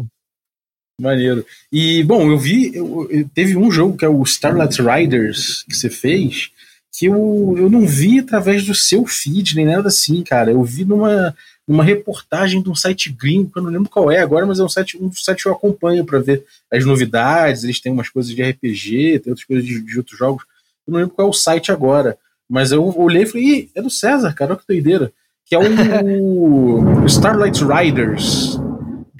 Maneiro. 1.02 1.44
E, 1.72 2.04
bom, 2.04 2.30
eu 2.30 2.38
vi, 2.38 2.76
eu, 2.76 3.08
eu, 3.10 3.28
teve 3.34 3.58
um 3.58 3.72
jogo 3.72 3.98
que 3.98 4.06
é 4.06 4.10
o 4.10 4.22
Starlight 4.22 4.80
Riders 4.80 5.64
que 5.68 5.76
você 5.76 5.90
fez, 5.90 6.52
que 6.94 7.08
eu, 7.08 7.56
eu 7.58 7.70
não 7.72 7.88
vi 7.88 8.20
através 8.20 8.64
do 8.64 8.76
seu 8.76 9.04
feed, 9.08 9.56
nem 9.56 9.66
nada 9.66 9.88
assim, 9.88 10.22
cara. 10.22 10.52
Eu 10.52 10.64
vi 10.64 10.86
numa, 10.86 11.36
uma 11.68 11.84
reportagem 11.84 12.62
de 12.62 12.70
um 12.70 12.76
site 12.76 13.12
gringo, 13.12 13.50
que 13.50 13.58
eu 13.58 13.64
não 13.64 13.72
lembro 13.72 13.90
qual 13.90 14.12
é 14.12 14.20
agora, 14.20 14.46
mas 14.46 14.60
é 14.60 14.64
um 14.64 14.70
site, 14.70 14.96
um 15.02 15.12
site 15.12 15.42
que 15.42 15.50
eu 15.50 15.54
acompanho 15.54 16.06
para 16.06 16.20
ver 16.20 16.46
as 16.72 16.86
novidades. 16.86 17.64
Eles 17.64 17.80
têm 17.80 17.92
umas 17.92 18.10
coisas 18.10 18.32
de 18.32 18.44
RPG, 18.44 19.22
tem 19.22 19.32
outras 19.32 19.46
coisas 19.46 19.66
de, 19.66 19.82
de, 19.82 19.98
outros 19.98 20.20
jogos. 20.20 20.44
Eu 20.86 20.92
não 20.92 21.00
lembro 21.00 21.16
qual 21.16 21.28
é 21.28 21.32
o 21.32 21.34
site 21.34 21.72
agora, 21.72 22.16
mas 22.48 22.72
eu 22.72 22.84
olhei 22.96 23.24
e 23.24 23.26
falei: 23.26 23.46
Ih, 23.46 23.70
é 23.74 23.82
do 23.82 23.90
César, 23.90 24.34
cara, 24.34 24.52
olha 24.52 24.60
que 24.60 24.68
doideira. 24.68 25.12
Que 25.48 25.56
é 25.56 25.60
o 25.60 27.06
Starlight 27.08 27.60
Riders. 27.64 28.60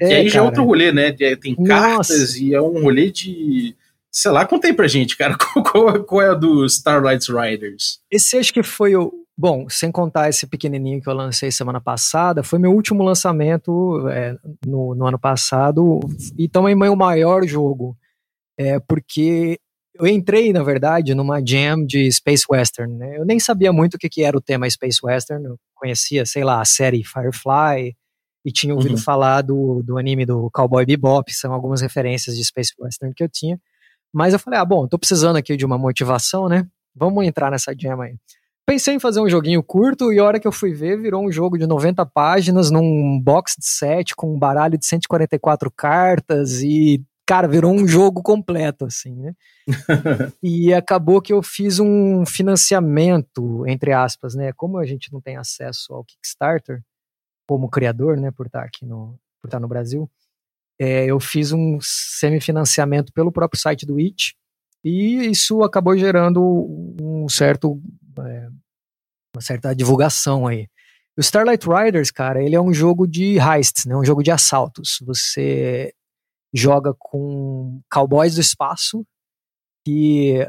É, 0.02 0.08
que 0.08 0.14
aí 0.14 0.18
cara. 0.24 0.28
já 0.28 0.40
é 0.40 0.42
outro 0.42 0.64
rolê, 0.64 0.92
né? 0.92 1.12
Tem 1.12 1.54
Nossa. 1.58 1.68
cartas 1.68 2.36
e 2.36 2.54
é 2.54 2.60
um 2.60 2.82
rolê 2.82 3.10
de 3.10 3.74
sei 4.14 4.30
lá, 4.30 4.44
conta 4.44 4.66
aí 4.66 4.74
pra 4.74 4.86
gente, 4.86 5.16
cara, 5.16 5.36
qual, 5.64 6.04
qual, 6.04 6.22
é 6.22 6.28
a 6.28 6.34
do 6.34 6.66
Starlight 6.66 7.32
Riders? 7.32 7.98
Esse 8.10 8.36
acho 8.36 8.52
que 8.52 8.62
foi 8.62 8.94
o, 8.94 9.10
Bom, 9.36 9.66
sem 9.68 9.90
contar 9.90 10.28
esse 10.28 10.46
pequenininho 10.46 11.00
que 11.00 11.08
eu 11.08 11.14
lancei 11.14 11.50
semana 11.50 11.80
passada, 11.80 12.42
foi 12.42 12.58
meu 12.58 12.70
último 12.70 13.02
lançamento 13.02 14.06
é, 14.08 14.36
no, 14.66 14.94
no, 14.94 15.06
ano 15.06 15.18
passado 15.18 16.00
e 16.38 16.46
também 16.48 16.74
meu 16.74 16.94
maior 16.94 17.46
jogo, 17.46 17.96
é, 18.58 18.78
porque 18.78 19.58
eu 19.94 20.06
entrei, 20.06 20.52
na 20.52 20.62
verdade, 20.62 21.14
numa 21.14 21.40
jam 21.44 21.84
de 21.84 22.12
Space 22.12 22.44
Western. 22.48 22.94
Né? 22.94 23.16
Eu 23.16 23.24
nem 23.24 23.40
sabia 23.40 23.72
muito 23.72 23.94
o 23.94 23.98
que, 23.98 24.08
que 24.08 24.22
era 24.22 24.36
o 24.36 24.40
tema 24.40 24.68
Space 24.68 24.98
Western, 25.02 25.44
eu 25.46 25.58
conhecia, 25.74 26.26
sei 26.26 26.44
lá, 26.44 26.60
a 26.60 26.64
série 26.66 27.02
Firefly 27.02 27.96
e 28.44 28.50
tinha 28.50 28.74
ouvido 28.74 28.92
uhum. 28.92 28.98
falar 28.98 29.42
do, 29.42 29.82
do 29.82 29.98
anime 29.98 30.26
do 30.26 30.50
Cowboy 30.52 30.84
Bebop, 30.84 31.32
são 31.32 31.52
algumas 31.52 31.80
referências 31.80 32.36
de 32.36 32.44
Space 32.44 32.72
Western 32.78 33.14
que 33.14 33.22
eu 33.22 33.28
tinha. 33.28 33.60
Mas 34.12 34.32
eu 34.32 34.38
falei, 34.38 34.58
ah, 34.58 34.64
bom, 34.64 34.86
tô 34.86 34.98
precisando 34.98 35.36
aqui 35.36 35.56
de 35.56 35.64
uma 35.64 35.78
motivação, 35.78 36.48
né? 36.48 36.66
Vamos 36.94 37.24
entrar 37.24 37.50
nessa 37.50 37.72
jam 37.78 38.00
aí. 38.00 38.16
Pensei 38.66 38.94
em 38.94 39.00
fazer 39.00 39.20
um 39.20 39.28
joguinho 39.28 39.62
curto 39.62 40.12
e 40.12 40.18
a 40.18 40.24
hora 40.24 40.38
que 40.38 40.46
eu 40.46 40.52
fui 40.52 40.72
ver 40.72 41.00
virou 41.00 41.24
um 41.24 41.32
jogo 41.32 41.58
de 41.58 41.66
90 41.66 42.04
páginas 42.06 42.70
num 42.70 43.20
box 43.20 43.56
de 43.58 43.66
set 43.66 44.14
com 44.14 44.34
um 44.34 44.38
baralho 44.38 44.78
de 44.78 44.86
144 44.86 45.70
cartas 45.70 46.62
e 46.62 47.02
cara, 47.26 47.48
virou 47.48 47.72
um 47.72 47.86
jogo 47.88 48.22
completo 48.22 48.84
assim, 48.84 49.14
né? 49.14 49.34
e 50.42 50.72
acabou 50.72 51.20
que 51.20 51.32
eu 51.32 51.42
fiz 51.42 51.80
um 51.80 52.24
financiamento 52.26 53.66
entre 53.66 53.92
aspas, 53.92 54.34
né? 54.34 54.52
Como 54.52 54.78
a 54.78 54.84
gente 54.84 55.12
não 55.12 55.20
tem 55.20 55.36
acesso 55.36 55.94
ao 55.94 56.04
Kickstarter 56.04 56.82
como 57.46 57.68
criador, 57.68 58.18
né, 58.18 58.30
por 58.30 58.46
estar 58.46 58.62
aqui 58.62 58.84
no 58.84 59.18
por 59.40 59.48
estar 59.48 59.58
no 59.58 59.66
Brasil, 59.66 60.08
é, 60.78 61.06
eu 61.06 61.18
fiz 61.18 61.52
um 61.52 61.78
semi-financiamento 61.80 63.12
pelo 63.12 63.32
próprio 63.32 63.60
site 63.60 63.84
do 63.84 63.98
It 63.98 64.36
e 64.84 65.26
isso 65.28 65.62
acabou 65.62 65.96
gerando 65.96 66.40
um 67.00 67.28
certo 67.28 67.80
é, 68.20 68.48
uma 69.34 69.40
certa 69.40 69.74
divulgação 69.74 70.46
aí. 70.46 70.68
O 71.16 71.20
Starlight 71.20 71.66
Riders, 71.68 72.10
cara, 72.10 72.42
ele 72.42 72.54
é 72.54 72.60
um 72.60 72.72
jogo 72.72 73.06
de 73.06 73.36
heists, 73.38 73.84
né? 73.84 73.94
Um 73.94 74.04
jogo 74.04 74.22
de 74.22 74.30
assaltos. 74.30 74.98
Você 75.02 75.92
joga 76.54 76.94
com 76.98 77.80
cowboys 77.90 78.34
do 78.34 78.40
espaço 78.40 79.06
e 79.86 80.46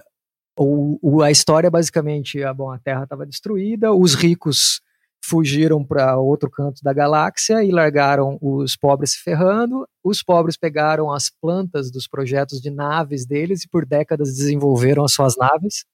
o, 0.57 0.99
o, 1.01 1.21
a 1.21 1.31
história 1.31 1.69
basicamente, 1.69 2.41
é, 2.41 2.53
bom, 2.53 2.71
a 2.71 2.79
Terra 2.79 3.03
estava 3.03 3.25
destruída, 3.25 3.93
os 3.93 4.13
ricos 4.13 4.81
fugiram 5.23 5.83
para 5.83 6.17
outro 6.17 6.49
canto 6.49 6.83
da 6.83 6.91
galáxia 6.91 7.63
e 7.63 7.71
largaram 7.71 8.37
os 8.41 8.75
pobres 8.75 9.13
se 9.13 9.19
ferrando. 9.19 9.87
Os 10.03 10.21
pobres 10.21 10.57
pegaram 10.57 11.11
as 11.11 11.29
plantas 11.29 11.89
dos 11.89 12.07
projetos 12.07 12.59
de 12.59 12.69
naves 12.69 13.25
deles 13.25 13.63
e 13.63 13.69
por 13.69 13.85
décadas 13.85 14.35
desenvolveram 14.35 15.05
as 15.05 15.13
suas 15.13 15.37
naves 15.37 15.85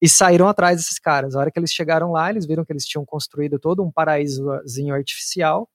e 0.00 0.08
saíram 0.08 0.46
atrás 0.46 0.76
desses 0.76 0.98
caras. 0.98 1.34
A 1.34 1.40
hora 1.40 1.50
que 1.50 1.58
eles 1.58 1.72
chegaram 1.72 2.12
lá, 2.12 2.30
eles 2.30 2.46
viram 2.46 2.64
que 2.64 2.72
eles 2.72 2.86
tinham 2.86 3.04
construído 3.04 3.58
todo 3.58 3.82
um 3.82 3.90
paraísozinho 3.90 4.94
artificial. 4.94 5.68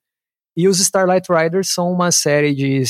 E 0.56 0.68
os 0.68 0.80
Starlight 0.80 1.28
Riders 1.32 1.74
são 1.74 1.92
uma 1.92 2.12
série 2.12 2.56
de 2.56 2.84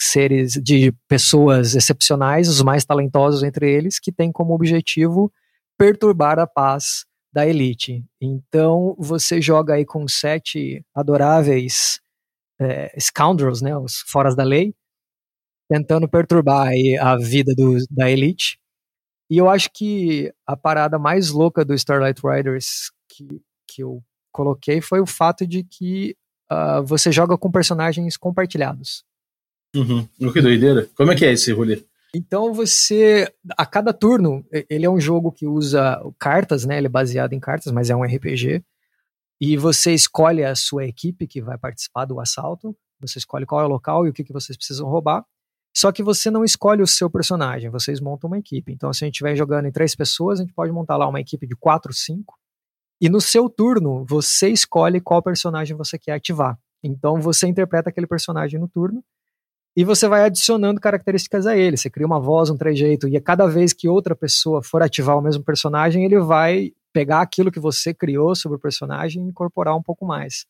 seres, 0.00 0.52
de 0.52 0.92
pessoas 1.08 1.74
excepcionais, 1.74 2.48
os 2.48 2.62
mais 2.62 2.84
talentosos 2.84 3.42
entre 3.42 3.68
eles, 3.68 3.98
que 3.98 4.12
têm 4.12 4.30
como 4.30 4.54
objetivo 4.54 5.32
perturbar 5.76 6.38
a 6.38 6.46
paz 6.46 7.04
da 7.36 7.46
elite. 7.46 8.02
Então 8.18 8.96
você 8.98 9.42
joga 9.42 9.74
aí 9.74 9.84
com 9.84 10.08
sete 10.08 10.82
adoráveis 10.94 12.00
é, 12.58 12.98
scoundrels, 12.98 13.60
né, 13.60 13.76
os 13.76 13.98
foras 14.06 14.34
da 14.34 14.42
lei, 14.42 14.74
tentando 15.68 16.08
perturbar 16.08 16.68
aí 16.68 16.96
a 16.98 17.14
vida 17.18 17.52
do, 17.54 17.76
da 17.90 18.10
elite. 18.10 18.58
E 19.28 19.36
eu 19.36 19.50
acho 19.50 19.68
que 19.70 20.32
a 20.46 20.56
parada 20.56 20.98
mais 20.98 21.28
louca 21.28 21.62
do 21.62 21.74
Starlight 21.74 22.22
Riders 22.24 22.90
que, 23.06 23.42
que 23.68 23.82
eu 23.82 24.02
coloquei 24.32 24.80
foi 24.80 25.00
o 25.00 25.06
fato 25.06 25.46
de 25.46 25.62
que 25.62 26.16
uh, 26.50 26.82
você 26.86 27.12
joga 27.12 27.36
com 27.36 27.52
personagens 27.52 28.16
compartilhados. 28.16 29.04
Uhum. 29.74 30.08
Que 30.32 30.40
doideira. 30.40 30.88
Como 30.96 31.12
é 31.12 31.14
que 31.14 31.26
é 31.26 31.34
esse 31.34 31.52
rolê? 31.52 31.82
Então 32.16 32.54
você, 32.54 33.30
a 33.58 33.66
cada 33.66 33.92
turno, 33.92 34.42
ele 34.70 34.86
é 34.86 34.90
um 34.90 34.98
jogo 34.98 35.30
que 35.30 35.46
usa 35.46 36.00
cartas, 36.18 36.64
né? 36.64 36.78
Ele 36.78 36.86
é 36.86 36.90
baseado 36.90 37.34
em 37.34 37.38
cartas, 37.38 37.70
mas 37.70 37.90
é 37.90 37.94
um 37.94 38.02
RPG. 38.02 38.64
E 39.38 39.54
você 39.58 39.92
escolhe 39.92 40.42
a 40.42 40.54
sua 40.54 40.86
equipe 40.86 41.26
que 41.26 41.42
vai 41.42 41.58
participar 41.58 42.06
do 42.06 42.18
assalto. 42.18 42.74
Você 43.02 43.18
escolhe 43.18 43.44
qual 43.44 43.60
é 43.60 43.64
o 43.64 43.68
local 43.68 44.06
e 44.06 44.08
o 44.08 44.14
que, 44.14 44.24
que 44.24 44.32
vocês 44.32 44.56
precisam 44.56 44.88
roubar. 44.88 45.26
Só 45.76 45.92
que 45.92 46.02
você 46.02 46.30
não 46.30 46.42
escolhe 46.42 46.82
o 46.82 46.86
seu 46.86 47.10
personagem, 47.10 47.68
vocês 47.68 48.00
montam 48.00 48.28
uma 48.28 48.38
equipe. 48.38 48.72
Então, 48.72 48.90
se 48.94 49.04
a 49.04 49.06
gente 49.06 49.16
estiver 49.16 49.36
jogando 49.36 49.66
em 49.66 49.70
três 49.70 49.94
pessoas, 49.94 50.40
a 50.40 50.42
gente 50.42 50.54
pode 50.54 50.72
montar 50.72 50.96
lá 50.96 51.06
uma 51.06 51.20
equipe 51.20 51.46
de 51.46 51.54
quatro, 51.54 51.92
cinco. 51.92 52.38
E 52.98 53.10
no 53.10 53.20
seu 53.20 53.50
turno, 53.50 54.06
você 54.08 54.48
escolhe 54.48 55.02
qual 55.02 55.22
personagem 55.22 55.76
você 55.76 55.98
quer 55.98 56.12
ativar. 56.12 56.58
Então, 56.82 57.20
você 57.20 57.46
interpreta 57.46 57.90
aquele 57.90 58.06
personagem 58.06 58.58
no 58.58 58.68
turno 58.68 59.04
e 59.76 59.84
você 59.84 60.08
vai 60.08 60.24
adicionando 60.24 60.80
características 60.80 61.46
a 61.46 61.54
ele. 61.54 61.76
Você 61.76 61.90
cria 61.90 62.06
uma 62.06 62.18
voz, 62.18 62.48
um 62.48 62.56
trejeito, 62.56 63.06
e 63.06 63.16
a 63.16 63.20
cada 63.20 63.46
vez 63.46 63.74
que 63.74 63.88
outra 63.88 64.16
pessoa 64.16 64.62
for 64.62 64.82
ativar 64.82 65.18
o 65.18 65.20
mesmo 65.20 65.44
personagem, 65.44 66.04
ele 66.04 66.18
vai 66.18 66.72
pegar 66.94 67.20
aquilo 67.20 67.52
que 67.52 67.60
você 67.60 67.92
criou 67.92 68.34
sobre 68.34 68.56
o 68.56 68.60
personagem 68.60 69.22
e 69.22 69.28
incorporar 69.28 69.76
um 69.76 69.82
pouco 69.82 70.06
mais. 70.06 70.46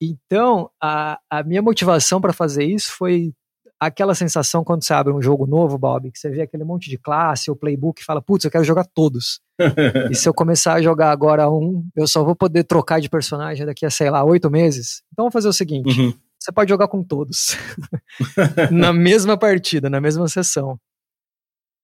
Então, 0.00 0.68
a, 0.82 1.18
a 1.30 1.42
minha 1.42 1.62
motivação 1.62 2.20
para 2.20 2.32
fazer 2.32 2.64
isso 2.64 2.92
foi 2.92 3.32
aquela 3.80 4.14
sensação 4.14 4.62
quando 4.62 4.84
você 4.84 4.92
abre 4.92 5.12
um 5.12 5.22
jogo 5.22 5.46
novo, 5.46 5.78
Bob, 5.78 6.10
que 6.10 6.18
você 6.18 6.28
vê 6.28 6.42
aquele 6.42 6.62
monte 6.62 6.90
de 6.90 6.98
classe, 6.98 7.50
o 7.50 7.56
playbook 7.56 8.02
e 8.02 8.04
fala, 8.04 8.20
putz, 8.20 8.44
eu 8.44 8.50
quero 8.50 8.64
jogar 8.64 8.84
todos. 8.84 9.40
e 10.10 10.14
se 10.14 10.28
eu 10.28 10.34
começar 10.34 10.74
a 10.74 10.82
jogar 10.82 11.10
agora 11.10 11.50
um, 11.50 11.88
eu 11.96 12.06
só 12.06 12.22
vou 12.22 12.36
poder 12.36 12.64
trocar 12.64 13.00
de 13.00 13.08
personagem 13.08 13.64
daqui 13.64 13.86
a, 13.86 13.90
sei 13.90 14.10
lá, 14.10 14.22
oito 14.22 14.50
meses. 14.50 15.02
Então 15.12 15.24
vamos 15.24 15.32
fazer 15.32 15.48
o 15.48 15.52
seguinte: 15.52 15.98
uhum 15.98 16.12
você 16.42 16.52
pode 16.52 16.68
jogar 16.68 16.88
com 16.88 17.04
todos 17.04 17.56
na 18.70 18.92
mesma 18.92 19.38
partida, 19.38 19.88
na 19.88 20.00
mesma 20.00 20.28
sessão. 20.28 20.78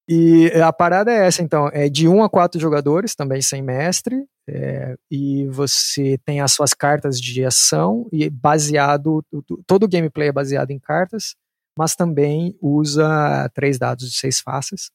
E 0.09 0.51
a 0.63 0.73
parada 0.73 1.13
é 1.13 1.27
essa, 1.27 1.43
então, 1.43 1.69
é 1.69 1.89
de 1.89 2.09
um 2.09 2.23
a 2.23 2.31
quatro 2.31 2.59
jogadores, 2.59 3.15
também 3.15 3.43
sem 3.43 3.63
mestre, 3.63 4.25
é, 4.49 4.97
e 5.11 5.47
você 5.49 6.19
tem 6.25 6.41
as 6.41 6.53
suas 6.53 6.73
cartas 6.73 7.21
de 7.21 7.45
ação, 7.45 8.09
e 8.11 8.31
baseado, 8.31 9.23
todo 9.67 9.83
o 9.83 9.89
gameplay 9.89 10.29
é 10.29 10.33
baseado 10.33 10.71
em 10.71 10.79
cartas, 10.79 11.37
mas 11.79 11.95
também 11.95 12.57
usa 12.61 13.51
três 13.55 13.79
dados 13.79 14.11
de 14.11 14.17
seis 14.17 14.41
faces, 14.41 14.91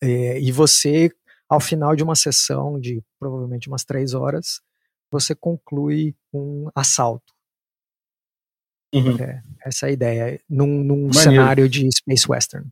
é, 0.00 0.40
e 0.40 0.52
você, 0.52 1.10
ao 1.48 1.58
final 1.58 1.96
de 1.96 2.04
uma 2.04 2.14
sessão 2.14 2.78
de 2.78 3.02
provavelmente 3.18 3.66
umas 3.66 3.84
três 3.84 4.14
horas, 4.14 4.60
você 5.10 5.34
conclui 5.34 6.14
um 6.32 6.68
assalto. 6.76 7.32
Uhum. 8.92 9.16
É, 9.18 9.40
essa 9.64 9.86
é 9.86 9.88
a 9.88 9.92
ideia, 9.92 10.40
num, 10.48 10.82
num 10.82 11.12
cenário 11.12 11.68
de 11.68 11.88
Space 11.90 12.26
Western. 12.28 12.66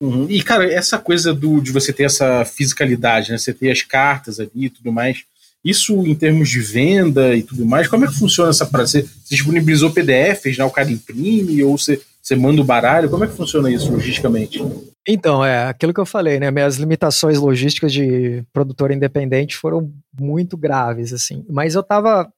Uhum. 0.00 0.26
E, 0.28 0.42
cara, 0.42 0.70
essa 0.72 0.98
coisa 0.98 1.34
do, 1.34 1.60
de 1.60 1.72
você 1.72 1.92
ter 1.92 2.04
essa 2.04 2.44
fisicalidade, 2.44 3.32
né? 3.32 3.38
Você 3.38 3.52
ter 3.52 3.70
as 3.70 3.82
cartas 3.82 4.38
ali 4.38 4.66
e 4.66 4.70
tudo 4.70 4.92
mais. 4.92 5.24
Isso 5.64 6.06
em 6.06 6.14
termos 6.14 6.48
de 6.48 6.60
venda 6.60 7.34
e 7.34 7.42
tudo 7.42 7.66
mais, 7.66 7.88
como 7.88 8.04
é 8.04 8.08
que 8.08 8.14
funciona 8.14 8.50
essa 8.50 8.64
parada? 8.64 8.88
Você, 8.88 9.02
você 9.02 9.34
disponibilizou 9.34 9.90
PDFs, 9.90 10.56
né? 10.56 10.64
O 10.64 10.70
cara 10.70 10.90
imprime 10.90 11.64
ou 11.64 11.76
você, 11.76 12.00
você 12.22 12.36
manda 12.36 12.60
o 12.60 12.64
baralho? 12.64 13.10
Como 13.10 13.24
é 13.24 13.26
que 13.26 13.34
funciona 13.34 13.70
isso 13.70 13.90
logisticamente? 13.90 14.62
Então, 15.06 15.44
é 15.44 15.64
aquilo 15.64 15.92
que 15.92 16.00
eu 16.00 16.06
falei, 16.06 16.38
né? 16.38 16.50
Minhas 16.50 16.76
limitações 16.76 17.38
logísticas 17.38 17.92
de 17.92 18.44
produtor 18.52 18.92
independente 18.92 19.56
foram 19.56 19.92
muito 20.18 20.56
graves, 20.56 21.12
assim. 21.12 21.44
Mas 21.48 21.74
eu 21.74 21.82
tava 21.82 22.32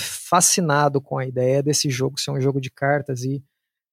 fascinado 0.00 1.00
com 1.00 1.18
a 1.18 1.26
ideia 1.26 1.62
desse 1.62 1.90
jogo 1.90 2.20
ser 2.20 2.30
um 2.30 2.40
jogo 2.40 2.60
de 2.60 2.70
cartas 2.70 3.22
e 3.22 3.42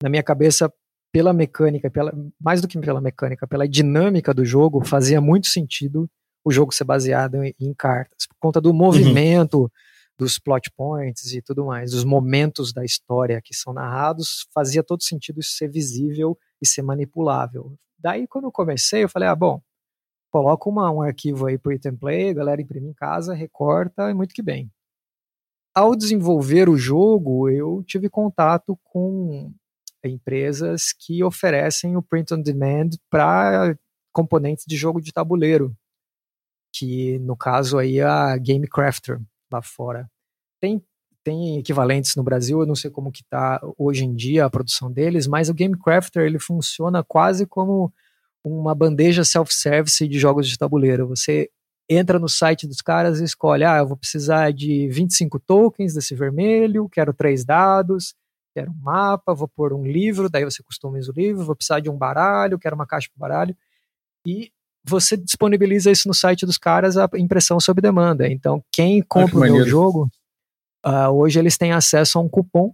na 0.01 0.09
minha 0.09 0.23
cabeça 0.23 0.71
pela 1.11 1.33
mecânica, 1.33 1.91
pela, 1.91 2.11
mais 2.39 2.61
do 2.61 2.67
que 2.67 2.79
pela 2.79 3.01
mecânica, 3.01 3.45
pela 3.45 3.67
dinâmica 3.67 4.33
do 4.33 4.45
jogo, 4.45 4.83
fazia 4.83 5.19
muito 5.19 5.47
sentido 5.47 6.09
o 6.43 6.51
jogo 6.51 6.73
ser 6.73 6.85
baseado 6.85 7.43
em, 7.43 7.53
em 7.59 7.73
cartas, 7.73 8.25
por 8.27 8.37
conta 8.39 8.61
do 8.61 8.69
uhum. 8.69 8.75
movimento, 8.75 9.63
uhum. 9.63 9.69
dos 10.17 10.39
plot 10.39 10.71
points 10.75 11.33
e 11.33 11.41
tudo 11.41 11.65
mais, 11.65 11.91
dos 11.91 12.03
momentos 12.03 12.73
da 12.73 12.83
história 12.83 13.41
que 13.43 13.53
são 13.53 13.73
narrados, 13.73 14.47
fazia 14.53 14.81
todo 14.81 15.03
sentido 15.03 15.39
isso 15.39 15.51
ser 15.51 15.69
visível 15.69 16.37
e 16.61 16.67
ser 16.67 16.81
manipulável. 16.81 17.75
Daí, 17.99 18.25
quando 18.25 18.45
eu 18.45 18.51
comecei, 18.51 19.03
eu 19.03 19.09
falei, 19.09 19.27
ah, 19.27 19.35
bom, 19.35 19.61
coloca 20.31 20.67
uma, 20.67 20.89
um 20.89 21.01
arquivo 21.01 21.45
aí 21.45 21.57
pro 21.57 21.73
item 21.73 21.95
play, 21.95 22.29
a 22.29 22.33
galera 22.33 22.61
imprime 22.61 22.89
em 22.89 22.93
casa, 22.93 23.33
recorta, 23.33 24.09
e 24.09 24.13
muito 24.13 24.33
que 24.33 24.41
bem 24.41 24.71
ao 25.73 25.95
desenvolver 25.95 26.69
o 26.69 26.77
jogo, 26.77 27.49
eu 27.49 27.83
tive 27.85 28.09
contato 28.09 28.77
com 28.83 29.53
empresas 30.03 30.93
que 30.97 31.23
oferecem 31.23 31.95
o 31.95 32.01
print 32.01 32.33
on 32.33 32.41
demand 32.41 32.89
para 33.09 33.77
componentes 34.11 34.65
de 34.67 34.75
jogo 34.75 34.99
de 34.99 35.13
tabuleiro, 35.13 35.75
que 36.73 37.19
no 37.19 37.37
caso 37.37 37.77
aí 37.77 37.99
é 37.99 38.03
a 38.03 38.37
Game 38.37 38.67
Crafter 38.67 39.21
lá 39.51 39.61
fora. 39.61 40.09
Tem 40.59 40.83
tem 41.23 41.59
equivalentes 41.59 42.15
no 42.15 42.23
Brasil, 42.23 42.61
eu 42.61 42.65
não 42.65 42.73
sei 42.73 42.89
como 42.89 43.11
que 43.11 43.21
está 43.21 43.61
hoje 43.77 44.03
em 44.03 44.15
dia 44.15 44.43
a 44.43 44.49
produção 44.49 44.91
deles, 44.91 45.27
mas 45.27 45.49
o 45.49 45.53
Game 45.53 45.77
Crafter 45.77 46.23
ele 46.23 46.39
funciona 46.39 47.03
quase 47.03 47.45
como 47.45 47.93
uma 48.43 48.73
bandeja 48.73 49.23
self-service 49.23 50.07
de 50.07 50.17
jogos 50.17 50.49
de 50.49 50.57
tabuleiro. 50.57 51.07
Você 51.07 51.51
entra 51.93 52.17
no 52.17 52.29
site 52.29 52.65
dos 52.65 52.81
caras 52.81 53.19
e 53.19 53.25
escolhe, 53.25 53.65
ah, 53.65 53.79
eu 53.79 53.87
vou 53.87 53.97
precisar 53.97 54.51
de 54.53 54.87
25 54.89 55.39
tokens 55.39 55.93
desse 55.93 56.15
vermelho, 56.15 56.87
quero 56.87 57.13
três 57.13 57.43
dados, 57.43 58.15
quero 58.53 58.71
um 58.71 58.81
mapa, 58.81 59.33
vou 59.33 59.47
pôr 59.47 59.73
um 59.73 59.83
livro, 59.83 60.29
daí 60.29 60.45
você 60.45 60.63
customiza 60.63 61.11
o 61.11 61.13
livro, 61.13 61.45
vou 61.45 61.55
precisar 61.55 61.81
de 61.81 61.89
um 61.89 61.97
baralho, 61.97 62.57
quero 62.57 62.75
uma 62.75 62.87
caixa 62.87 63.09
para 63.13 63.27
baralho, 63.27 63.55
e 64.25 64.51
você 64.83 65.17
disponibiliza 65.17 65.91
isso 65.91 66.07
no 66.07 66.13
site 66.13 66.45
dos 66.45 66.57
caras, 66.57 66.97
a 66.97 67.09
impressão 67.15 67.59
sob 67.59 67.81
demanda. 67.81 68.27
Então, 68.27 68.63
quem 68.71 69.01
compra 69.01 69.47
ah, 69.47 69.49
o 69.49 69.53
meu 69.53 69.67
jogo, 69.67 70.09
uh, 70.85 71.09
hoje 71.09 71.39
eles 71.39 71.57
têm 71.57 71.73
acesso 71.73 72.17
a 72.17 72.21
um 72.21 72.29
cupom 72.29 72.73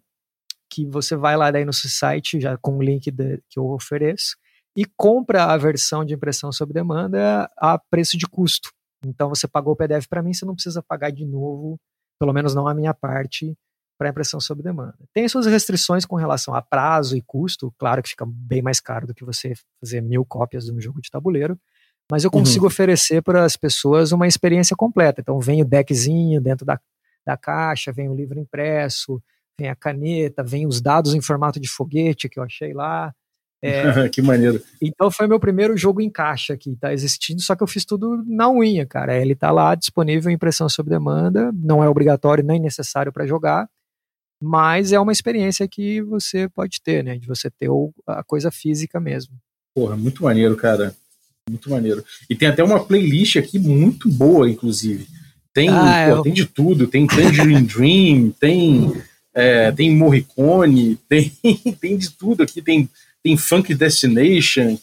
que 0.69 0.85
você 0.85 1.15
vai 1.15 1.35
lá 1.35 1.49
daí 1.49 1.65
no 1.65 1.73
site, 1.73 2.39
já 2.39 2.57
com 2.57 2.77
o 2.77 2.83
link 2.83 3.09
de, 3.09 3.41
que 3.49 3.57
eu 3.57 3.67
ofereço, 3.69 4.37
e 4.75 4.85
compra 4.95 5.45
a 5.45 5.57
versão 5.57 6.05
de 6.05 6.13
impressão 6.13 6.51
sob 6.51 6.71
demanda 6.71 7.49
a 7.57 7.79
preço 7.79 8.15
de 8.15 8.27
custo. 8.27 8.69
Então 9.05 9.29
você 9.29 9.47
pagou 9.47 9.73
o 9.73 9.75
PDF 9.75 10.07
para 10.07 10.21
mim, 10.21 10.33
você 10.33 10.45
não 10.45 10.53
precisa 10.53 10.81
pagar 10.81 11.11
de 11.11 11.25
novo, 11.25 11.79
pelo 12.19 12.33
menos 12.33 12.55
não 12.55 12.67
a 12.67 12.73
minha 12.73 12.93
parte, 12.93 13.55
para 13.97 14.09
impressão 14.09 14.39
sob 14.39 14.61
demanda. 14.61 14.97
Tem 15.13 15.27
suas 15.27 15.45
restrições 15.45 16.05
com 16.05 16.15
relação 16.15 16.53
a 16.53 16.61
prazo 16.61 17.17
e 17.17 17.21
custo, 17.21 17.73
claro 17.77 18.01
que 18.03 18.09
fica 18.09 18.25
bem 18.27 18.61
mais 18.61 18.79
caro 18.79 19.07
do 19.07 19.13
que 19.13 19.25
você 19.25 19.53
fazer 19.81 20.01
mil 20.01 20.23
cópias 20.23 20.65
de 20.65 20.71
um 20.71 20.79
jogo 20.79 21.01
de 21.01 21.09
tabuleiro, 21.09 21.59
mas 22.09 22.23
eu 22.23 22.31
consigo 22.31 22.65
uhum. 22.65 22.67
oferecer 22.67 23.21
para 23.21 23.43
as 23.43 23.57
pessoas 23.57 24.11
uma 24.11 24.27
experiência 24.27 24.75
completa. 24.75 25.19
Então 25.19 25.39
vem 25.39 25.61
o 25.61 25.65
deckzinho 25.65 26.39
dentro 26.39 26.65
da, 26.65 26.79
da 27.25 27.35
caixa, 27.35 27.91
vem 27.91 28.07
o 28.07 28.15
livro 28.15 28.39
impresso, 28.39 29.21
vem 29.59 29.69
a 29.69 29.75
caneta, 29.75 30.43
vem 30.43 30.65
os 30.65 30.79
dados 30.79 31.13
em 31.13 31.21
formato 31.21 31.59
de 31.59 31.67
foguete 31.67 32.29
que 32.29 32.39
eu 32.39 32.43
achei 32.43 32.73
lá, 32.73 33.13
é, 33.61 34.07
que 34.09 34.21
maneiro. 34.21 34.61
Então 34.81 35.09
foi 35.09 35.27
meu 35.27 35.39
primeiro 35.39 35.75
jogo 35.75 36.01
em 36.01 36.09
caixa 36.09 36.55
que 36.55 36.75
tá 36.75 36.93
existindo, 36.93 37.41
só 37.41 37.55
que 37.55 37.63
eu 37.63 37.67
fiz 37.67 37.85
tudo 37.85 38.23
na 38.25 38.49
unha, 38.49 38.85
cara. 38.85 39.19
Ele 39.19 39.35
tá 39.35 39.51
lá 39.51 39.75
disponível 39.75 40.31
em 40.31 40.35
impressão 40.35 40.69
sob 40.69 40.89
demanda, 40.89 41.51
não 41.53 41.83
é 41.83 41.89
obrigatório 41.89 42.43
nem 42.43 42.59
necessário 42.59 43.11
para 43.11 43.25
jogar, 43.25 43.67
mas 44.41 44.91
é 44.91 44.99
uma 44.99 45.11
experiência 45.11 45.67
que 45.67 46.01
você 46.01 46.47
pode 46.49 46.81
ter, 46.81 47.03
né? 47.03 47.17
De 47.17 47.27
você 47.27 47.49
ter 47.49 47.69
a 48.05 48.23
coisa 48.23 48.51
física 48.51 48.99
mesmo. 48.99 49.33
Porra, 49.75 49.95
muito 49.95 50.23
maneiro, 50.23 50.55
cara. 50.55 50.95
Muito 51.49 51.69
maneiro. 51.69 52.03
E 52.29 52.35
tem 52.35 52.47
até 52.47 52.63
uma 52.63 52.83
playlist 52.83 53.37
aqui 53.37 53.57
muito 53.57 54.09
boa, 54.09 54.49
inclusive. 54.49 55.07
Tem, 55.53 55.69
ah, 55.69 56.07
pô, 56.09 56.15
eu... 56.17 56.21
tem 56.21 56.33
de 56.33 56.45
tudo, 56.45 56.87
tem 56.87 57.07
Tangerine 57.07 57.61
Dream, 57.65 58.31
tem, 58.39 59.01
é, 59.33 59.71
tem 59.71 59.95
Morricone, 59.95 60.97
tem, 61.09 61.31
tem 61.81 61.97
de 61.97 62.11
tudo 62.11 62.43
aqui, 62.43 62.61
tem 62.61 62.87
tem 63.27 63.35
Funk 63.35 63.75
Destination. 63.75 64.77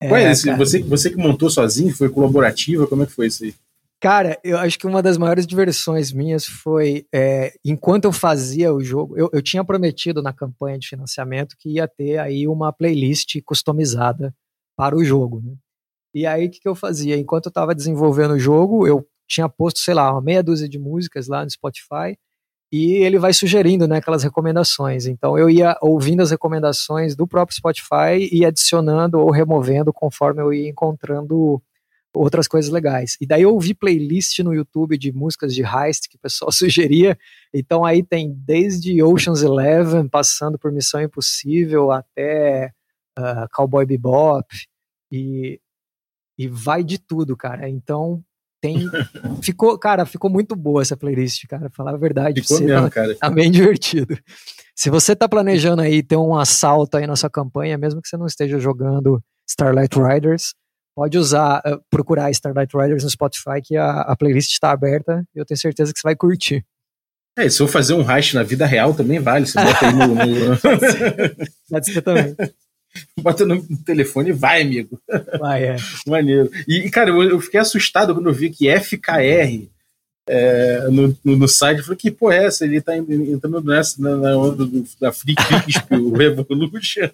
É, 0.00 0.08
Qual 0.08 0.20
é 0.20 0.30
esse? 0.30 0.54
Você, 0.54 0.82
você 0.82 1.10
que 1.10 1.16
montou 1.16 1.48
sozinho, 1.48 1.94
foi 1.94 2.10
colaborativa? 2.10 2.86
Como 2.86 3.02
é 3.02 3.06
que 3.06 3.12
foi 3.12 3.28
isso 3.28 3.44
aí? 3.44 3.54
Cara, 3.98 4.38
eu 4.44 4.58
acho 4.58 4.78
que 4.78 4.86
uma 4.86 5.02
das 5.02 5.16
maiores 5.16 5.46
diversões 5.46 6.12
minhas 6.12 6.44
foi, 6.44 7.06
é, 7.12 7.54
enquanto 7.64 8.04
eu 8.04 8.12
fazia 8.12 8.72
o 8.72 8.84
jogo, 8.84 9.16
eu, 9.16 9.30
eu 9.32 9.40
tinha 9.40 9.64
prometido 9.64 10.22
na 10.22 10.34
campanha 10.34 10.78
de 10.78 10.86
financiamento 10.86 11.56
que 11.58 11.70
ia 11.70 11.88
ter 11.88 12.18
aí 12.18 12.46
uma 12.46 12.70
playlist 12.70 13.40
customizada 13.42 14.34
para 14.76 14.94
o 14.94 15.02
jogo, 15.02 15.40
né? 15.42 15.54
E 16.14 16.26
aí, 16.26 16.46
o 16.46 16.50
que, 16.50 16.60
que 16.60 16.68
eu 16.68 16.74
fazia? 16.74 17.16
Enquanto 17.16 17.46
eu 17.46 17.50
estava 17.50 17.74
desenvolvendo 17.74 18.32
o 18.32 18.38
jogo, 18.38 18.86
eu 18.86 19.06
tinha 19.26 19.48
posto, 19.48 19.80
sei 19.80 19.94
lá, 19.94 20.12
uma 20.12 20.22
meia 20.22 20.42
dúzia 20.42 20.68
de 20.68 20.78
músicas 20.78 21.26
lá 21.26 21.42
no 21.42 21.50
Spotify, 21.50 22.16
e 22.76 22.92
ele 23.02 23.18
vai 23.18 23.32
sugerindo 23.32 23.88
né, 23.88 23.96
aquelas 23.96 24.22
recomendações. 24.22 25.06
Então 25.06 25.38
eu 25.38 25.48
ia 25.48 25.78
ouvindo 25.80 26.20
as 26.20 26.30
recomendações 26.30 27.16
do 27.16 27.26
próprio 27.26 27.56
Spotify 27.56 28.28
e 28.30 28.44
adicionando 28.44 29.18
ou 29.18 29.30
removendo 29.30 29.94
conforme 29.94 30.42
eu 30.42 30.52
ia 30.52 30.68
encontrando 30.68 31.62
outras 32.14 32.46
coisas 32.46 32.70
legais. 32.70 33.16
E 33.18 33.26
daí 33.26 33.42
eu 33.42 33.54
ouvi 33.54 33.72
playlist 33.72 34.40
no 34.40 34.52
YouTube 34.52 34.98
de 34.98 35.10
músicas 35.10 35.54
de 35.54 35.62
heist 35.62 36.06
que 36.10 36.16
o 36.16 36.20
pessoal 36.20 36.52
sugeria. 36.52 37.18
Então 37.52 37.82
aí 37.82 38.02
tem 38.02 38.30
desde 38.30 39.02
Ocean's 39.02 39.42
Eleven, 39.42 40.06
passando 40.06 40.58
por 40.58 40.70
Missão 40.70 41.00
Impossível, 41.00 41.90
até 41.90 42.72
uh, 43.18 43.48
Cowboy 43.54 43.86
Bebop, 43.86 44.46
e, 45.10 45.58
e 46.38 46.46
vai 46.46 46.84
de 46.84 46.98
tudo, 46.98 47.36
cara. 47.36 47.70
Então 47.70 48.22
tem. 48.60 48.88
ficou, 49.42 49.78
cara, 49.78 50.04
ficou 50.06 50.30
muito 50.30 50.56
boa 50.56 50.82
essa 50.82 50.96
playlist, 50.96 51.46
cara. 51.46 51.70
Falar 51.70 51.94
a 51.94 51.98
verdade. 51.98 52.42
Ficou 52.42 52.60
mesmo, 52.60 52.82
tá, 52.82 52.90
cara. 52.90 53.14
Tá 53.14 53.30
bem 53.30 53.50
divertido. 53.50 54.18
Se 54.74 54.90
você 54.90 55.16
tá 55.16 55.28
planejando 55.28 55.82
aí 55.82 56.02
ter 56.02 56.16
um 56.16 56.36
assalto 56.36 56.96
aí 56.96 57.06
na 57.06 57.16
sua 57.16 57.30
campanha, 57.30 57.78
mesmo 57.78 58.02
que 58.02 58.08
você 58.08 58.16
não 58.16 58.26
esteja 58.26 58.58
jogando 58.58 59.22
Starlight 59.48 59.98
Riders, 59.98 60.54
pode 60.94 61.18
usar, 61.18 61.62
uh, 61.66 61.80
procurar 61.90 62.30
Starlight 62.30 62.76
Riders 62.76 63.04
no 63.04 63.10
Spotify, 63.10 63.60
que 63.62 63.76
a, 63.76 64.00
a 64.00 64.16
playlist 64.16 64.52
está 64.52 64.70
aberta 64.70 65.22
e 65.34 65.38
eu 65.38 65.44
tenho 65.44 65.58
certeza 65.58 65.92
que 65.92 65.98
você 65.98 66.06
vai 66.06 66.16
curtir. 66.16 66.64
É, 67.38 67.50
se 67.50 67.60
eu 67.60 67.68
fazer 67.68 67.92
um 67.92 68.02
hash 68.02 68.32
na 68.32 68.42
vida 68.42 68.64
real 68.64 68.94
também 68.94 69.20
vale. 69.20 69.46
Você 69.46 69.62
bota 69.62 69.86
aí 69.86 69.92
no. 69.92 70.06
no... 70.06 70.56
Pode 71.68 71.92
ser 71.92 72.00
também. 72.00 72.34
bota 73.20 73.44
no 73.44 73.62
telefone 73.84 74.30
e 74.30 74.32
vai, 74.32 74.62
amigo. 74.62 75.00
Vai, 75.38 75.64
é. 75.64 75.76
Maneiro. 76.06 76.50
E, 76.66 76.88
cara, 76.90 77.10
eu, 77.10 77.22
eu, 77.22 77.40
fiquei 77.40 77.60
assustado 77.60 78.14
quando 78.14 78.28
eu 78.28 78.34
vi 78.34 78.50
que 78.50 78.68
FKR 78.68 79.68
é, 80.28 80.88
no, 80.90 81.16
no, 81.24 81.36
no, 81.36 81.48
site. 81.48 81.78
Eu 81.78 81.84
falei, 81.84 81.98
que 81.98 82.10
porra 82.10 82.34
é 82.34 82.44
essa? 82.46 82.64
Ele 82.64 82.80
tá 82.80 82.96
entrando 82.96 83.62
nessa, 83.62 84.00
na, 84.02 84.16
na 84.16 84.36
onda 84.36 84.66
do, 84.66 84.84
da 85.00 85.12
Free 85.12 85.34
o 85.92 86.12
Revolution. 86.16 87.08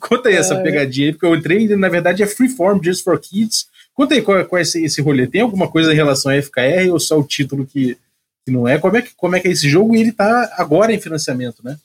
Conta 0.00 0.28
aí 0.28 0.34
é. 0.34 0.38
essa 0.38 0.60
pegadinha 0.60 1.08
aí, 1.08 1.12
porque 1.12 1.26
eu 1.26 1.34
entrei 1.34 1.64
e 1.64 1.76
na 1.76 1.88
verdade 1.88 2.22
é 2.22 2.26
Freeform 2.26 2.82
Just 2.82 3.04
for 3.04 3.18
Kids. 3.18 3.68
Conta 3.94 4.14
aí 4.14 4.22
qual, 4.22 4.44
qual 4.44 4.58
é 4.58 4.62
esse, 4.62 4.84
esse 4.84 5.00
rolê. 5.00 5.26
Tem 5.26 5.40
alguma 5.40 5.68
coisa 5.68 5.92
em 5.92 5.96
relação 5.96 6.32
a 6.32 6.42
FKR 6.42 6.90
ou 6.90 6.98
só 6.98 7.18
o 7.18 7.24
título 7.24 7.64
que, 7.64 7.96
que 8.44 8.50
não 8.52 8.66
é? 8.66 8.78
Como, 8.78 8.96
é 8.96 9.02
que? 9.02 9.14
como 9.16 9.36
é 9.36 9.40
que 9.40 9.46
é 9.46 9.52
esse 9.52 9.68
jogo? 9.68 9.94
E 9.94 10.00
ele 10.00 10.12
tá 10.12 10.52
agora 10.58 10.92
em 10.92 11.00
financiamento, 11.00 11.62
né? 11.62 11.76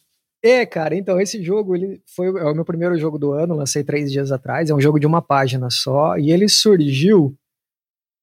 É, 0.41 0.65
cara, 0.65 0.95
então 0.95 1.19
esse 1.19 1.43
jogo 1.43 1.75
ele 1.75 2.01
foi 2.15 2.27
é 2.27 2.43
o 2.45 2.55
meu 2.55 2.63
primeiro 2.63 2.97
jogo 2.97 3.19
do 3.19 3.33
ano, 3.33 3.55
lancei 3.55 3.83
três 3.83 4.11
dias 4.11 4.31
atrás. 4.31 4.69
É 4.69 4.73
um 4.75 4.79
jogo 4.79 4.99
de 4.99 5.05
uma 5.05 5.21
página 5.21 5.69
só 5.69 6.17
e 6.17 6.31
ele 6.31 6.47
surgiu 6.47 7.37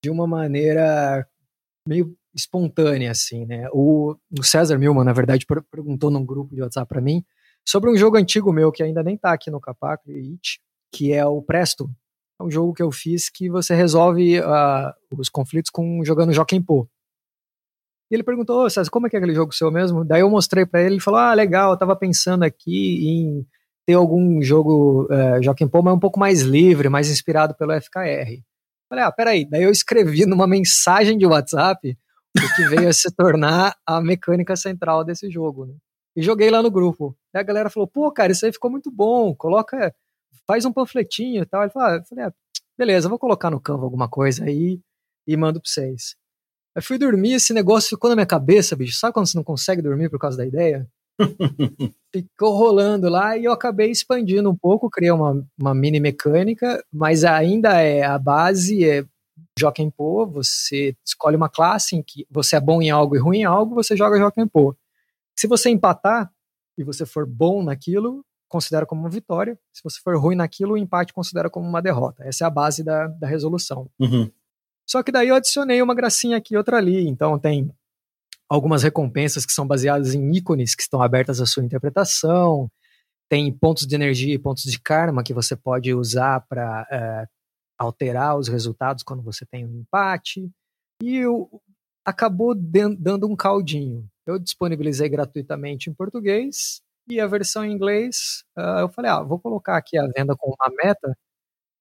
de 0.02 0.10
uma 0.10 0.26
maneira 0.26 1.26
meio 1.86 2.16
espontânea, 2.34 3.10
assim, 3.10 3.44
né? 3.46 3.68
O, 3.72 4.16
o 4.38 4.42
César 4.42 4.78
Milman, 4.78 5.04
na 5.04 5.12
verdade, 5.12 5.46
perguntou 5.70 6.10
num 6.10 6.24
grupo 6.24 6.54
de 6.54 6.62
WhatsApp 6.62 6.88
para 6.88 7.00
mim 7.00 7.24
sobre 7.66 7.90
um 7.90 7.96
jogo 7.96 8.16
antigo 8.16 8.52
meu 8.52 8.70
que 8.72 8.82
ainda 8.82 9.02
nem 9.02 9.16
tá 9.16 9.32
aqui 9.32 9.50
no 9.50 9.60
Capaco, 9.60 10.04
que 10.92 11.12
é 11.12 11.24
o 11.26 11.42
Presto. 11.42 11.90
É 12.40 12.44
um 12.44 12.50
jogo 12.50 12.72
que 12.72 12.82
eu 12.82 12.92
fiz 12.92 13.30
que 13.30 13.48
você 13.48 13.74
resolve 13.74 14.40
uh, 14.40 14.92
os 15.18 15.28
conflitos 15.28 15.70
com 15.70 16.04
jogando 16.04 16.32
Joaquim 16.32 16.62
Pô. 16.62 16.88
E 18.10 18.14
ele 18.14 18.22
perguntou, 18.22 18.64
oh, 18.64 18.70
César, 18.70 18.90
como 18.90 19.06
é 19.06 19.10
que 19.10 19.16
é 19.16 19.18
aquele 19.18 19.34
jogo 19.34 19.52
seu 19.52 19.70
mesmo? 19.70 20.04
Daí 20.04 20.20
eu 20.20 20.30
mostrei 20.30 20.64
para 20.64 20.80
ele, 20.80 20.94
ele 20.94 21.00
falou, 21.00 21.18
ah, 21.18 21.34
legal, 21.34 21.72
eu 21.72 21.76
tava 21.76 21.96
pensando 21.96 22.44
aqui 22.44 23.08
em 23.08 23.46
ter 23.86 23.94
algum 23.94 24.42
jogo 24.42 25.08
uh, 25.10 25.42
Joaquim 25.42 25.68
Pô, 25.68 25.82
mas 25.82 25.94
um 25.94 25.98
pouco 25.98 26.18
mais 26.18 26.42
livre, 26.42 26.88
mais 26.88 27.10
inspirado 27.10 27.54
pelo 27.54 27.72
FKR. 27.80 28.42
Falei, 28.88 29.04
ah, 29.04 29.12
peraí. 29.12 29.48
Daí 29.48 29.62
eu 29.62 29.70
escrevi 29.70 30.26
numa 30.26 30.46
mensagem 30.46 31.16
de 31.16 31.26
WhatsApp 31.26 31.96
o 32.36 32.56
que 32.56 32.68
veio 32.68 32.88
a 32.88 32.92
se 32.92 33.10
tornar 33.14 33.76
a 33.86 34.00
mecânica 34.00 34.56
central 34.56 35.04
desse 35.04 35.30
jogo, 35.30 35.66
né? 35.66 35.74
E 36.16 36.22
joguei 36.22 36.50
lá 36.50 36.62
no 36.62 36.70
grupo. 36.70 37.16
Daí 37.32 37.42
a 37.42 37.46
galera 37.46 37.70
falou, 37.70 37.86
pô, 37.86 38.10
cara, 38.10 38.32
isso 38.32 38.44
aí 38.46 38.52
ficou 38.52 38.70
muito 38.70 38.90
bom, 38.90 39.34
coloca, 39.34 39.94
faz 40.46 40.64
um 40.64 40.72
panfletinho 40.72 41.42
e 41.42 41.46
tal. 41.46 41.62
Ele 41.62 41.70
falou, 41.70 41.88
ah, 41.88 41.96
eu 41.96 42.04
falei, 42.04 42.24
ah, 42.24 42.32
beleza, 42.76 43.08
vou 43.08 43.18
colocar 43.18 43.50
no 43.50 43.60
Canva 43.60 43.84
alguma 43.84 44.08
coisa 44.08 44.44
aí 44.44 44.80
e 45.26 45.36
mando 45.36 45.60
pra 45.60 45.68
vocês. 45.68 46.16
Aí 46.76 46.82
fui 46.82 46.98
dormir, 46.98 47.32
esse 47.32 47.54
negócio 47.54 47.88
ficou 47.88 48.10
na 48.10 48.16
minha 48.16 48.26
cabeça, 48.26 48.76
bicho. 48.76 48.98
Sabe 48.98 49.14
quando 49.14 49.26
você 49.26 49.36
não 49.38 49.42
consegue 49.42 49.80
dormir 49.80 50.10
por 50.10 50.18
causa 50.18 50.36
da 50.36 50.44
ideia? 50.44 50.86
ficou 52.12 52.54
rolando 52.54 53.08
lá 53.08 53.34
e 53.34 53.46
eu 53.46 53.52
acabei 53.52 53.90
expandindo 53.90 54.50
um 54.50 54.54
pouco, 54.54 54.90
criei 54.90 55.10
uma, 55.10 55.42
uma 55.58 55.74
mini 55.74 55.98
mecânica, 55.98 56.84
mas 56.92 57.24
ainda 57.24 57.80
é 57.80 58.02
a 58.02 58.18
base 58.18 58.84
é 58.84 59.06
Joaquim 59.58 59.88
Pô, 59.88 60.26
você 60.26 60.94
escolhe 61.02 61.34
uma 61.34 61.48
classe 61.48 61.96
em 61.96 62.02
que 62.02 62.26
você 62.30 62.56
é 62.56 62.60
bom 62.60 62.82
em 62.82 62.90
algo 62.90 63.16
e 63.16 63.18
ruim 63.18 63.38
em 63.38 63.44
algo, 63.44 63.74
você 63.74 63.96
joga 63.96 64.18
Joaquim 64.18 64.46
Pô. 64.46 64.76
Se 65.34 65.46
você 65.46 65.70
empatar 65.70 66.30
e 66.76 66.84
você 66.84 67.06
for 67.06 67.26
bom 67.26 67.62
naquilo, 67.62 68.22
considera 68.48 68.84
como 68.84 69.00
uma 69.00 69.08
vitória. 69.08 69.58
Se 69.72 69.82
você 69.82 69.98
for 69.98 70.14
ruim 70.18 70.36
naquilo, 70.36 70.74
o 70.74 70.78
empate 70.78 71.14
considera 71.14 71.48
como 71.48 71.66
uma 71.66 71.80
derrota. 71.80 72.22
Essa 72.24 72.44
é 72.44 72.46
a 72.46 72.50
base 72.50 72.84
da, 72.84 73.06
da 73.06 73.26
resolução. 73.26 73.88
Uhum. 73.98 74.30
Só 74.86 75.02
que 75.02 75.12
daí 75.12 75.28
eu 75.28 75.34
adicionei 75.34 75.82
uma 75.82 75.94
gracinha 75.94 76.36
aqui 76.36 76.56
outra 76.56 76.78
ali. 76.78 77.08
Então 77.08 77.38
tem 77.38 77.70
algumas 78.48 78.82
recompensas 78.82 79.44
que 79.44 79.52
são 79.52 79.66
baseadas 79.66 80.14
em 80.14 80.30
ícones 80.34 80.74
que 80.74 80.82
estão 80.82 81.02
abertas 81.02 81.40
à 81.40 81.46
sua 81.46 81.64
interpretação. 81.64 82.70
Tem 83.28 83.52
pontos 83.52 83.86
de 83.86 83.94
energia 83.94 84.34
e 84.34 84.38
pontos 84.38 84.64
de 84.64 84.80
karma 84.80 85.24
que 85.24 85.34
você 85.34 85.56
pode 85.56 85.92
usar 85.92 86.40
para 86.48 86.86
é, 86.90 87.26
alterar 87.78 88.38
os 88.38 88.48
resultados 88.48 89.02
quando 89.02 89.22
você 89.22 89.44
tem 89.44 89.66
um 89.66 89.80
empate. 89.80 90.48
E 91.02 91.16
eu, 91.16 91.50
acabou 92.06 92.54
dando 92.54 93.28
um 93.28 93.34
caldinho. 93.34 94.08
Eu 94.24 94.38
disponibilizei 94.38 95.08
gratuitamente 95.08 95.90
em 95.90 95.94
português 95.94 96.80
e 97.08 97.20
a 97.20 97.26
versão 97.26 97.64
em 97.64 97.72
inglês 97.72 98.44
uh, 98.56 98.80
eu 98.80 98.88
falei, 98.88 99.10
ah, 99.10 99.22
vou 99.22 99.40
colocar 99.40 99.76
aqui 99.76 99.98
a 99.98 100.06
venda 100.16 100.36
com 100.36 100.48
uma 100.48 100.72
meta 100.84 101.16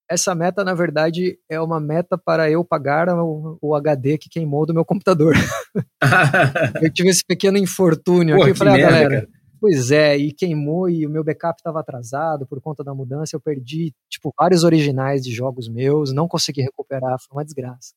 essa 0.10 0.36
meta, 0.36 0.64
na 0.64 0.74
verdade, 0.74 1.38
é 1.49 1.60
uma 1.60 1.80
meta 1.80 2.18
para 2.18 2.49
eu 2.49 2.64
pagar 2.64 3.10
o, 3.10 3.58
o 3.62 3.76
HD 3.76 4.18
que 4.18 4.30
queimou 4.30 4.66
do 4.66 4.74
meu 4.74 4.86
computador. 4.86 5.34
eu 6.82 6.93
tive 6.93 7.10
esse 7.10 7.24
pequeno 7.26 7.58
infortúnio 7.58 8.36
aqui. 8.36 8.51
Eu 8.51 8.56
falei, 8.56 8.74
ah, 8.76 8.86
galera, 8.86 9.10
cara. 9.10 9.30
pois 9.60 9.91
é, 9.91 10.16
e 10.18 10.32
queimou 10.32 10.89
e 10.89 11.06
o 11.06 11.10
meu 11.10 11.24
backup 11.24 11.60
estava 11.60 11.80
atrasado 11.80 12.45
por 12.45 12.62
conta 12.62 12.84
da 12.84 12.93
mudança. 12.93 13.36
Eu 13.36 13.41
perdi, 13.41 13.93
tipo, 14.10 14.34
vários 14.38 14.64
originais 14.64 15.24
de 15.24 15.32
jogos 15.32 15.68
meus, 15.68 16.14
não 16.14 16.28
consegui 16.28 16.62
recuperar, 16.62 17.18
foi 17.20 17.38
uma 17.38 17.45
desgraça. 17.45 17.93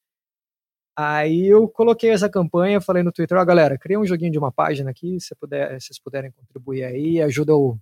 Aí 0.97 1.47
eu 1.47 1.69
coloquei 1.69 2.11
essa 2.11 2.29
campanha, 2.29 2.81
falei 2.81 3.05
no 3.05 3.13
Twitter, 3.13 3.39
ó, 3.39 3.43
oh, 3.43 3.47
galera, 3.47 3.79
cria 3.79 4.01
um 4.01 4.05
joguinho 4.05 4.33
de 4.33 4.39
uma 4.39 4.51
página 4.51 4.91
aqui, 4.91 5.21
se 5.21 5.33
puder, 5.37 5.81
se 5.81 5.89
vocês 5.89 6.01
puderem 6.03 6.33
contribuir 6.33 6.83
aí, 6.83 7.23
ajuda 7.23 7.55
o 7.55 7.79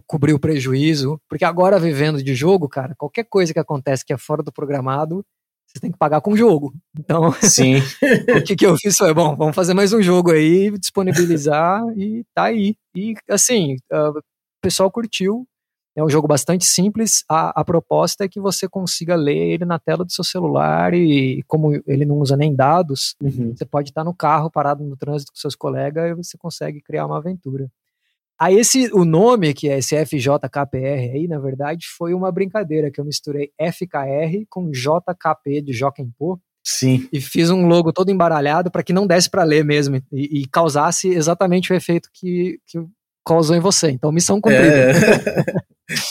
co 0.00 0.02
cobrir 0.06 0.32
o 0.32 0.38
prejuízo, 0.38 1.20
porque 1.28 1.44
agora 1.44 1.78
vivendo 1.78 2.22
de 2.22 2.34
jogo, 2.34 2.68
cara, 2.68 2.94
qualquer 2.96 3.24
coisa 3.24 3.52
que 3.52 3.58
acontece 3.58 4.04
que 4.04 4.12
é 4.12 4.18
fora 4.18 4.42
do 4.42 4.52
programado, 4.52 5.24
você 5.66 5.80
tem 5.80 5.90
que 5.90 5.98
pagar 5.98 6.20
com 6.20 6.32
o 6.32 6.36
jogo. 6.36 6.74
Então, 6.98 7.32
Sim. 7.40 7.76
o 8.36 8.42
que, 8.42 8.54
que 8.54 8.66
eu 8.66 8.76
fiz 8.76 8.96
foi, 8.96 9.12
bom, 9.14 9.34
vamos 9.34 9.54
fazer 9.54 9.74
mais 9.74 9.92
um 9.92 10.02
jogo 10.02 10.30
aí, 10.30 10.70
disponibilizar 10.78 11.82
e 11.96 12.24
tá 12.34 12.44
aí. 12.44 12.76
E 12.94 13.14
assim, 13.28 13.76
uh, 13.92 14.18
o 14.18 14.22
pessoal 14.60 14.90
curtiu. 14.90 15.46
É 15.94 16.02
um 16.02 16.08
jogo 16.08 16.26
bastante 16.26 16.64
simples. 16.64 17.22
A, 17.28 17.60
a, 17.60 17.64
proposta 17.64 18.24
é 18.24 18.28
que 18.28 18.40
você 18.40 18.66
consiga 18.66 19.14
ler 19.14 19.36
ele 19.36 19.66
na 19.66 19.78
tela 19.78 20.04
do 20.04 20.10
seu 20.10 20.24
celular 20.24 20.94
e, 20.94 21.42
como 21.46 21.74
ele 21.86 22.06
não 22.06 22.18
usa 22.18 22.34
nem 22.34 22.54
dados, 22.54 23.14
uhum. 23.22 23.54
você 23.54 23.66
pode 23.66 23.90
estar 23.90 24.02
no 24.02 24.14
carro 24.14 24.50
parado 24.50 24.82
no 24.82 24.96
trânsito 24.96 25.32
com 25.32 25.38
seus 25.38 25.54
colegas 25.54 26.10
e 26.10 26.14
você 26.14 26.38
consegue 26.38 26.80
criar 26.80 27.04
uma 27.04 27.18
aventura. 27.18 27.70
Aí 28.42 28.56
esse, 28.56 28.90
o 28.92 29.04
nome, 29.04 29.54
que 29.54 29.68
é 29.68 29.78
esse 29.78 29.94
FJKPR 30.04 31.12
aí, 31.14 31.28
na 31.28 31.38
verdade, 31.38 31.86
foi 31.96 32.12
uma 32.12 32.32
brincadeira 32.32 32.90
que 32.90 33.00
eu 33.00 33.04
misturei 33.04 33.52
FKR 33.56 34.44
com 34.50 34.68
JKP 34.68 35.62
de 35.62 35.72
Joaquim 35.72 36.10
Pô. 36.18 36.40
Sim. 36.66 37.08
E 37.12 37.20
fiz 37.20 37.50
um 37.50 37.68
logo 37.68 37.92
todo 37.92 38.10
embaralhado 38.10 38.68
para 38.68 38.82
que 38.82 38.92
não 38.92 39.06
desse 39.06 39.30
para 39.30 39.44
ler 39.44 39.64
mesmo 39.64 39.94
e, 40.10 40.40
e, 40.40 40.48
causasse 40.48 41.08
exatamente 41.08 41.72
o 41.72 41.76
efeito 41.76 42.08
que, 42.12 42.58
que 42.66 42.80
causou 43.24 43.54
em 43.54 43.60
você. 43.60 43.92
Então, 43.92 44.10
missão 44.10 44.40
cumprida. 44.40 44.90
É. 44.90 44.92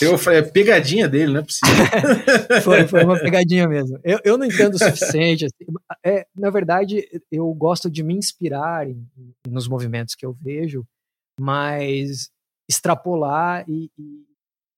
Eu 0.00 0.16
falei, 0.16 0.38
é 0.38 0.42
pegadinha 0.42 1.08
dele, 1.08 1.34
não 1.34 1.40
é 1.40 1.42
possível. 1.42 1.84
foi, 2.62 2.86
foi 2.86 3.04
uma 3.04 3.18
pegadinha 3.18 3.68
mesmo. 3.68 3.98
Eu, 4.04 4.18
eu 4.24 4.38
não 4.38 4.46
entendo 4.46 4.74
o 4.74 4.78
suficiente. 4.78 5.44
Assim, 5.44 5.66
é, 6.04 6.24
na 6.34 6.50
verdade, 6.50 7.04
eu 7.30 7.52
gosto 7.52 7.90
de 7.90 8.02
me 8.02 8.14
inspirar 8.14 8.88
em, 8.88 9.04
nos 9.48 9.66
movimentos 9.66 10.14
que 10.14 10.24
eu 10.24 10.32
vejo 10.40 10.86
mas 11.42 12.30
extrapolar 12.68 13.64
e, 13.68 13.90
e, 13.98 14.22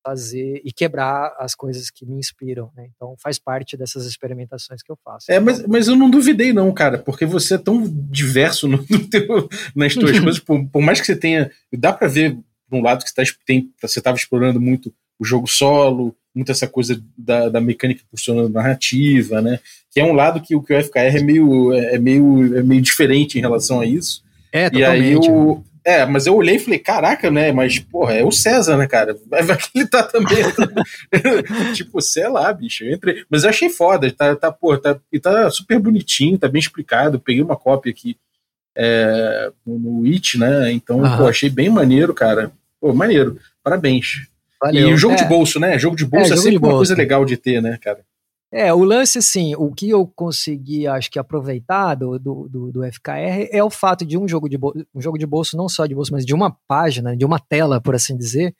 fazer 0.02 0.62
e 0.64 0.72
quebrar 0.72 1.34
as 1.38 1.54
coisas 1.54 1.90
que 1.90 2.06
me 2.06 2.16
inspiram, 2.16 2.70
né? 2.74 2.88
Então 2.94 3.14
faz 3.22 3.38
parte 3.38 3.76
dessas 3.76 4.06
experimentações 4.06 4.82
que 4.82 4.90
eu 4.90 4.98
faço. 5.04 5.30
É, 5.30 5.38
mas, 5.38 5.66
mas 5.66 5.88
eu 5.88 5.94
não 5.94 6.08
duvidei 6.08 6.54
não, 6.54 6.72
cara, 6.72 6.98
porque 6.98 7.26
você 7.26 7.54
é 7.54 7.58
tão 7.58 7.82
diverso 8.10 8.66
no, 8.66 8.84
no 8.88 9.06
teu, 9.08 9.48
nas 9.76 9.94
tuas 9.94 10.16
coisas, 10.20 10.38
por, 10.38 10.66
por, 10.68 10.82
mais 10.82 11.00
que 11.00 11.06
você 11.06 11.16
tenha, 11.16 11.50
dá 11.72 11.92
para 11.92 12.08
ver 12.08 12.36
por 12.68 12.78
um 12.78 12.82
lado 12.82 13.04
que 13.04 13.10
você 13.10 13.14
tá, 13.14 13.86
estava 13.86 14.16
explorando 14.16 14.58
muito 14.58 14.92
o 15.18 15.24
jogo 15.24 15.46
solo, 15.46 16.16
muito 16.34 16.50
essa 16.50 16.66
coisa 16.66 17.00
da, 17.16 17.50
da 17.50 17.60
mecânica 17.60 18.02
funcionando 18.10 18.48
narrativa, 18.48 19.42
né? 19.42 19.60
Que 19.90 20.00
é 20.00 20.04
um 20.04 20.14
lado 20.14 20.40
que 20.40 20.56
o 20.56 20.62
que 20.62 20.74
o 20.74 20.82
FKR 20.82 21.18
é 21.18 21.22
meio, 21.22 21.72
é 21.74 21.98
meio, 21.98 22.58
é 22.58 22.62
meio 22.62 22.80
diferente 22.80 23.38
em 23.38 23.40
relação 23.40 23.80
a 23.80 23.86
isso. 23.86 24.24
É, 24.50 24.70
E 24.72 24.84
aí 24.84 25.14
totalmente. 25.14 25.28
eu. 25.28 25.64
É, 25.84 26.06
mas 26.06 26.26
eu 26.26 26.34
olhei 26.34 26.56
e 26.56 26.58
falei, 26.58 26.78
caraca, 26.78 27.30
né? 27.30 27.52
Mas, 27.52 27.78
porra, 27.78 28.14
é 28.14 28.24
o 28.24 28.32
César, 28.32 28.76
né, 28.78 28.86
cara? 28.86 29.14
Vai, 29.28 29.44
que 29.58 29.68
ele 29.74 29.86
tá 29.86 30.02
também. 30.02 30.38
tipo, 31.74 32.00
sei 32.00 32.26
lá, 32.28 32.50
bicho. 32.52 32.84
Eu 32.84 32.94
entrei. 32.94 33.22
Mas 33.28 33.44
eu 33.44 33.50
achei 33.50 33.68
foda. 33.68 34.10
Tá, 34.10 34.34
tá, 34.34 34.50
pô, 34.50 34.76
tá, 34.78 34.98
e 35.12 35.20
tá 35.20 35.50
super 35.50 35.78
bonitinho, 35.78 36.38
tá 36.38 36.48
bem 36.48 36.60
explicado. 36.60 37.20
Peguei 37.20 37.42
uma 37.42 37.56
cópia 37.56 37.90
aqui 37.92 38.16
é, 38.76 39.50
no, 39.66 40.04
It, 40.06 40.38
né? 40.38 40.72
Então, 40.72 41.04
Aham. 41.04 41.18
pô, 41.18 41.28
achei 41.28 41.50
bem 41.50 41.68
maneiro, 41.68 42.14
cara. 42.14 42.50
Pô, 42.80 42.94
maneiro. 42.94 43.38
Parabéns. 43.62 44.26
Valeu. 44.60 44.88
E 44.88 44.94
o 44.94 44.96
jogo 44.96 45.14
É. 45.14 45.18
de 45.18 45.24
bolso, 45.26 45.60
né? 45.60 45.78
Jogo 45.78 45.96
de 45.96 46.06
bolso 46.06 46.26
é, 46.32 46.36
jogo 46.36 46.40
sempre 46.40 46.56
uma 46.58 46.60
bolso. 46.68 46.76
coisa 46.78 46.94
legal 46.94 47.24
de 47.24 47.36
ter, 47.36 47.60
né, 47.60 47.78
cara? 47.82 48.00
É, 48.56 48.72
o 48.72 48.84
lance, 48.84 49.18
assim, 49.18 49.52
o 49.56 49.72
que 49.74 49.90
eu 49.90 50.06
consegui, 50.06 50.86
acho 50.86 51.10
que, 51.10 51.18
aproveitar 51.18 51.96
do, 51.96 52.16
do, 52.20 52.48
do, 52.48 52.70
do 52.72 52.84
FKR 52.84 53.48
é 53.50 53.64
o 53.64 53.68
fato 53.68 54.06
de 54.06 54.16
um 54.16 54.28
jogo 54.28 54.48
de, 54.48 54.56
bolso, 54.56 54.86
um 54.94 55.00
jogo 55.00 55.18
de 55.18 55.26
bolso, 55.26 55.56
não 55.56 55.68
só 55.68 55.86
de 55.86 55.94
bolso, 55.94 56.12
mas 56.12 56.24
de 56.24 56.32
uma 56.32 56.56
página, 56.68 57.16
de 57.16 57.24
uma 57.24 57.40
tela, 57.40 57.80
por 57.80 57.96
assim 57.96 58.16
dizer, 58.16 58.54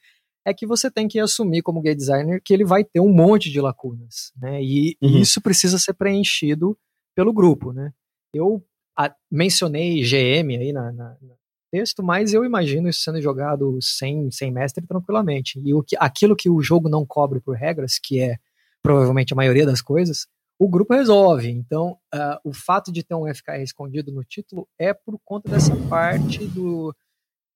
é 0.44 0.52
que 0.52 0.66
você 0.66 0.90
tem 0.90 1.06
que 1.06 1.20
assumir 1.20 1.62
como 1.62 1.80
game 1.80 1.94
designer 1.94 2.42
que 2.44 2.52
ele 2.52 2.64
vai 2.64 2.82
ter 2.82 2.98
um 2.98 3.12
monte 3.12 3.48
de 3.52 3.60
lacunas, 3.60 4.32
né? 4.36 4.60
E 4.60 4.96
Uhum. 5.00 5.20
isso 5.20 5.40
precisa 5.40 5.78
ser 5.78 5.94
preenchido 5.94 6.76
pelo 7.14 7.32
grupo, 7.32 7.72
né? 7.72 7.92
Eu 8.34 8.64
a- 8.98 9.14
mencionei 9.30 10.02
GM 10.02 10.56
aí 10.58 10.72
na, 10.72 10.90
na- 10.90 11.16
no 11.22 11.36
texto, 11.72 12.02
mas 12.02 12.34
eu 12.34 12.44
imagino 12.44 12.88
isso 12.88 13.00
sendo 13.02 13.22
jogado 13.22 13.78
sem, 13.80 14.28
sem 14.32 14.50
mestre 14.50 14.84
tranquilamente. 14.88 15.60
E 15.64 15.72
o 15.72 15.84
que, 15.84 15.96
aquilo 16.00 16.34
que 16.34 16.50
o 16.50 16.60
jogo 16.60 16.88
não 16.88 17.06
cobre 17.06 17.38
por 17.40 17.54
regras, 17.56 17.96
que 18.02 18.20
é 18.20 18.38
provavelmente 18.84 19.32
a 19.32 19.36
maioria 19.36 19.64
das 19.64 19.80
coisas, 19.80 20.26
o 20.58 20.68
grupo 20.68 20.94
resolve. 20.94 21.50
Então, 21.50 21.96
ah, 22.12 22.38
o 22.44 22.52
fato 22.52 22.92
de 22.92 23.02
ter 23.02 23.14
um 23.14 23.26
FKR 23.26 23.62
escondido 23.62 24.12
no 24.12 24.22
título 24.22 24.68
é 24.78 24.92
por 24.92 25.18
conta 25.24 25.48
dessa 25.48 25.74
parte 25.88 26.46
do. 26.54 26.94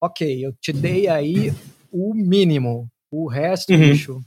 Ok, 0.03 0.45
eu 0.45 0.53
te 0.61 0.73
dei 0.73 1.07
aí 1.07 1.53
o 1.93 2.15
mínimo. 2.15 2.89
O 3.11 3.27
resto, 3.29 3.73
Uhum. 3.73 3.79
bicho, 3.91 4.21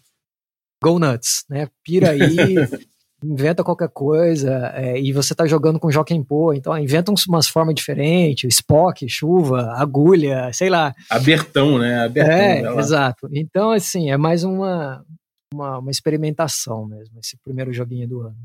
go 0.83 0.97
nuts, 0.99 1.43
né? 1.49 1.67
Pira 1.83 2.11
aí, 2.11 2.19
inventa 3.23 3.63
qualquer 3.63 3.89
coisa. 3.89 4.71
é, 4.73 4.99
e 4.99 5.11
você 5.13 5.35
tá 5.35 5.45
jogando 5.45 5.79
com 5.79 5.91
Joaquim 5.91 6.23
Pô, 6.23 6.53
então 6.53 6.77
inventa 6.77 7.11
uns- 7.11 7.27
umas 7.27 7.47
formas 7.47 7.75
diferentes: 7.75 8.55
Spock, 8.55 9.07
chuva, 9.09 9.73
agulha, 9.75 10.51
sei 10.53 10.69
lá. 10.69 10.93
Abertão, 11.09 11.77
né? 11.77 12.03
Abertão. 12.03 12.33
É, 12.35 12.79
exato. 12.79 13.27
Então, 13.31 13.71
assim, 13.71 14.09
é 14.11 14.17
mais 14.17 14.43
uma, 14.43 15.05
uma, 15.53 15.79
uma 15.79 15.91
experimentação 15.91 16.85
mesmo, 16.85 17.19
esse 17.19 17.37
primeiro 17.37 17.73
joguinho 17.73 18.07
do 18.07 18.21
ano. 18.21 18.37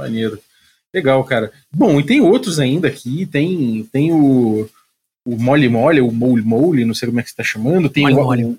Maneiro. 0.00 0.40
Legal, 0.94 1.22
cara. 1.24 1.52
Bom, 1.72 1.98
e 1.98 2.06
tem 2.06 2.20
outros 2.20 2.58
ainda 2.58 2.88
aqui. 2.88 3.26
Tem, 3.26 3.84
tem 3.92 4.12
o, 4.12 4.68
o 5.26 5.36
Mole 5.36 5.68
Mole, 5.68 6.00
o 6.00 6.10
Mole 6.10 6.42
Mole, 6.42 6.84
não 6.84 6.94
sei 6.94 7.08
como 7.08 7.20
é 7.20 7.22
que 7.22 7.30
você 7.30 7.36
tá 7.36 7.42
chamando. 7.42 7.90
Tem 7.90 8.04
Mole 8.04 8.14
o, 8.14 8.24
Mole. 8.24 8.44
o 8.44 8.58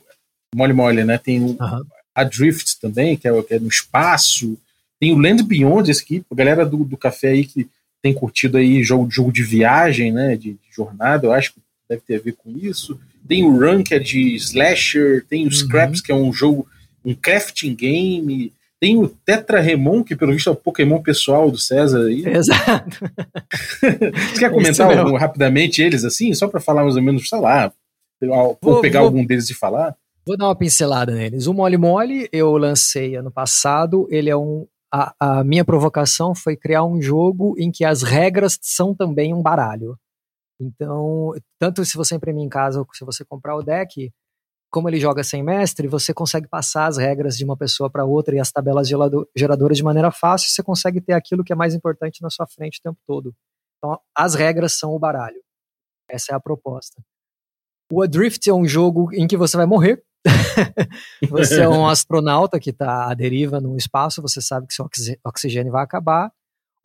Mole 0.56 0.74
Mole, 0.74 1.04
né? 1.04 1.18
Tem 1.18 1.42
o 1.44 1.56
Aham. 1.60 1.86
Adrift 2.14 2.80
também, 2.80 3.16
que 3.16 3.28
é, 3.28 3.32
o- 3.32 3.42
que 3.44 3.54
é 3.54 3.60
no 3.60 3.68
espaço. 3.68 4.58
Tem 5.00 5.14
o 5.14 5.18
Land 5.18 5.44
Beyond, 5.44 5.90
esse 5.90 6.04
aqui, 6.04 6.24
a 6.30 6.36
galera 6.36 6.66
do, 6.66 6.84
do 6.84 6.98
café 6.98 7.30
aí 7.30 7.46
que 7.46 7.70
tem 8.02 8.14
curtido 8.14 8.58
aí 8.58 8.84
jogo, 8.84 9.10
jogo 9.10 9.32
de 9.32 9.44
viagem, 9.44 10.12
né? 10.12 10.36
De, 10.36 10.54
de 10.54 10.60
jornada, 10.72 11.26
eu 11.26 11.32
acho 11.32 11.54
que 11.54 11.62
deve 11.90 12.02
ter 12.02 12.18
a 12.18 12.20
ver 12.22 12.34
com 12.34 12.52
isso. 12.52 13.00
Tem 13.28 13.44
o 13.46 13.58
Run, 13.60 13.84
que 13.84 13.94
é 13.94 14.00
de 14.00 14.36
slasher. 14.36 15.26
Tem 15.30 15.42
o 15.44 15.46
Uhum. 15.46 15.52
Scraps, 15.52 16.02
que 16.02 16.12
é 16.12 16.16
um 16.16 16.32
jogo, 16.34 16.68
um 17.06 17.14
crafting 17.14 17.76
game. 17.76 18.52
Tem 18.80 18.98
o 18.98 19.08
Tetra 19.10 19.60
Remon, 19.60 20.04
que 20.04 20.16
pelo 20.16 20.32
visto 20.32 20.50
é 20.50 20.54
o 20.54 20.56
Pokémon 20.56 21.02
pessoal 21.02 21.52
do 21.52 21.58
César 21.58 22.06
aí. 22.08 22.24
Exato. 22.30 22.98
Você 23.82 24.40
quer 24.40 24.52
comentar 24.52 24.98
algum- 24.98 25.18
rapidamente 25.18 25.82
eles 25.82 26.04
assim, 26.06 26.34
só 26.34 26.48
para 26.48 26.60
falar 26.60 26.84
mais 26.84 26.96
ou 26.96 27.02
menos, 27.02 27.28
sei 27.28 27.40
lá, 27.40 27.72
ou 28.22 28.58
Vou- 28.62 28.82
pegar 28.82 29.00
vou- 29.00 29.08
algum 29.08 29.26
deles 29.26 29.50
e 29.50 29.54
falar? 29.54 29.96
Vou 30.26 30.38
dar 30.38 30.46
uma 30.48 30.56
pincelada 30.56 31.14
neles. 31.14 31.48
O 31.48 31.54
Mole 31.54 31.78
Mole 31.78 32.30
eu 32.32 32.56
lancei 32.58 33.16
ano 33.16 33.32
passado. 33.32 34.08
Ele 34.12 34.30
é 34.30 34.38
um. 34.38 34.66
A, 34.92 35.14
a 35.20 35.44
minha 35.44 35.64
provocação 35.64 36.34
foi 36.36 36.56
criar 36.56 36.84
um 36.84 37.02
jogo 37.02 37.56
em 37.58 37.72
que 37.72 37.84
as 37.86 38.02
regras 38.04 38.58
são 38.62 38.94
também 38.96 39.34
um 39.34 39.42
baralho. 39.42 39.96
Então, 40.60 41.34
tanto 41.58 41.86
se 41.86 41.96
você 41.96 42.16
imprimir 42.16 42.44
em 42.44 42.50
casa 42.50 42.80
ou 42.80 42.88
se 42.94 43.06
você 43.06 43.24
comprar 43.24 43.56
o 43.56 43.64
deck, 43.64 44.12
como 44.72 44.90
ele 44.90 45.00
joga 45.00 45.24
sem 45.24 45.42
mestre, 45.42 45.88
você 45.88 46.14
consegue 46.14 46.48
passar 46.48 46.88
as 46.88 46.98
regras 46.98 47.38
de 47.38 47.44
uma 47.46 47.58
pessoa 47.58 47.90
para 47.90 48.06
outra 48.06 48.36
e 48.36 48.40
as 48.40 48.52
tabelas 48.52 48.88
geradoras 49.36 49.78
de 49.78 49.84
maneira 49.84 50.12
fácil. 50.12 50.50
Você 50.50 50.62
consegue 50.62 51.02
ter 51.02 51.14
aquilo 51.14 51.44
que 51.44 51.54
é 51.54 51.56
mais 51.56 51.74
importante 51.74 52.22
na 52.22 52.30
sua 52.30 52.46
frente 52.46 52.80
o 52.80 52.82
tempo 52.84 53.00
todo. 53.08 53.34
Então, 53.78 54.00
as 54.16 54.36
regras 54.36 54.78
são 54.78 54.94
o 54.94 55.00
baralho. 55.00 55.42
Essa 56.10 56.34
é 56.34 56.36
a 56.36 56.40
proposta. 56.40 57.02
O 57.92 58.02
Adrift 58.04 58.48
é 58.48 58.54
um 58.54 58.68
jogo 58.68 59.12
em 59.14 59.28
que 59.28 59.38
você 59.38 59.58
vai 59.58 59.66
morrer. 59.66 60.04
você 61.30 61.62
é 61.62 61.70
um 61.70 61.88
astronauta 61.88 62.60
que 62.60 62.70
está 62.72 63.10
à 63.10 63.14
deriva 63.14 63.60
no 63.60 63.76
espaço, 63.78 64.22
você 64.22 64.42
sabe 64.42 64.68
que 64.68 64.74
seu 64.74 64.86
oxi- 64.86 65.20
oxigênio 65.26 65.72
vai 65.72 65.84
acabar. 65.84 66.32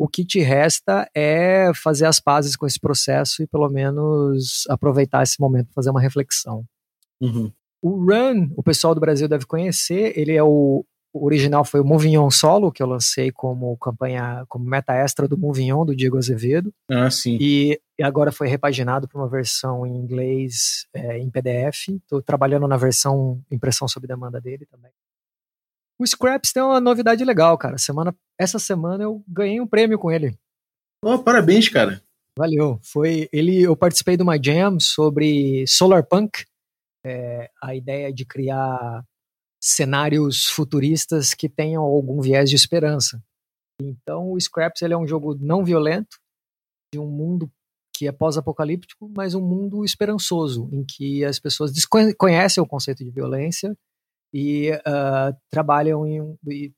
O 0.04 0.08
que 0.08 0.22
te 0.22 0.38
resta 0.40 1.08
é 1.14 1.72
fazer 1.74 2.04
as 2.04 2.20
pazes 2.20 2.56
com 2.56 2.66
esse 2.66 2.78
processo 2.78 3.42
e 3.42 3.46
pelo 3.46 3.70
menos 3.70 4.64
aproveitar 4.68 5.22
esse 5.22 5.40
momento 5.40 5.68
para 5.68 5.76
fazer 5.76 5.88
uma 5.88 6.00
reflexão. 6.00 6.62
Uhum. 7.18 7.50
O 7.80 8.04
Run, 8.04 8.50
o 8.54 8.62
pessoal 8.62 8.94
do 8.94 9.00
Brasil 9.00 9.26
deve 9.26 9.46
conhecer, 9.46 10.12
ele 10.14 10.32
é 10.32 10.42
o, 10.42 10.84
o 11.10 11.24
original 11.24 11.64
foi 11.64 11.80
o 11.80 11.84
Movignon 11.86 12.30
Solo, 12.30 12.70
que 12.70 12.82
eu 12.82 12.86
lancei 12.86 13.32
como 13.32 13.74
campanha, 13.78 14.44
como 14.46 14.66
meta 14.66 14.92
extra 14.92 15.26
do 15.26 15.38
Movignon, 15.38 15.86
do 15.86 15.96
Diego 15.96 16.18
Azevedo. 16.18 16.70
Ah, 16.90 17.10
sim. 17.10 17.38
E 17.40 17.80
e 17.98 18.02
agora 18.02 18.32
foi 18.32 18.48
repaginado 18.48 19.06
para 19.06 19.20
uma 19.20 19.28
versão 19.28 19.86
em 19.86 19.96
inglês 19.96 20.86
é, 20.92 21.16
em 21.18 21.30
PDF. 21.30 21.90
Estou 21.90 22.20
trabalhando 22.20 22.66
na 22.66 22.76
versão 22.76 23.40
impressão 23.50 23.86
sob 23.86 24.06
demanda 24.06 24.40
dele 24.40 24.66
também. 24.66 24.90
O 25.98 26.06
Scraps 26.06 26.52
tem 26.52 26.62
uma 26.62 26.80
novidade 26.80 27.24
legal, 27.24 27.56
cara. 27.56 27.78
Semana, 27.78 28.14
essa 28.38 28.58
semana 28.58 29.04
eu 29.04 29.22
ganhei 29.28 29.60
um 29.60 29.66
prêmio 29.66 29.98
com 29.98 30.10
ele. 30.10 30.36
Oh, 31.02 31.18
parabéns, 31.18 31.68
cara. 31.68 32.02
Valeu. 32.36 32.80
Foi 32.82 33.28
ele. 33.32 33.62
Eu 33.62 33.76
participei 33.76 34.16
de 34.16 34.22
uma 34.22 34.36
jam 34.42 34.80
sobre 34.80 35.64
solar 35.68 36.04
punk, 36.04 36.44
é, 37.04 37.50
a 37.62 37.74
ideia 37.74 38.12
de 38.12 38.24
criar 38.24 39.04
cenários 39.62 40.46
futuristas 40.46 41.32
que 41.32 41.48
tenham 41.48 41.82
algum 41.82 42.20
viés 42.20 42.50
de 42.50 42.56
esperança. 42.56 43.22
Então, 43.80 44.32
o 44.32 44.40
Scraps 44.40 44.82
ele 44.82 44.94
é 44.94 44.98
um 44.98 45.06
jogo 45.06 45.36
não 45.40 45.64
violento 45.64 46.18
de 46.92 46.98
um 46.98 47.06
mundo 47.06 47.50
que 47.96 48.08
é 48.08 48.12
pós-apocalíptico, 48.12 49.10
mas 49.16 49.34
um 49.34 49.40
mundo 49.40 49.84
esperançoso, 49.84 50.68
em 50.72 50.84
que 50.84 51.24
as 51.24 51.38
pessoas 51.38 51.72
desconhecem 51.72 52.62
o 52.62 52.66
conceito 52.66 53.04
de 53.04 53.10
violência 53.10 53.76
e 54.34 54.72
uh, 54.72 55.32
trabalham 55.48 56.04
em, 56.04 56.36
e 56.48 56.72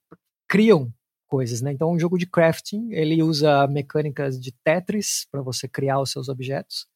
criam 0.47 0.93
coisas, 1.27 1.63
né? 1.63 1.73
Então, 1.73 1.91
um 1.91 1.99
jogo 1.99 2.19
de 2.19 2.27
crafting, 2.27 2.93
ele 2.93 3.23
usa 3.23 3.67
mecânicas 3.67 4.39
de 4.39 4.53
Tetris 4.63 5.27
para 5.33 5.41
você 5.41 5.67
criar 5.67 5.99
os 5.99 6.11
seus 6.11 6.29
objetos 6.29 6.87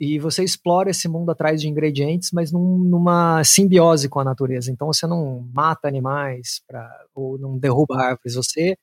e 0.00 0.18
você 0.18 0.42
explora 0.42 0.90
esse 0.90 1.06
mundo 1.08 1.30
atrás 1.30 1.60
de 1.60 1.68
ingredientes, 1.68 2.30
mas 2.32 2.50
num, 2.50 2.78
numa 2.78 3.44
simbiose 3.44 4.08
com 4.08 4.18
a 4.18 4.24
natureza. 4.24 4.72
Então, 4.72 4.88
você 4.88 5.06
não 5.06 5.48
mata 5.54 5.86
animais 5.86 6.60
pra, 6.66 6.90
ou 7.14 7.38
não 7.38 7.56
derruba 7.56 7.96
árvores, 7.96 8.34
você 8.34 8.76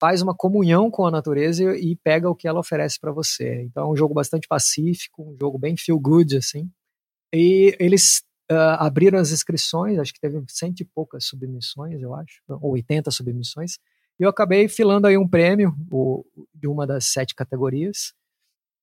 faz 0.00 0.22
uma 0.22 0.34
comunhão 0.34 0.90
com 0.90 1.06
a 1.06 1.10
natureza 1.12 1.62
e, 1.62 1.92
e 1.92 1.96
pega 1.96 2.28
o 2.28 2.34
que 2.34 2.48
ela 2.48 2.58
oferece 2.58 2.98
para 2.98 3.12
você. 3.12 3.62
Então, 3.62 3.84
é 3.84 3.92
um 3.92 3.96
jogo 3.96 4.12
bastante 4.12 4.48
pacífico, 4.48 5.22
um 5.22 5.36
jogo 5.40 5.56
bem 5.56 5.76
feel 5.76 6.00
good, 6.00 6.36
assim. 6.36 6.68
E 7.32 7.76
eles 7.78 8.22
uh, 8.50 8.76
abriram 8.78 9.18
as 9.18 9.30
inscrições, 9.30 9.98
acho 9.98 10.12
que 10.12 10.20
teve 10.20 10.42
cento 10.48 10.80
e 10.80 10.84
poucas 10.84 11.24
submissões, 11.24 12.00
eu 12.00 12.14
acho, 12.14 12.42
ou 12.48 12.72
80 12.72 13.10
submissões, 13.10 13.78
e 14.18 14.24
eu 14.24 14.28
acabei 14.28 14.68
filando 14.68 15.06
aí 15.06 15.16
um 15.16 15.28
prêmio 15.28 15.74
o, 15.90 16.24
de 16.54 16.66
uma 16.66 16.86
das 16.86 17.06
sete 17.06 17.34
categorias, 17.34 18.14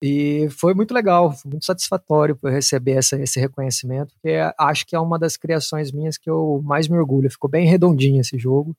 e 0.01 0.47
foi 0.51 0.73
muito 0.73 0.93
legal, 0.93 1.33
foi 1.33 1.51
muito 1.51 1.65
satisfatório 1.65 2.35
por 2.35 2.49
receber 2.51 2.93
essa, 2.93 3.21
esse 3.21 3.39
reconhecimento, 3.39 4.13
porque 4.13 4.37
acho 4.57 4.85
que 4.85 4.95
é 4.95 4.99
uma 4.99 5.19
das 5.19 5.35
criações 5.35 5.91
minhas 5.91 6.17
que 6.17 6.29
eu 6.29 6.61
mais 6.63 6.87
me 6.87 6.97
orgulho, 6.97 7.29
ficou 7.29 7.49
bem 7.49 7.67
redondinho 7.67 8.21
esse 8.21 8.37
jogo, 8.37 8.75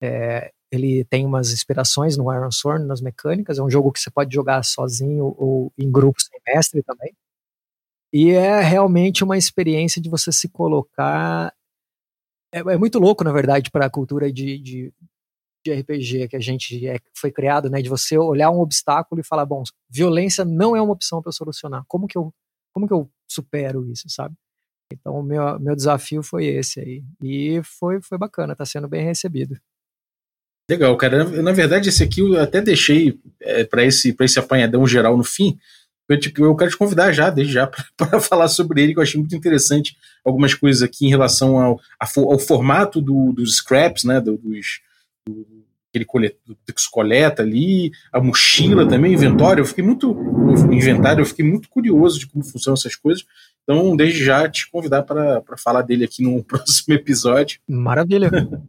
é, 0.00 0.52
ele 0.70 1.04
tem 1.04 1.24
umas 1.24 1.52
inspirações 1.52 2.16
no 2.16 2.32
Iron 2.32 2.50
Sword, 2.50 2.84
nas 2.84 3.00
mecânicas, 3.00 3.58
é 3.58 3.62
um 3.62 3.70
jogo 3.70 3.92
que 3.92 4.00
você 4.00 4.10
pode 4.10 4.34
jogar 4.34 4.62
sozinho 4.64 5.34
ou 5.36 5.72
em 5.78 5.90
grupo 5.90 6.20
sem 6.20 6.40
mestre 6.46 6.82
também, 6.82 7.12
e 8.14 8.30
é 8.30 8.60
realmente 8.60 9.24
uma 9.24 9.36
experiência 9.36 10.00
de 10.00 10.08
você 10.08 10.30
se 10.30 10.48
colocar. 10.48 11.52
É, 12.54 12.60
é 12.60 12.76
muito 12.76 13.00
louco, 13.00 13.24
na 13.24 13.32
verdade, 13.32 13.72
para 13.72 13.86
a 13.86 13.90
cultura 13.90 14.32
de, 14.32 14.56
de, 14.56 14.94
de, 15.66 15.74
RPG 15.74 16.28
que 16.28 16.36
a 16.36 16.40
gente 16.40 16.86
é, 16.86 17.00
foi 17.12 17.32
criado, 17.32 17.68
né? 17.68 17.82
De 17.82 17.88
você 17.88 18.16
olhar 18.16 18.52
um 18.52 18.60
obstáculo 18.60 19.20
e 19.20 19.24
falar, 19.24 19.44
bom, 19.44 19.64
violência 19.90 20.44
não 20.44 20.76
é 20.76 20.80
uma 20.80 20.92
opção 20.92 21.20
para 21.20 21.32
solucionar. 21.32 21.84
Como 21.88 22.06
que 22.06 22.16
eu, 22.16 22.32
como 22.72 22.86
que 22.86 22.94
eu 22.94 23.10
supero 23.28 23.84
isso, 23.90 24.08
sabe? 24.08 24.36
Então, 24.92 25.14
o 25.16 25.22
meu, 25.22 25.58
meu 25.58 25.74
desafio 25.74 26.22
foi 26.22 26.46
esse 26.46 26.78
aí. 26.78 27.02
E 27.20 27.60
foi, 27.64 28.00
foi 28.00 28.16
bacana, 28.16 28.52
está 28.52 28.64
sendo 28.64 28.86
bem 28.86 29.04
recebido. 29.04 29.58
Legal, 30.70 30.96
cara. 30.96 31.24
Na 31.42 31.50
verdade, 31.50 31.88
esse 31.88 32.04
aqui 32.04 32.20
eu 32.20 32.40
até 32.40 32.62
deixei 32.62 33.20
é, 33.40 33.64
para 33.64 33.84
esse, 33.84 34.14
esse 34.20 34.38
apanhadão 34.38 34.86
geral 34.86 35.16
no 35.16 35.24
fim, 35.24 35.58
Eu, 36.08 36.20
te, 36.20 36.32
eu 36.38 36.54
quero 36.54 36.70
te 36.70 36.76
convidar 36.76 37.12
já, 37.12 37.30
desde 37.30 37.54
já, 37.54 37.66
para 37.96 38.20
falar 38.20 38.48
sobre 38.48 38.82
ele, 38.82 38.92
que 38.92 38.98
eu 38.98 39.02
achei 39.02 39.18
muito 39.18 39.34
interessante 39.34 39.96
algumas 40.24 40.54
coisas 40.54 40.82
aqui 40.82 41.06
em 41.06 41.10
relação 41.10 41.58
ao, 41.58 41.80
ao 41.98 42.38
formato 42.38 43.00
do, 43.00 43.32
dos 43.32 43.56
scraps, 43.56 44.04
né? 44.04 44.20
Do, 44.20 44.36
dos, 44.36 44.80
do, 45.26 45.64
aquele 45.94 46.04
coleta, 46.04 46.36
que 46.74 46.80
se 46.80 46.90
coleta 46.90 47.42
ali, 47.42 47.92
a 48.12 48.20
mochila 48.20 48.86
também, 48.86 49.12
o 49.12 49.14
inventário. 49.14 49.62
Eu 49.62 49.66
fiquei 49.66 49.84
muito. 49.84 50.10
O 50.12 50.72
inventário, 50.72 51.22
eu 51.22 51.26
fiquei 51.26 51.44
muito 51.44 51.68
curioso 51.68 52.18
de 52.18 52.26
como 52.26 52.44
funcionam 52.44 52.74
essas 52.74 52.96
coisas. 52.96 53.24
Então, 53.62 53.96
desde 53.96 54.24
já, 54.24 54.48
te 54.48 54.68
convidar 54.70 55.02
para 55.02 55.56
falar 55.56 55.82
dele 55.82 56.04
aqui 56.04 56.22
no 56.22 56.42
próximo 56.44 56.94
episódio. 56.94 57.60
Maravilha. 57.68 58.30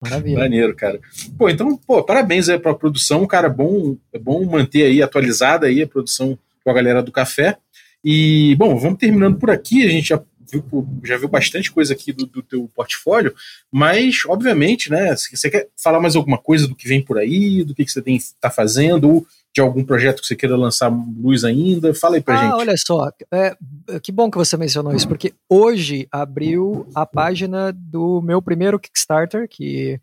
Maravilha. 0.00 0.38
Maneiro, 0.38 0.76
cara. 0.76 1.00
Pô, 1.36 1.48
então, 1.48 1.76
pô, 1.76 2.04
parabéns 2.04 2.48
aí 2.48 2.58
pra 2.58 2.72
produção, 2.72 3.26
cara. 3.26 3.48
Bom, 3.48 3.96
é 4.12 4.18
bom 4.18 4.44
manter 4.44 4.84
aí 4.84 5.02
atualizada 5.02 5.66
aí 5.66 5.82
a 5.82 5.88
produção 5.88 6.38
com 6.62 6.70
a 6.70 6.74
galera 6.74 7.02
do 7.02 7.12
café. 7.12 7.56
E, 8.04 8.54
bom, 8.56 8.78
vamos 8.78 8.98
terminando 8.98 9.38
por 9.38 9.50
aqui. 9.50 9.84
A 9.84 9.90
gente 9.90 10.08
já 10.08 10.22
viu, 10.50 10.88
já 11.04 11.16
viu 11.16 11.28
bastante 11.28 11.70
coisa 11.70 11.92
aqui 11.92 12.12
do, 12.12 12.26
do 12.26 12.42
teu 12.42 12.70
portfólio, 12.74 13.34
mas, 13.70 14.22
obviamente, 14.26 14.90
né, 14.90 15.14
se 15.16 15.36
você 15.36 15.50
quer 15.50 15.68
falar 15.76 16.00
mais 16.00 16.16
alguma 16.16 16.38
coisa 16.38 16.66
do 16.66 16.74
que 16.74 16.88
vem 16.88 17.02
por 17.02 17.18
aí, 17.18 17.62
do 17.64 17.74
que, 17.74 17.84
que 17.84 17.92
você 17.92 18.02
tem 18.02 18.18
tá 18.40 18.50
fazendo, 18.50 19.08
ou 19.08 19.26
de 19.54 19.60
algum 19.60 19.84
projeto 19.84 20.20
que 20.20 20.26
você 20.26 20.36
queira 20.36 20.56
lançar 20.56 20.88
luz 20.88 21.44
ainda, 21.44 21.92
fala 21.94 22.16
aí 22.16 22.22
pra 22.22 22.38
ah, 22.38 22.44
gente. 22.44 22.54
olha 22.54 22.74
só, 22.76 23.10
é, 23.32 23.56
que 24.02 24.12
bom 24.12 24.30
que 24.30 24.38
você 24.38 24.56
mencionou 24.56 24.94
isso, 24.94 25.08
porque 25.08 25.34
hoje 25.48 26.06
abriu 26.12 26.86
a 26.94 27.04
página 27.04 27.72
do 27.72 28.22
meu 28.22 28.40
primeiro 28.40 28.78
Kickstarter, 28.78 29.48
que 29.48 30.00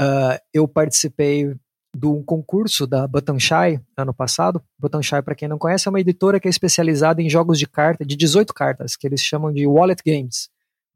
uh, 0.00 0.38
eu 0.52 0.68
participei 0.68 1.54
do 1.94 2.22
concurso 2.24 2.86
da 2.86 3.06
Button 3.06 3.38
Shy 3.38 3.80
ano 3.96 4.12
passado. 4.12 4.62
Button 4.78 5.02
Shy, 5.02 5.22
para 5.22 5.34
quem 5.34 5.48
não 5.48 5.58
conhece, 5.58 5.86
é 5.86 5.90
uma 5.90 6.00
editora 6.00 6.40
que 6.40 6.48
é 6.48 6.50
especializada 6.50 7.22
em 7.22 7.30
jogos 7.30 7.58
de 7.58 7.66
carta, 7.66 8.04
de 8.04 8.16
18 8.16 8.52
cartas, 8.52 8.96
que 8.96 9.06
eles 9.06 9.20
chamam 9.20 9.52
de 9.52 9.66
wallet 9.66 10.02
games. 10.04 10.48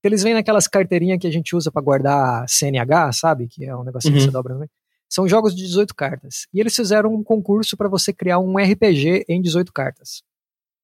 Eles 0.03 0.22
vêm 0.22 0.34
naquelas 0.34 0.66
carteirinhas 0.66 1.18
que 1.18 1.26
a 1.26 1.32
gente 1.32 1.55
usa 1.55 1.70
para 1.70 1.82
guardar 1.82 2.49
CNH, 2.49 3.12
sabe? 3.12 3.49
Que 3.49 3.64
é 3.64 3.76
um 3.76 3.84
negocinho 3.84 4.14
uhum. 4.14 4.20
que 4.20 4.26
você 4.26 4.30
dobra 4.30 4.55
meio. 4.55 4.70
São 5.09 5.26
jogos 5.26 5.55
de 5.55 5.62
18 5.62 5.94
cartas. 5.94 6.46
E 6.53 6.61
eles 6.61 6.74
fizeram 6.74 7.14
um 7.14 7.24
concurso 7.24 7.76
para 7.76 7.88
você 7.88 8.12
criar 8.12 8.38
um 8.38 8.57
RPG 8.57 9.24
em 9.28 9.40
18 9.40 9.72
cartas. 9.72 10.22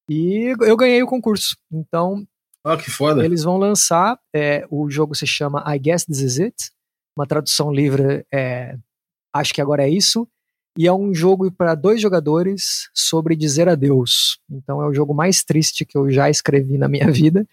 E 0.09 0.53
eu 0.61 0.75
ganhei 0.75 1.01
o 1.03 1.07
concurso. 1.07 1.55
Então. 1.71 2.25
Oh, 2.63 2.75
que 2.77 2.89
foda. 2.89 3.23
Eles 3.23 3.43
vão 3.43 3.57
lançar. 3.57 4.19
É, 4.33 4.65
o 4.69 4.89
jogo 4.89 5.15
se 5.15 5.27
chama 5.27 5.63
I 5.67 5.79
Guess 5.79 6.05
This 6.05 6.19
Is 6.19 6.39
It. 6.39 6.71
Uma 7.15 7.27
tradução 7.27 7.71
livre 7.71 8.25
é 8.31 8.77
Acho 9.35 9.53
que 9.53 9.61
agora 9.61 9.83
é 9.83 9.89
isso. 9.89 10.25
E 10.77 10.87
é 10.87 10.93
um 10.93 11.13
jogo 11.13 11.51
para 11.51 11.75
dois 11.75 11.99
jogadores 11.99 12.89
sobre 12.93 13.35
dizer 13.35 13.67
adeus. 13.67 14.39
Então 14.49 14.81
é 14.81 14.87
o 14.87 14.93
jogo 14.93 15.13
mais 15.13 15.43
triste 15.43 15.85
que 15.85 15.97
eu 15.97 16.09
já 16.09 16.29
escrevi 16.29 16.77
na 16.77 16.87
minha 16.87 17.11
vida. 17.11 17.45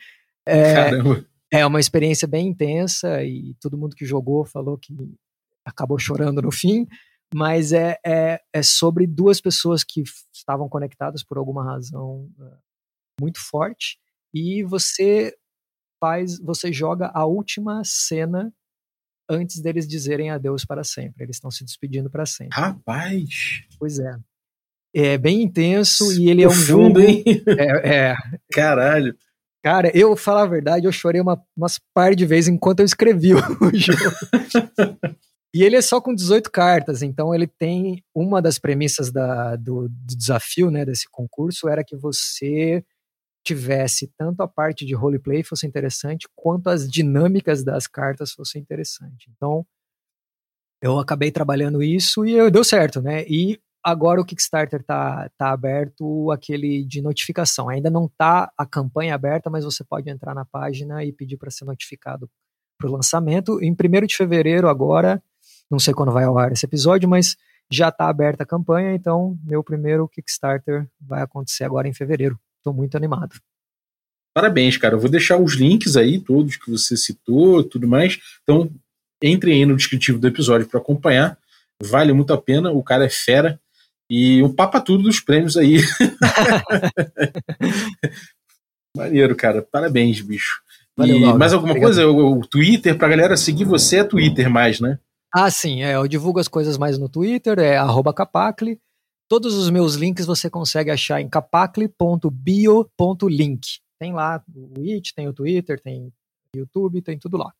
É, 0.46 0.74
Caramba. 0.74 1.26
É 1.52 1.66
uma 1.66 1.80
experiência 1.80 2.26
bem 2.26 2.48
intensa 2.48 3.22
e 3.24 3.54
todo 3.60 3.76
mundo 3.76 3.96
que 3.96 4.06
jogou 4.06 4.44
falou 4.44 4.78
que 4.78 4.94
acabou 5.64 5.98
chorando 5.98 6.40
no 6.40 6.52
fim. 6.52 6.86
Mas 7.34 7.72
é, 7.72 7.98
é, 8.06 8.40
é 8.52 8.62
sobre 8.62 9.06
duas 9.06 9.40
pessoas 9.40 9.82
que 9.82 10.02
estavam 10.32 10.68
conectadas 10.68 11.24
por 11.24 11.36
alguma 11.36 11.64
razão 11.64 12.28
uh, 12.38 12.58
muito 13.20 13.40
forte. 13.40 13.98
E 14.32 14.62
você 14.62 15.34
faz, 16.00 16.38
você 16.38 16.72
joga 16.72 17.10
a 17.12 17.26
última 17.26 17.82
cena 17.84 18.52
antes 19.28 19.60
deles 19.60 19.86
dizerem 19.86 20.30
adeus 20.30 20.64
para 20.64 20.84
sempre. 20.84 21.24
Eles 21.24 21.36
estão 21.36 21.50
se 21.50 21.64
despedindo 21.64 22.10
para 22.10 22.26
sempre. 22.26 22.58
Rapaz! 22.58 23.62
Pois 23.78 23.98
é. 23.98 24.16
É 24.94 25.16
bem 25.16 25.42
intenso 25.42 26.12
e 26.12 26.28
ele 26.28 26.42
é 26.42 26.48
um 26.48 26.52
jogo. 26.52 27.00
Hein? 27.00 27.24
É, 27.58 28.10
é. 28.10 28.14
Caralho. 28.52 29.16
Cara, 29.62 29.96
eu 29.96 30.16
falar 30.16 30.42
a 30.42 30.46
verdade, 30.46 30.86
eu 30.86 30.92
chorei 30.92 31.20
uma, 31.20 31.40
umas 31.56 31.78
par 31.94 32.16
de 32.16 32.26
vezes 32.26 32.48
enquanto 32.48 32.80
eu 32.80 32.84
escrevi 32.84 33.32
o 33.34 33.40
jogo. 33.74 34.16
e 35.54 35.62
ele 35.62 35.76
é 35.76 35.80
só 35.80 36.00
com 36.00 36.12
18 36.12 36.50
cartas, 36.50 37.00
então 37.00 37.32
ele 37.32 37.46
tem 37.46 38.02
uma 38.12 38.42
das 38.42 38.58
premissas 38.58 39.12
da, 39.12 39.54
do, 39.54 39.88
do 39.88 40.16
desafio, 40.16 40.68
né, 40.68 40.84
desse 40.84 41.08
concurso 41.08 41.68
era 41.68 41.84
que 41.84 41.96
você 41.96 42.84
tivesse 43.44 44.12
tanto 44.16 44.42
a 44.42 44.48
parte 44.48 44.86
de 44.86 44.94
roleplay 44.94 45.42
fosse 45.42 45.66
interessante, 45.66 46.28
quanto 46.34 46.68
as 46.68 46.88
dinâmicas 46.88 47.64
das 47.64 47.86
cartas 47.86 48.32
fossem 48.32 48.62
interessantes. 48.62 49.26
Então, 49.34 49.66
eu 50.80 50.98
acabei 50.98 51.30
trabalhando 51.30 51.82
isso 51.82 52.24
e 52.24 52.50
deu 52.50 52.64
certo, 52.64 53.00
né? 53.00 53.24
E 53.28 53.60
agora 53.84 54.20
o 54.20 54.24
Kickstarter 54.24 54.82
tá, 54.82 55.30
tá 55.36 55.50
aberto 55.50 56.30
aquele 56.30 56.84
de 56.84 57.00
notificação. 57.00 57.68
Ainda 57.68 57.90
não 57.90 58.08
tá 58.08 58.52
a 58.56 58.66
campanha 58.66 59.14
aberta, 59.14 59.50
mas 59.50 59.64
você 59.64 59.84
pode 59.84 60.10
entrar 60.10 60.34
na 60.34 60.44
página 60.44 61.04
e 61.04 61.12
pedir 61.12 61.36
para 61.36 61.50
ser 61.50 61.64
notificado 61.64 62.28
para 62.78 62.88
o 62.88 62.92
lançamento. 62.92 63.60
Em 63.62 63.72
1 63.72 64.06
de 64.06 64.16
fevereiro, 64.16 64.68
agora, 64.68 65.22
não 65.70 65.78
sei 65.78 65.94
quando 65.94 66.12
vai 66.12 66.24
ao 66.24 66.38
ar 66.38 66.52
esse 66.52 66.66
episódio, 66.66 67.08
mas 67.08 67.36
já 67.70 67.88
está 67.88 68.08
aberta 68.08 68.42
a 68.42 68.46
campanha, 68.46 68.94
então 68.94 69.38
meu 69.42 69.64
primeiro 69.64 70.08
Kickstarter 70.08 70.86
vai 71.00 71.22
acontecer 71.22 71.64
agora 71.64 71.88
em 71.88 71.94
fevereiro. 71.94 72.38
Estou 72.62 72.72
muito 72.72 72.96
animado. 72.96 73.34
Parabéns, 74.32 74.76
cara. 74.76 74.94
Eu 74.94 75.00
vou 75.00 75.10
deixar 75.10 75.36
os 75.36 75.54
links 75.54 75.96
aí, 75.96 76.20
todos 76.20 76.56
que 76.56 76.70
você 76.70 76.96
citou, 76.96 77.64
tudo 77.64 77.88
mais. 77.88 78.20
Então, 78.44 78.70
entrem 79.20 79.58
aí 79.58 79.66
no 79.66 79.76
descritivo 79.76 80.18
do 80.18 80.28
episódio 80.28 80.68
para 80.68 80.78
acompanhar. 80.78 81.36
Vale 81.82 82.12
muito 82.12 82.32
a 82.32 82.40
pena. 82.40 82.70
O 82.70 82.84
cara 82.84 83.04
é 83.04 83.10
fera. 83.10 83.60
E 84.08 84.40
um 84.44 84.54
papa 84.54 84.80
tudo 84.80 85.02
dos 85.02 85.18
prêmios 85.18 85.56
aí. 85.56 85.78
Maneiro, 88.96 89.34
cara. 89.34 89.60
Parabéns, 89.60 90.20
bicho. 90.20 90.62
Valeu, 90.96 91.16
e 91.16 91.34
mais 91.34 91.52
alguma 91.52 91.72
Obrigado. 91.72 91.88
coisa? 91.88 92.06
O, 92.06 92.38
o 92.38 92.46
Twitter, 92.46 92.96
pra 92.96 93.08
galera 93.08 93.36
seguir 93.36 93.64
você 93.64 93.98
é 93.98 94.04
Twitter 94.04 94.48
mais, 94.48 94.78
né? 94.78 95.00
Ah, 95.34 95.50
sim. 95.50 95.82
É, 95.82 95.96
eu 95.96 96.06
divulgo 96.06 96.38
as 96.38 96.46
coisas 96.46 96.78
mais 96.78 96.96
no 96.96 97.08
Twitter, 97.08 97.58
é 97.58 97.76
arroba 97.76 98.14
capacle. 98.14 98.78
Todos 99.32 99.54
os 99.54 99.70
meus 99.70 99.94
links 99.94 100.26
você 100.26 100.50
consegue 100.50 100.90
achar 100.90 101.18
em 101.18 101.26
capacle.bio.link. 101.26 103.78
Tem 103.98 104.12
lá 104.12 104.44
o 104.54 104.82
It, 104.82 105.14
tem 105.14 105.26
o 105.26 105.32
Twitter, 105.32 105.80
tem 105.80 106.12
YouTube, 106.54 107.00
tem 107.00 107.18
tudo 107.18 107.38
lá. 107.38 107.50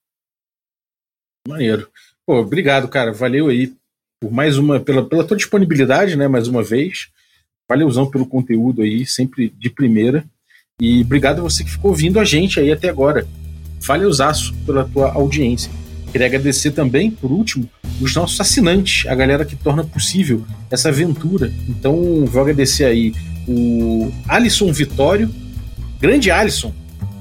Maneiro. 1.49 1.91
Pô, 2.27 2.41
obrigado, 2.41 2.89
cara. 2.89 3.15
Valeu 3.15 3.49
aí 3.49 3.75
por 4.21 4.31
mais 4.31 4.59
uma, 4.59 4.81
pela, 4.81 5.09
pela 5.09 5.27
tua 5.27 5.35
disponibilidade, 5.35 6.15
né? 6.15 6.29
Mais 6.29 6.47
uma 6.47 6.63
vez. 6.63 7.11
Valeuzão 7.67 8.11
pelo 8.11 8.27
conteúdo 8.27 8.83
aí, 8.83 9.07
sempre 9.07 9.49
de 9.49 9.71
primeira. 9.71 10.27
E 10.79 11.01
obrigado 11.01 11.39
a 11.39 11.43
você 11.43 11.65
que 11.65 11.71
ficou 11.71 11.93
ouvindo 11.93 12.21
a 12.21 12.25
gente 12.27 12.61
aí 12.61 12.71
até 12.71 12.91
agora. 12.91 13.27
Valeuzaço 13.81 14.55
pela 14.67 14.87
tua 14.87 15.11
audiência. 15.15 15.73
Queria 16.13 16.27
agradecer 16.27 16.73
também, 16.73 17.11
por 17.11 17.33
último, 17.33 17.67
os 17.99 18.15
nossos 18.15 18.39
assinantes, 18.39 19.09
a 19.09 19.15
galera 19.15 19.47
que 19.47 19.57
torna 19.57 19.83
possível 19.83 20.45
essa 20.71 20.91
aventura. 20.91 21.51
Então, 21.67 22.27
vou 22.27 22.43
agradecer 22.43 22.85
aí 22.85 23.15
o 23.49 24.13
Alisson 24.29 24.71
Vitório, 24.71 25.31
grande 25.99 26.31
Alisson, 26.31 26.73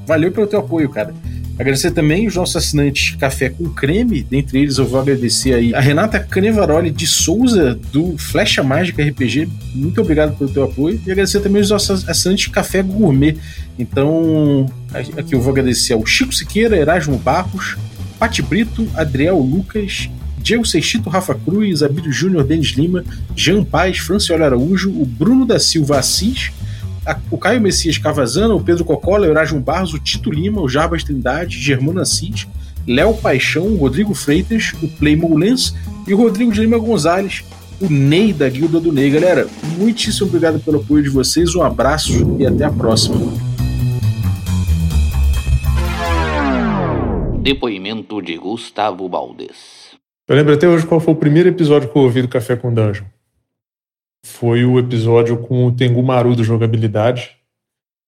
valeu 0.06 0.32
pelo 0.32 0.46
teu 0.46 0.60
apoio, 0.60 0.90
cara. 0.90 1.14
Agradecer 1.58 1.92
também 1.92 2.28
os 2.28 2.36
nossos 2.36 2.56
assinantes 2.56 3.16
Café 3.18 3.50
com 3.50 3.70
Creme, 3.70 4.24
dentre 4.24 4.60
eles 4.60 4.78
eu 4.78 4.88
vou 4.88 5.00
agradecer 5.00 5.54
aí 5.54 5.76
a 5.76 5.80
Renata 5.80 6.20
Canevaroli 6.20 6.90
de 6.90 7.06
Souza, 7.06 7.80
do 7.94 8.18
Flecha 8.18 8.64
Mágica 8.64 9.04
RPG, 9.04 9.48
muito 9.76 10.02
obrigado 10.02 10.36
pelo 10.38 10.50
teu 10.50 10.64
apoio, 10.64 11.00
e 11.06 11.12
agradecer 11.12 11.40
também 11.40 11.62
os 11.62 11.70
nossos 11.70 12.10
assinantes 12.10 12.48
Café 12.48 12.82
Gourmet. 12.82 13.38
Então, 13.78 14.66
aqui 14.94 15.36
eu 15.36 15.42
vou 15.42 15.52
agradecer 15.52 15.94
ao 15.94 16.06
Chico 16.06 16.34
Siqueira, 16.34 16.76
Erasmo 16.76 17.18
Barros, 17.18 17.78
Pati 18.22 18.44
Brito, 18.44 18.88
Adriel 18.94 19.40
Lucas, 19.40 20.08
Diego 20.38 20.64
Seixito, 20.64 21.10
Rafa 21.10 21.34
Cruz, 21.34 21.82
Abílio 21.82 22.12
Júnior, 22.12 22.44
Denis 22.44 22.68
Lima, 22.68 23.04
Jean 23.36 23.64
Paz, 23.64 23.98
Franciola 23.98 24.46
Araújo, 24.46 24.92
o 24.92 25.04
Bruno 25.04 25.44
da 25.44 25.58
Silva 25.58 25.98
Assis, 25.98 26.52
a, 27.04 27.18
o 27.32 27.38
Caio 27.40 27.60
Messias 27.60 27.98
Cavazana, 27.98 28.54
o 28.54 28.62
Pedro 28.62 28.86
Cocola, 28.86 29.26
o 29.26 29.32
Erasmo 29.32 29.60
Barros, 29.60 29.96
o 29.96 30.00
Tito 30.00 30.30
Lima, 30.30 30.62
o 30.62 30.70
Jarbas 30.70 31.04
Trindade, 31.04 31.58
Germano 31.58 32.00
Assis, 32.00 32.46
Léo 32.88 33.16
Paixão, 33.16 33.66
o 33.66 33.78
Rodrigo 33.78 34.14
Freitas, 34.14 34.72
o 34.84 34.88
Playmo 34.88 35.36
Lens 35.36 35.74
e 36.08 36.14
o 36.14 36.18
Rodrigo 36.18 36.52
de 36.52 36.62
Lima 36.62 36.78
Gonzalez, 36.78 37.44
o 37.80 37.90
Ney 37.90 38.32
da 38.34 38.48
Guilda 38.48 38.80
do 38.80 38.94
Ney. 38.94 39.10
Galera, 39.10 39.48
muitíssimo 39.80 40.28
obrigado 40.28 40.60
pelo 40.60 40.78
apoio 40.78 41.02
de 41.02 41.10
vocês, 41.10 41.56
um 41.56 41.64
abraço 41.64 42.38
e 42.38 42.46
até 42.46 42.66
a 42.66 42.72
próxima. 42.72 43.51
Depoimento 47.42 48.22
de 48.22 48.38
Gustavo 48.38 49.10
Baldes. 49.10 49.98
Eu 50.28 50.36
lembro 50.36 50.54
até 50.54 50.68
hoje 50.68 50.86
qual 50.86 51.00
foi 51.00 51.12
o 51.16 51.18
primeiro 51.18 51.50
episódio 51.50 51.90
que 51.90 51.98
eu 51.98 52.04
ouvi 52.04 52.22
do 52.22 52.28
Café 52.28 52.56
com 52.56 52.72
Dungeon. 52.72 53.06
Foi 54.24 54.64
o 54.64 54.78
episódio 54.78 55.36
com 55.40 55.66
o 55.66 55.72
Tengu 55.72 56.04
Maru 56.04 56.36
do 56.36 56.44
Jogabilidade, 56.44 57.32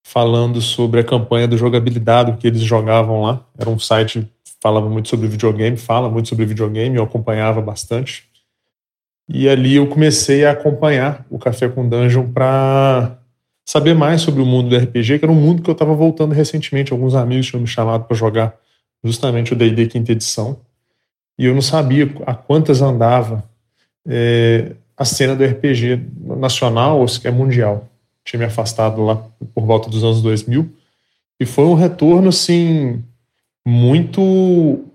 falando 0.06 0.62
sobre 0.62 1.00
a 1.00 1.04
campanha 1.04 1.48
do 1.48 1.58
Jogabilidade 1.58 2.38
que 2.38 2.46
eles 2.46 2.62
jogavam 2.62 3.24
lá. 3.24 3.44
Era 3.58 3.72
um 3.72 3.80
site 3.80 4.22
que 4.22 4.52
falava 4.62 4.88
muito 4.88 5.10
sobre 5.10 5.28
videogame, 5.28 5.78
fala 5.78 6.12
muito 6.12 6.30
sobre 6.30 6.46
videogame, 6.46 6.98
eu 6.98 7.04
acompanhava 7.04 7.60
bastante. 7.60 8.30
E 9.28 9.50
ali 9.50 9.78
eu 9.78 9.88
comecei 9.88 10.46
a 10.46 10.52
acompanhar 10.52 11.26
o 11.28 11.40
Café 11.40 11.68
com 11.68 11.90
Dungeon 11.90 12.32
para 12.32 13.18
saber 13.66 13.96
mais 13.96 14.22
sobre 14.22 14.44
o 14.44 14.46
mundo 14.46 14.70
do 14.70 14.78
RPG, 14.78 15.18
que 15.18 15.26
era 15.26 15.32
um 15.32 15.42
mundo 15.42 15.64
que 15.64 15.70
eu 15.72 15.74
estava 15.74 15.96
voltando 15.96 16.34
recentemente. 16.34 16.94
Alguns 16.94 17.16
amigos 17.16 17.48
tinham 17.48 17.62
me 17.62 17.68
chamado 17.68 18.06
para 18.06 18.16
jogar 18.16 18.62
justamente 19.04 19.54
o 19.54 19.56
D&D 19.56 19.88
quinta 19.88 20.12
edição, 20.12 20.58
e 21.38 21.46
eu 21.46 21.54
não 21.54 21.62
sabia 21.62 22.10
a 22.26 22.34
quantas 22.34 22.82
andava 22.82 23.44
é, 24.08 24.72
a 24.96 25.04
cena 25.04 25.36
do 25.36 25.44
RPG 25.44 26.02
nacional 26.38 27.00
ou 27.00 27.08
sequer 27.08 27.32
mundial. 27.32 27.90
Tinha 28.24 28.40
me 28.40 28.46
afastado 28.46 29.04
lá 29.04 29.16
por 29.54 29.66
volta 29.66 29.90
dos 29.90 30.04
anos 30.04 30.22
2000, 30.22 30.72
e 31.40 31.46
foi 31.46 31.66
um 31.66 31.74
retorno, 31.74 32.30
assim, 32.30 33.04
muito 33.66 34.86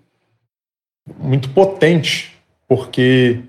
muito 1.18 1.48
potente, 1.50 2.32
porque 2.68 3.40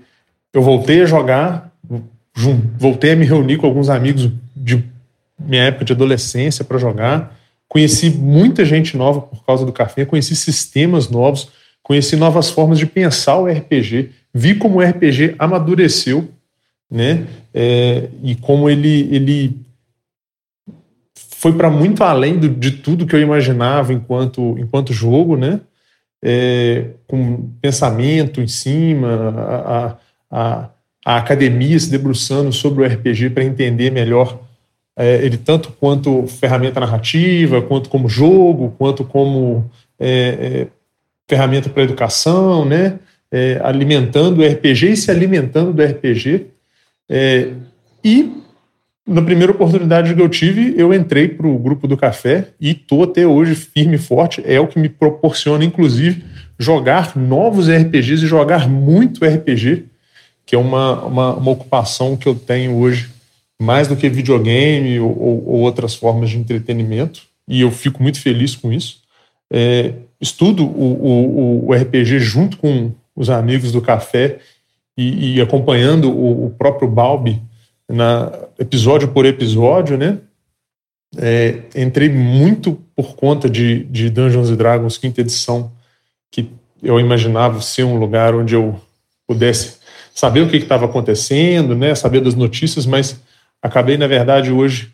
eu 0.52 0.62
voltei 0.62 1.02
a 1.02 1.06
jogar, 1.06 1.70
voltei 2.78 3.12
a 3.12 3.16
me 3.16 3.26
reunir 3.26 3.58
com 3.58 3.66
alguns 3.66 3.90
amigos 3.90 4.30
de 4.56 4.82
minha 5.38 5.64
época 5.64 5.84
de 5.84 5.92
adolescência 5.92 6.64
para 6.64 6.78
jogar, 6.78 7.38
conheci 7.70 8.10
muita 8.10 8.64
gente 8.64 8.96
nova 8.96 9.20
por 9.20 9.46
causa 9.46 9.64
do 9.64 9.72
café, 9.72 10.04
conheci 10.04 10.34
sistemas 10.34 11.08
novos, 11.08 11.48
conheci 11.84 12.16
novas 12.16 12.50
formas 12.50 12.80
de 12.80 12.84
pensar 12.84 13.36
o 13.36 13.46
RPG, 13.46 14.10
vi 14.34 14.56
como 14.56 14.78
o 14.78 14.82
RPG 14.82 15.36
amadureceu, 15.38 16.28
né? 16.90 17.26
É, 17.54 18.08
e 18.24 18.34
como 18.34 18.68
ele, 18.68 19.08
ele 19.14 19.56
foi 21.14 21.52
para 21.52 21.70
muito 21.70 22.02
além 22.02 22.38
do, 22.38 22.48
de 22.48 22.72
tudo 22.72 23.06
que 23.06 23.14
eu 23.14 23.20
imaginava 23.20 23.92
enquanto, 23.92 24.56
enquanto 24.58 24.92
jogo, 24.92 25.36
né? 25.36 25.60
É, 26.22 26.86
com 27.06 27.50
pensamento 27.62 28.40
em 28.40 28.48
cima, 28.48 29.32
a, 29.38 29.98
a, 30.28 30.70
a, 31.06 31.16
academia 31.16 31.78
se 31.78 31.88
debruçando 31.88 32.52
sobre 32.52 32.82
o 32.82 32.86
RPG 32.86 33.30
para 33.30 33.44
entender 33.44 33.90
melhor 33.92 34.49
é, 34.96 35.24
ele 35.24 35.36
tanto 35.36 35.72
quanto 35.72 36.26
ferramenta 36.26 36.80
narrativa, 36.80 37.62
quanto 37.62 37.88
como 37.88 38.08
jogo, 38.08 38.74
quanto 38.78 39.04
como 39.04 39.70
é, 39.98 40.08
é 40.08 40.66
ferramenta 41.28 41.68
para 41.68 41.84
educação, 41.84 42.64
né? 42.64 42.98
É, 43.32 43.60
alimentando 43.62 44.40
o 44.40 44.46
RPG 44.46 44.92
e 44.92 44.96
se 44.96 45.10
alimentando 45.10 45.72
do 45.72 45.82
RPG. 45.82 46.46
É, 47.08 47.52
e 48.04 48.40
na 49.06 49.22
primeira 49.22 49.52
oportunidade 49.52 50.14
que 50.14 50.22
eu 50.22 50.28
tive, 50.28 50.74
eu 50.76 50.94
entrei 50.94 51.28
para 51.28 51.46
o 51.46 51.58
grupo 51.58 51.88
do 51.88 51.96
café 51.96 52.48
e 52.60 52.70
estou 52.70 53.04
até 53.04 53.26
hoje 53.26 53.54
firme 53.54 53.96
e 53.96 53.98
forte. 53.98 54.42
É 54.44 54.60
o 54.60 54.68
que 54.68 54.78
me 54.78 54.88
proporciona, 54.88 55.64
inclusive, 55.64 56.24
jogar 56.58 57.16
novos 57.16 57.68
RPGs 57.68 58.24
e 58.24 58.28
jogar 58.28 58.68
muito 58.68 59.24
RPG, 59.24 59.86
que 60.46 60.54
é 60.54 60.58
uma, 60.58 61.04
uma, 61.04 61.34
uma 61.34 61.50
ocupação 61.50 62.16
que 62.16 62.28
eu 62.28 62.34
tenho 62.34 62.76
hoje, 62.76 63.10
mais 63.60 63.86
do 63.86 63.94
que 63.94 64.08
videogame 64.08 64.98
ou, 64.98 65.20
ou, 65.20 65.60
outras 65.60 65.94
formas 65.94 66.30
de 66.30 66.38
entretenimento. 66.38 67.22
E 67.46 67.60
eu 67.60 67.70
fico 67.70 68.02
muito 68.02 68.18
feliz 68.18 68.56
com 68.56 68.72
isso. 68.72 69.02
É, 69.52 69.92
estudo 70.18 70.64
o, 70.64 71.66
o, 71.66 71.68
o, 71.68 71.74
RPG 71.74 72.20
junto 72.20 72.56
com 72.56 72.92
os 73.14 73.28
amigos 73.28 73.70
do 73.70 73.82
café 73.82 74.38
e, 74.96 75.34
e 75.34 75.40
acompanhando 75.42 76.10
o, 76.10 76.46
o 76.46 76.50
próprio 76.50 76.88
Balbi 76.88 77.42
na 77.86 78.32
episódio 78.58 79.08
por 79.08 79.26
episódio, 79.26 79.98
né? 79.98 80.18
É, 81.18 81.62
entrei 81.74 82.08
muito 82.08 82.80
por 82.94 83.16
conta 83.16 83.50
de, 83.50 83.84
de 83.84 84.08
Dungeons 84.08 84.56
Dragons 84.56 84.96
quinta 84.96 85.20
edição, 85.20 85.72
que 86.30 86.48
eu 86.82 86.98
imaginava 86.98 87.60
ser 87.60 87.82
um 87.82 87.98
lugar 87.98 88.34
onde 88.34 88.54
eu 88.54 88.80
pudesse 89.26 89.80
saber 90.14 90.40
o 90.40 90.48
que 90.48 90.56
estava 90.56 90.86
acontecendo, 90.86 91.74
né? 91.74 91.94
Saber 91.94 92.20
das 92.20 92.34
notícias, 92.34 92.86
mas 92.86 93.20
acabei 93.62 93.96
na 93.96 94.06
verdade 94.06 94.50
hoje 94.52 94.92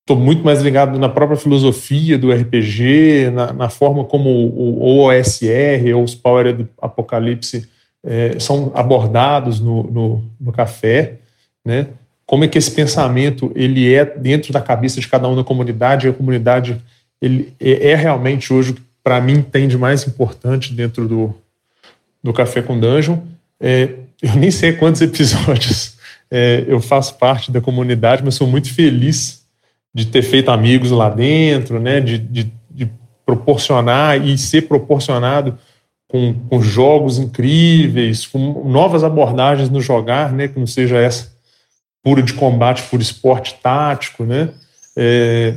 estou 0.00 0.16
muito 0.16 0.42
mais 0.42 0.62
ligado 0.62 0.98
na 0.98 1.08
própria 1.08 1.36
filosofia 1.36 2.16
do 2.16 2.32
RPG, 2.32 3.30
na, 3.30 3.52
na 3.52 3.68
forma 3.68 4.04
como 4.04 4.30
o, 4.30 5.04
OSR 5.04 5.94
ou 5.94 6.02
os 6.02 6.14
Power 6.14 6.66
Apocalipse 6.80 7.68
é, 8.02 8.38
são 8.40 8.72
abordados 8.74 9.60
no, 9.60 9.82
no, 9.82 10.24
no 10.40 10.50
café, 10.50 11.16
né? 11.62 11.88
como 12.28 12.44
é 12.44 12.48
que 12.48 12.58
esse 12.58 12.70
pensamento 12.70 13.52
ele 13.54 13.92
é 13.92 14.04
dentro 14.04 14.52
da 14.52 14.60
cabeça 14.60 15.00
de 15.00 15.08
cada 15.08 15.28
um 15.28 15.36
da 15.36 15.44
comunidade, 15.44 16.06
e 16.06 16.10
a 16.10 16.12
comunidade 16.12 16.78
ele 17.20 17.52
é, 17.60 17.90
é 17.90 17.94
realmente 17.94 18.52
hoje, 18.52 18.76
para 19.02 19.20
mim, 19.20 19.42
tem 19.42 19.68
de 19.68 19.76
mais 19.76 20.06
importante 20.06 20.72
dentro 20.72 21.06
do, 21.06 21.34
do 22.22 22.32
Café 22.32 22.62
com 22.62 22.78
Dungeon. 22.78 23.18
É, 23.60 23.90
eu 24.22 24.36
nem 24.36 24.50
sei 24.50 24.72
quantos 24.72 25.00
episódios 25.00 25.97
é, 26.30 26.64
eu 26.66 26.80
faço 26.80 27.16
parte 27.16 27.50
da 27.50 27.60
comunidade, 27.60 28.22
mas 28.24 28.34
sou 28.34 28.46
muito 28.46 28.72
feliz 28.72 29.46
de 29.94 30.06
ter 30.06 30.22
feito 30.22 30.50
amigos 30.50 30.90
lá 30.90 31.08
dentro, 31.08 31.80
né, 31.80 32.00
de, 32.00 32.18
de, 32.18 32.52
de 32.70 32.90
proporcionar 33.24 34.24
e 34.24 34.36
ser 34.36 34.62
proporcionado 34.62 35.58
com, 36.06 36.34
com, 36.48 36.60
jogos 36.60 37.18
incríveis, 37.18 38.26
com 38.26 38.68
novas 38.68 39.04
abordagens 39.04 39.70
no 39.70 39.80
jogar, 39.80 40.32
né, 40.32 40.48
que 40.48 40.58
não 40.58 40.66
seja 40.66 40.98
essa 40.98 41.32
pura 42.02 42.22
de 42.22 42.32
combate 42.32 42.82
por 42.84 43.00
esporte 43.00 43.54
tático, 43.62 44.24
né? 44.24 44.50
É, 44.96 45.54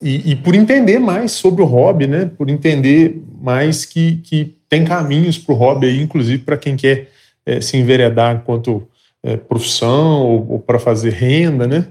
e, 0.00 0.32
e, 0.32 0.36
por 0.36 0.54
entender 0.54 0.98
mais 0.98 1.32
sobre 1.32 1.62
o 1.62 1.66
hobby, 1.66 2.06
né? 2.06 2.30
Por 2.36 2.48
entender 2.48 3.22
mais 3.40 3.84
que, 3.84 4.16
que 4.16 4.56
tem 4.68 4.84
caminhos 4.84 5.38
para 5.38 5.54
o 5.54 5.56
hobby 5.56 5.86
aí, 5.86 6.00
inclusive 6.00 6.42
para 6.42 6.56
quem 6.56 6.76
quer 6.76 7.10
é, 7.46 7.60
se 7.60 7.76
enveredar 7.76 8.36
enquanto 8.36 8.88
é, 9.22 9.36
profissão 9.36 10.22
ou, 10.22 10.52
ou 10.52 10.58
para 10.58 10.78
fazer 10.78 11.10
renda, 11.10 11.66
né? 11.66 11.88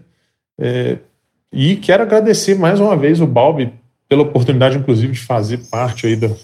É, 0.60 0.98
e 1.52 1.76
quero 1.76 2.04
agradecer 2.04 2.56
mais 2.56 2.80
uma 2.80 2.96
vez 2.96 3.20
o 3.20 3.28
Balbi 3.28 3.74
pela 4.08 4.24
oportunidade, 4.24 4.78
inclusive, 4.78 5.14
de 5.14 5.20
fazer 5.20 5.58
parte 5.70 6.06
aí 6.06 6.16
do, 6.16 6.36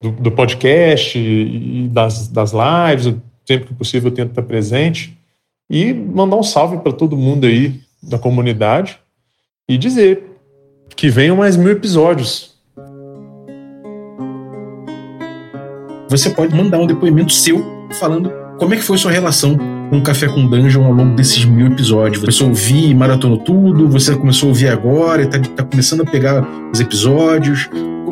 do, 0.00 0.10
do 0.12 0.30
podcast 0.30 1.18
e 1.18 1.88
das, 1.88 2.28
das 2.28 2.52
lives. 2.52 3.14
Sempre 3.46 3.68
que 3.68 3.74
possível 3.74 4.10
eu 4.10 4.14
tento 4.14 4.30
estar 4.30 4.42
presente. 4.42 5.18
E 5.70 5.92
mandar 5.92 6.36
um 6.36 6.42
salve 6.42 6.78
para 6.78 6.92
todo 6.92 7.16
mundo 7.16 7.46
aí 7.46 7.80
da 8.02 8.18
comunidade 8.18 8.98
e 9.68 9.76
dizer 9.76 10.24
que 10.96 11.10
venham 11.10 11.36
mais 11.36 11.56
mil 11.56 11.70
episódios. 11.70 12.56
Você 16.08 16.30
pode 16.30 16.54
mandar 16.54 16.78
um 16.78 16.86
depoimento 16.86 17.32
seu 17.32 17.62
falando 17.98 18.32
como 18.58 18.72
é 18.72 18.76
que 18.76 18.82
foi 18.82 18.96
sua 18.96 19.10
relação 19.10 19.77
o 19.90 20.02
Café 20.02 20.28
com 20.28 20.46
Dungeon 20.46 20.84
ao 20.84 20.92
longo 20.92 21.14
desses 21.14 21.44
mil 21.44 21.66
episódios. 21.66 22.18
Você 22.18 22.24
começou 22.26 22.46
a 22.46 22.50
ouvir 22.50 22.90
e 22.90 22.94
maratonou 22.94 23.38
tudo, 23.38 23.88
você 23.88 24.14
começou 24.14 24.48
a 24.48 24.50
ouvir 24.50 24.68
agora 24.68 25.22
e 25.22 25.26
tá, 25.26 25.38
tá 25.38 25.64
começando 25.64 26.02
a 26.02 26.04
pegar 26.04 26.46
os 26.72 26.80
episódios. 26.80 27.68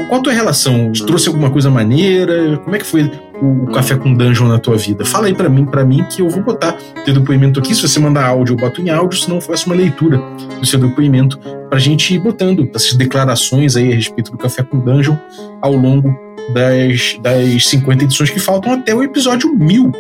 Qual 0.08 0.20
a 0.20 0.22
tua 0.22 0.32
relação? 0.32 0.92
Te 0.92 1.04
trouxe 1.04 1.28
alguma 1.28 1.50
coisa 1.50 1.70
maneira? 1.70 2.58
Como 2.58 2.76
é 2.76 2.78
que 2.78 2.86
foi 2.86 3.10
o 3.42 3.66
café 3.66 3.96
com 3.96 4.14
dungeon 4.14 4.48
na 4.48 4.58
tua 4.58 4.76
vida? 4.76 5.04
Fala 5.04 5.26
aí 5.26 5.34
para 5.34 5.48
mim, 5.48 5.64
para 5.64 5.84
mim 5.84 6.04
que 6.04 6.22
eu 6.22 6.28
vou 6.28 6.42
botar 6.42 6.76
teu 7.04 7.12
depoimento 7.12 7.58
aqui. 7.58 7.74
Se 7.74 7.82
você 7.82 7.98
mandar 7.98 8.24
áudio, 8.26 8.52
eu 8.52 8.56
boto 8.56 8.80
em 8.80 8.88
áudio, 8.88 9.18
se 9.18 9.28
não, 9.28 9.40
faço 9.40 9.66
uma 9.66 9.74
leitura 9.74 10.22
do 10.60 10.66
seu 10.66 10.78
depoimento 10.78 11.38
pra 11.68 11.78
gente 11.78 12.14
ir 12.14 12.20
botando 12.20 12.70
essas 12.74 12.94
declarações 12.94 13.74
aí 13.76 13.92
a 13.92 13.96
respeito 13.96 14.30
do 14.30 14.38
café 14.38 14.62
com 14.62 14.78
dungeon 14.78 15.16
ao 15.60 15.74
longo 15.74 16.16
das, 16.52 17.18
das 17.20 17.66
50 17.66 18.04
edições 18.04 18.30
que 18.30 18.38
faltam 18.38 18.72
até 18.72 18.94
o 18.94 19.02
episódio 19.02 19.52
1000. 19.52 19.90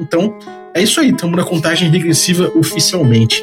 Então, 0.00 0.34
é 0.76 0.82
isso 0.82 1.00
aí, 1.00 1.10
estamos 1.10 1.36
na 1.36 1.44
contagem 1.44 1.88
regressiva 1.88 2.52
oficialmente. 2.54 3.42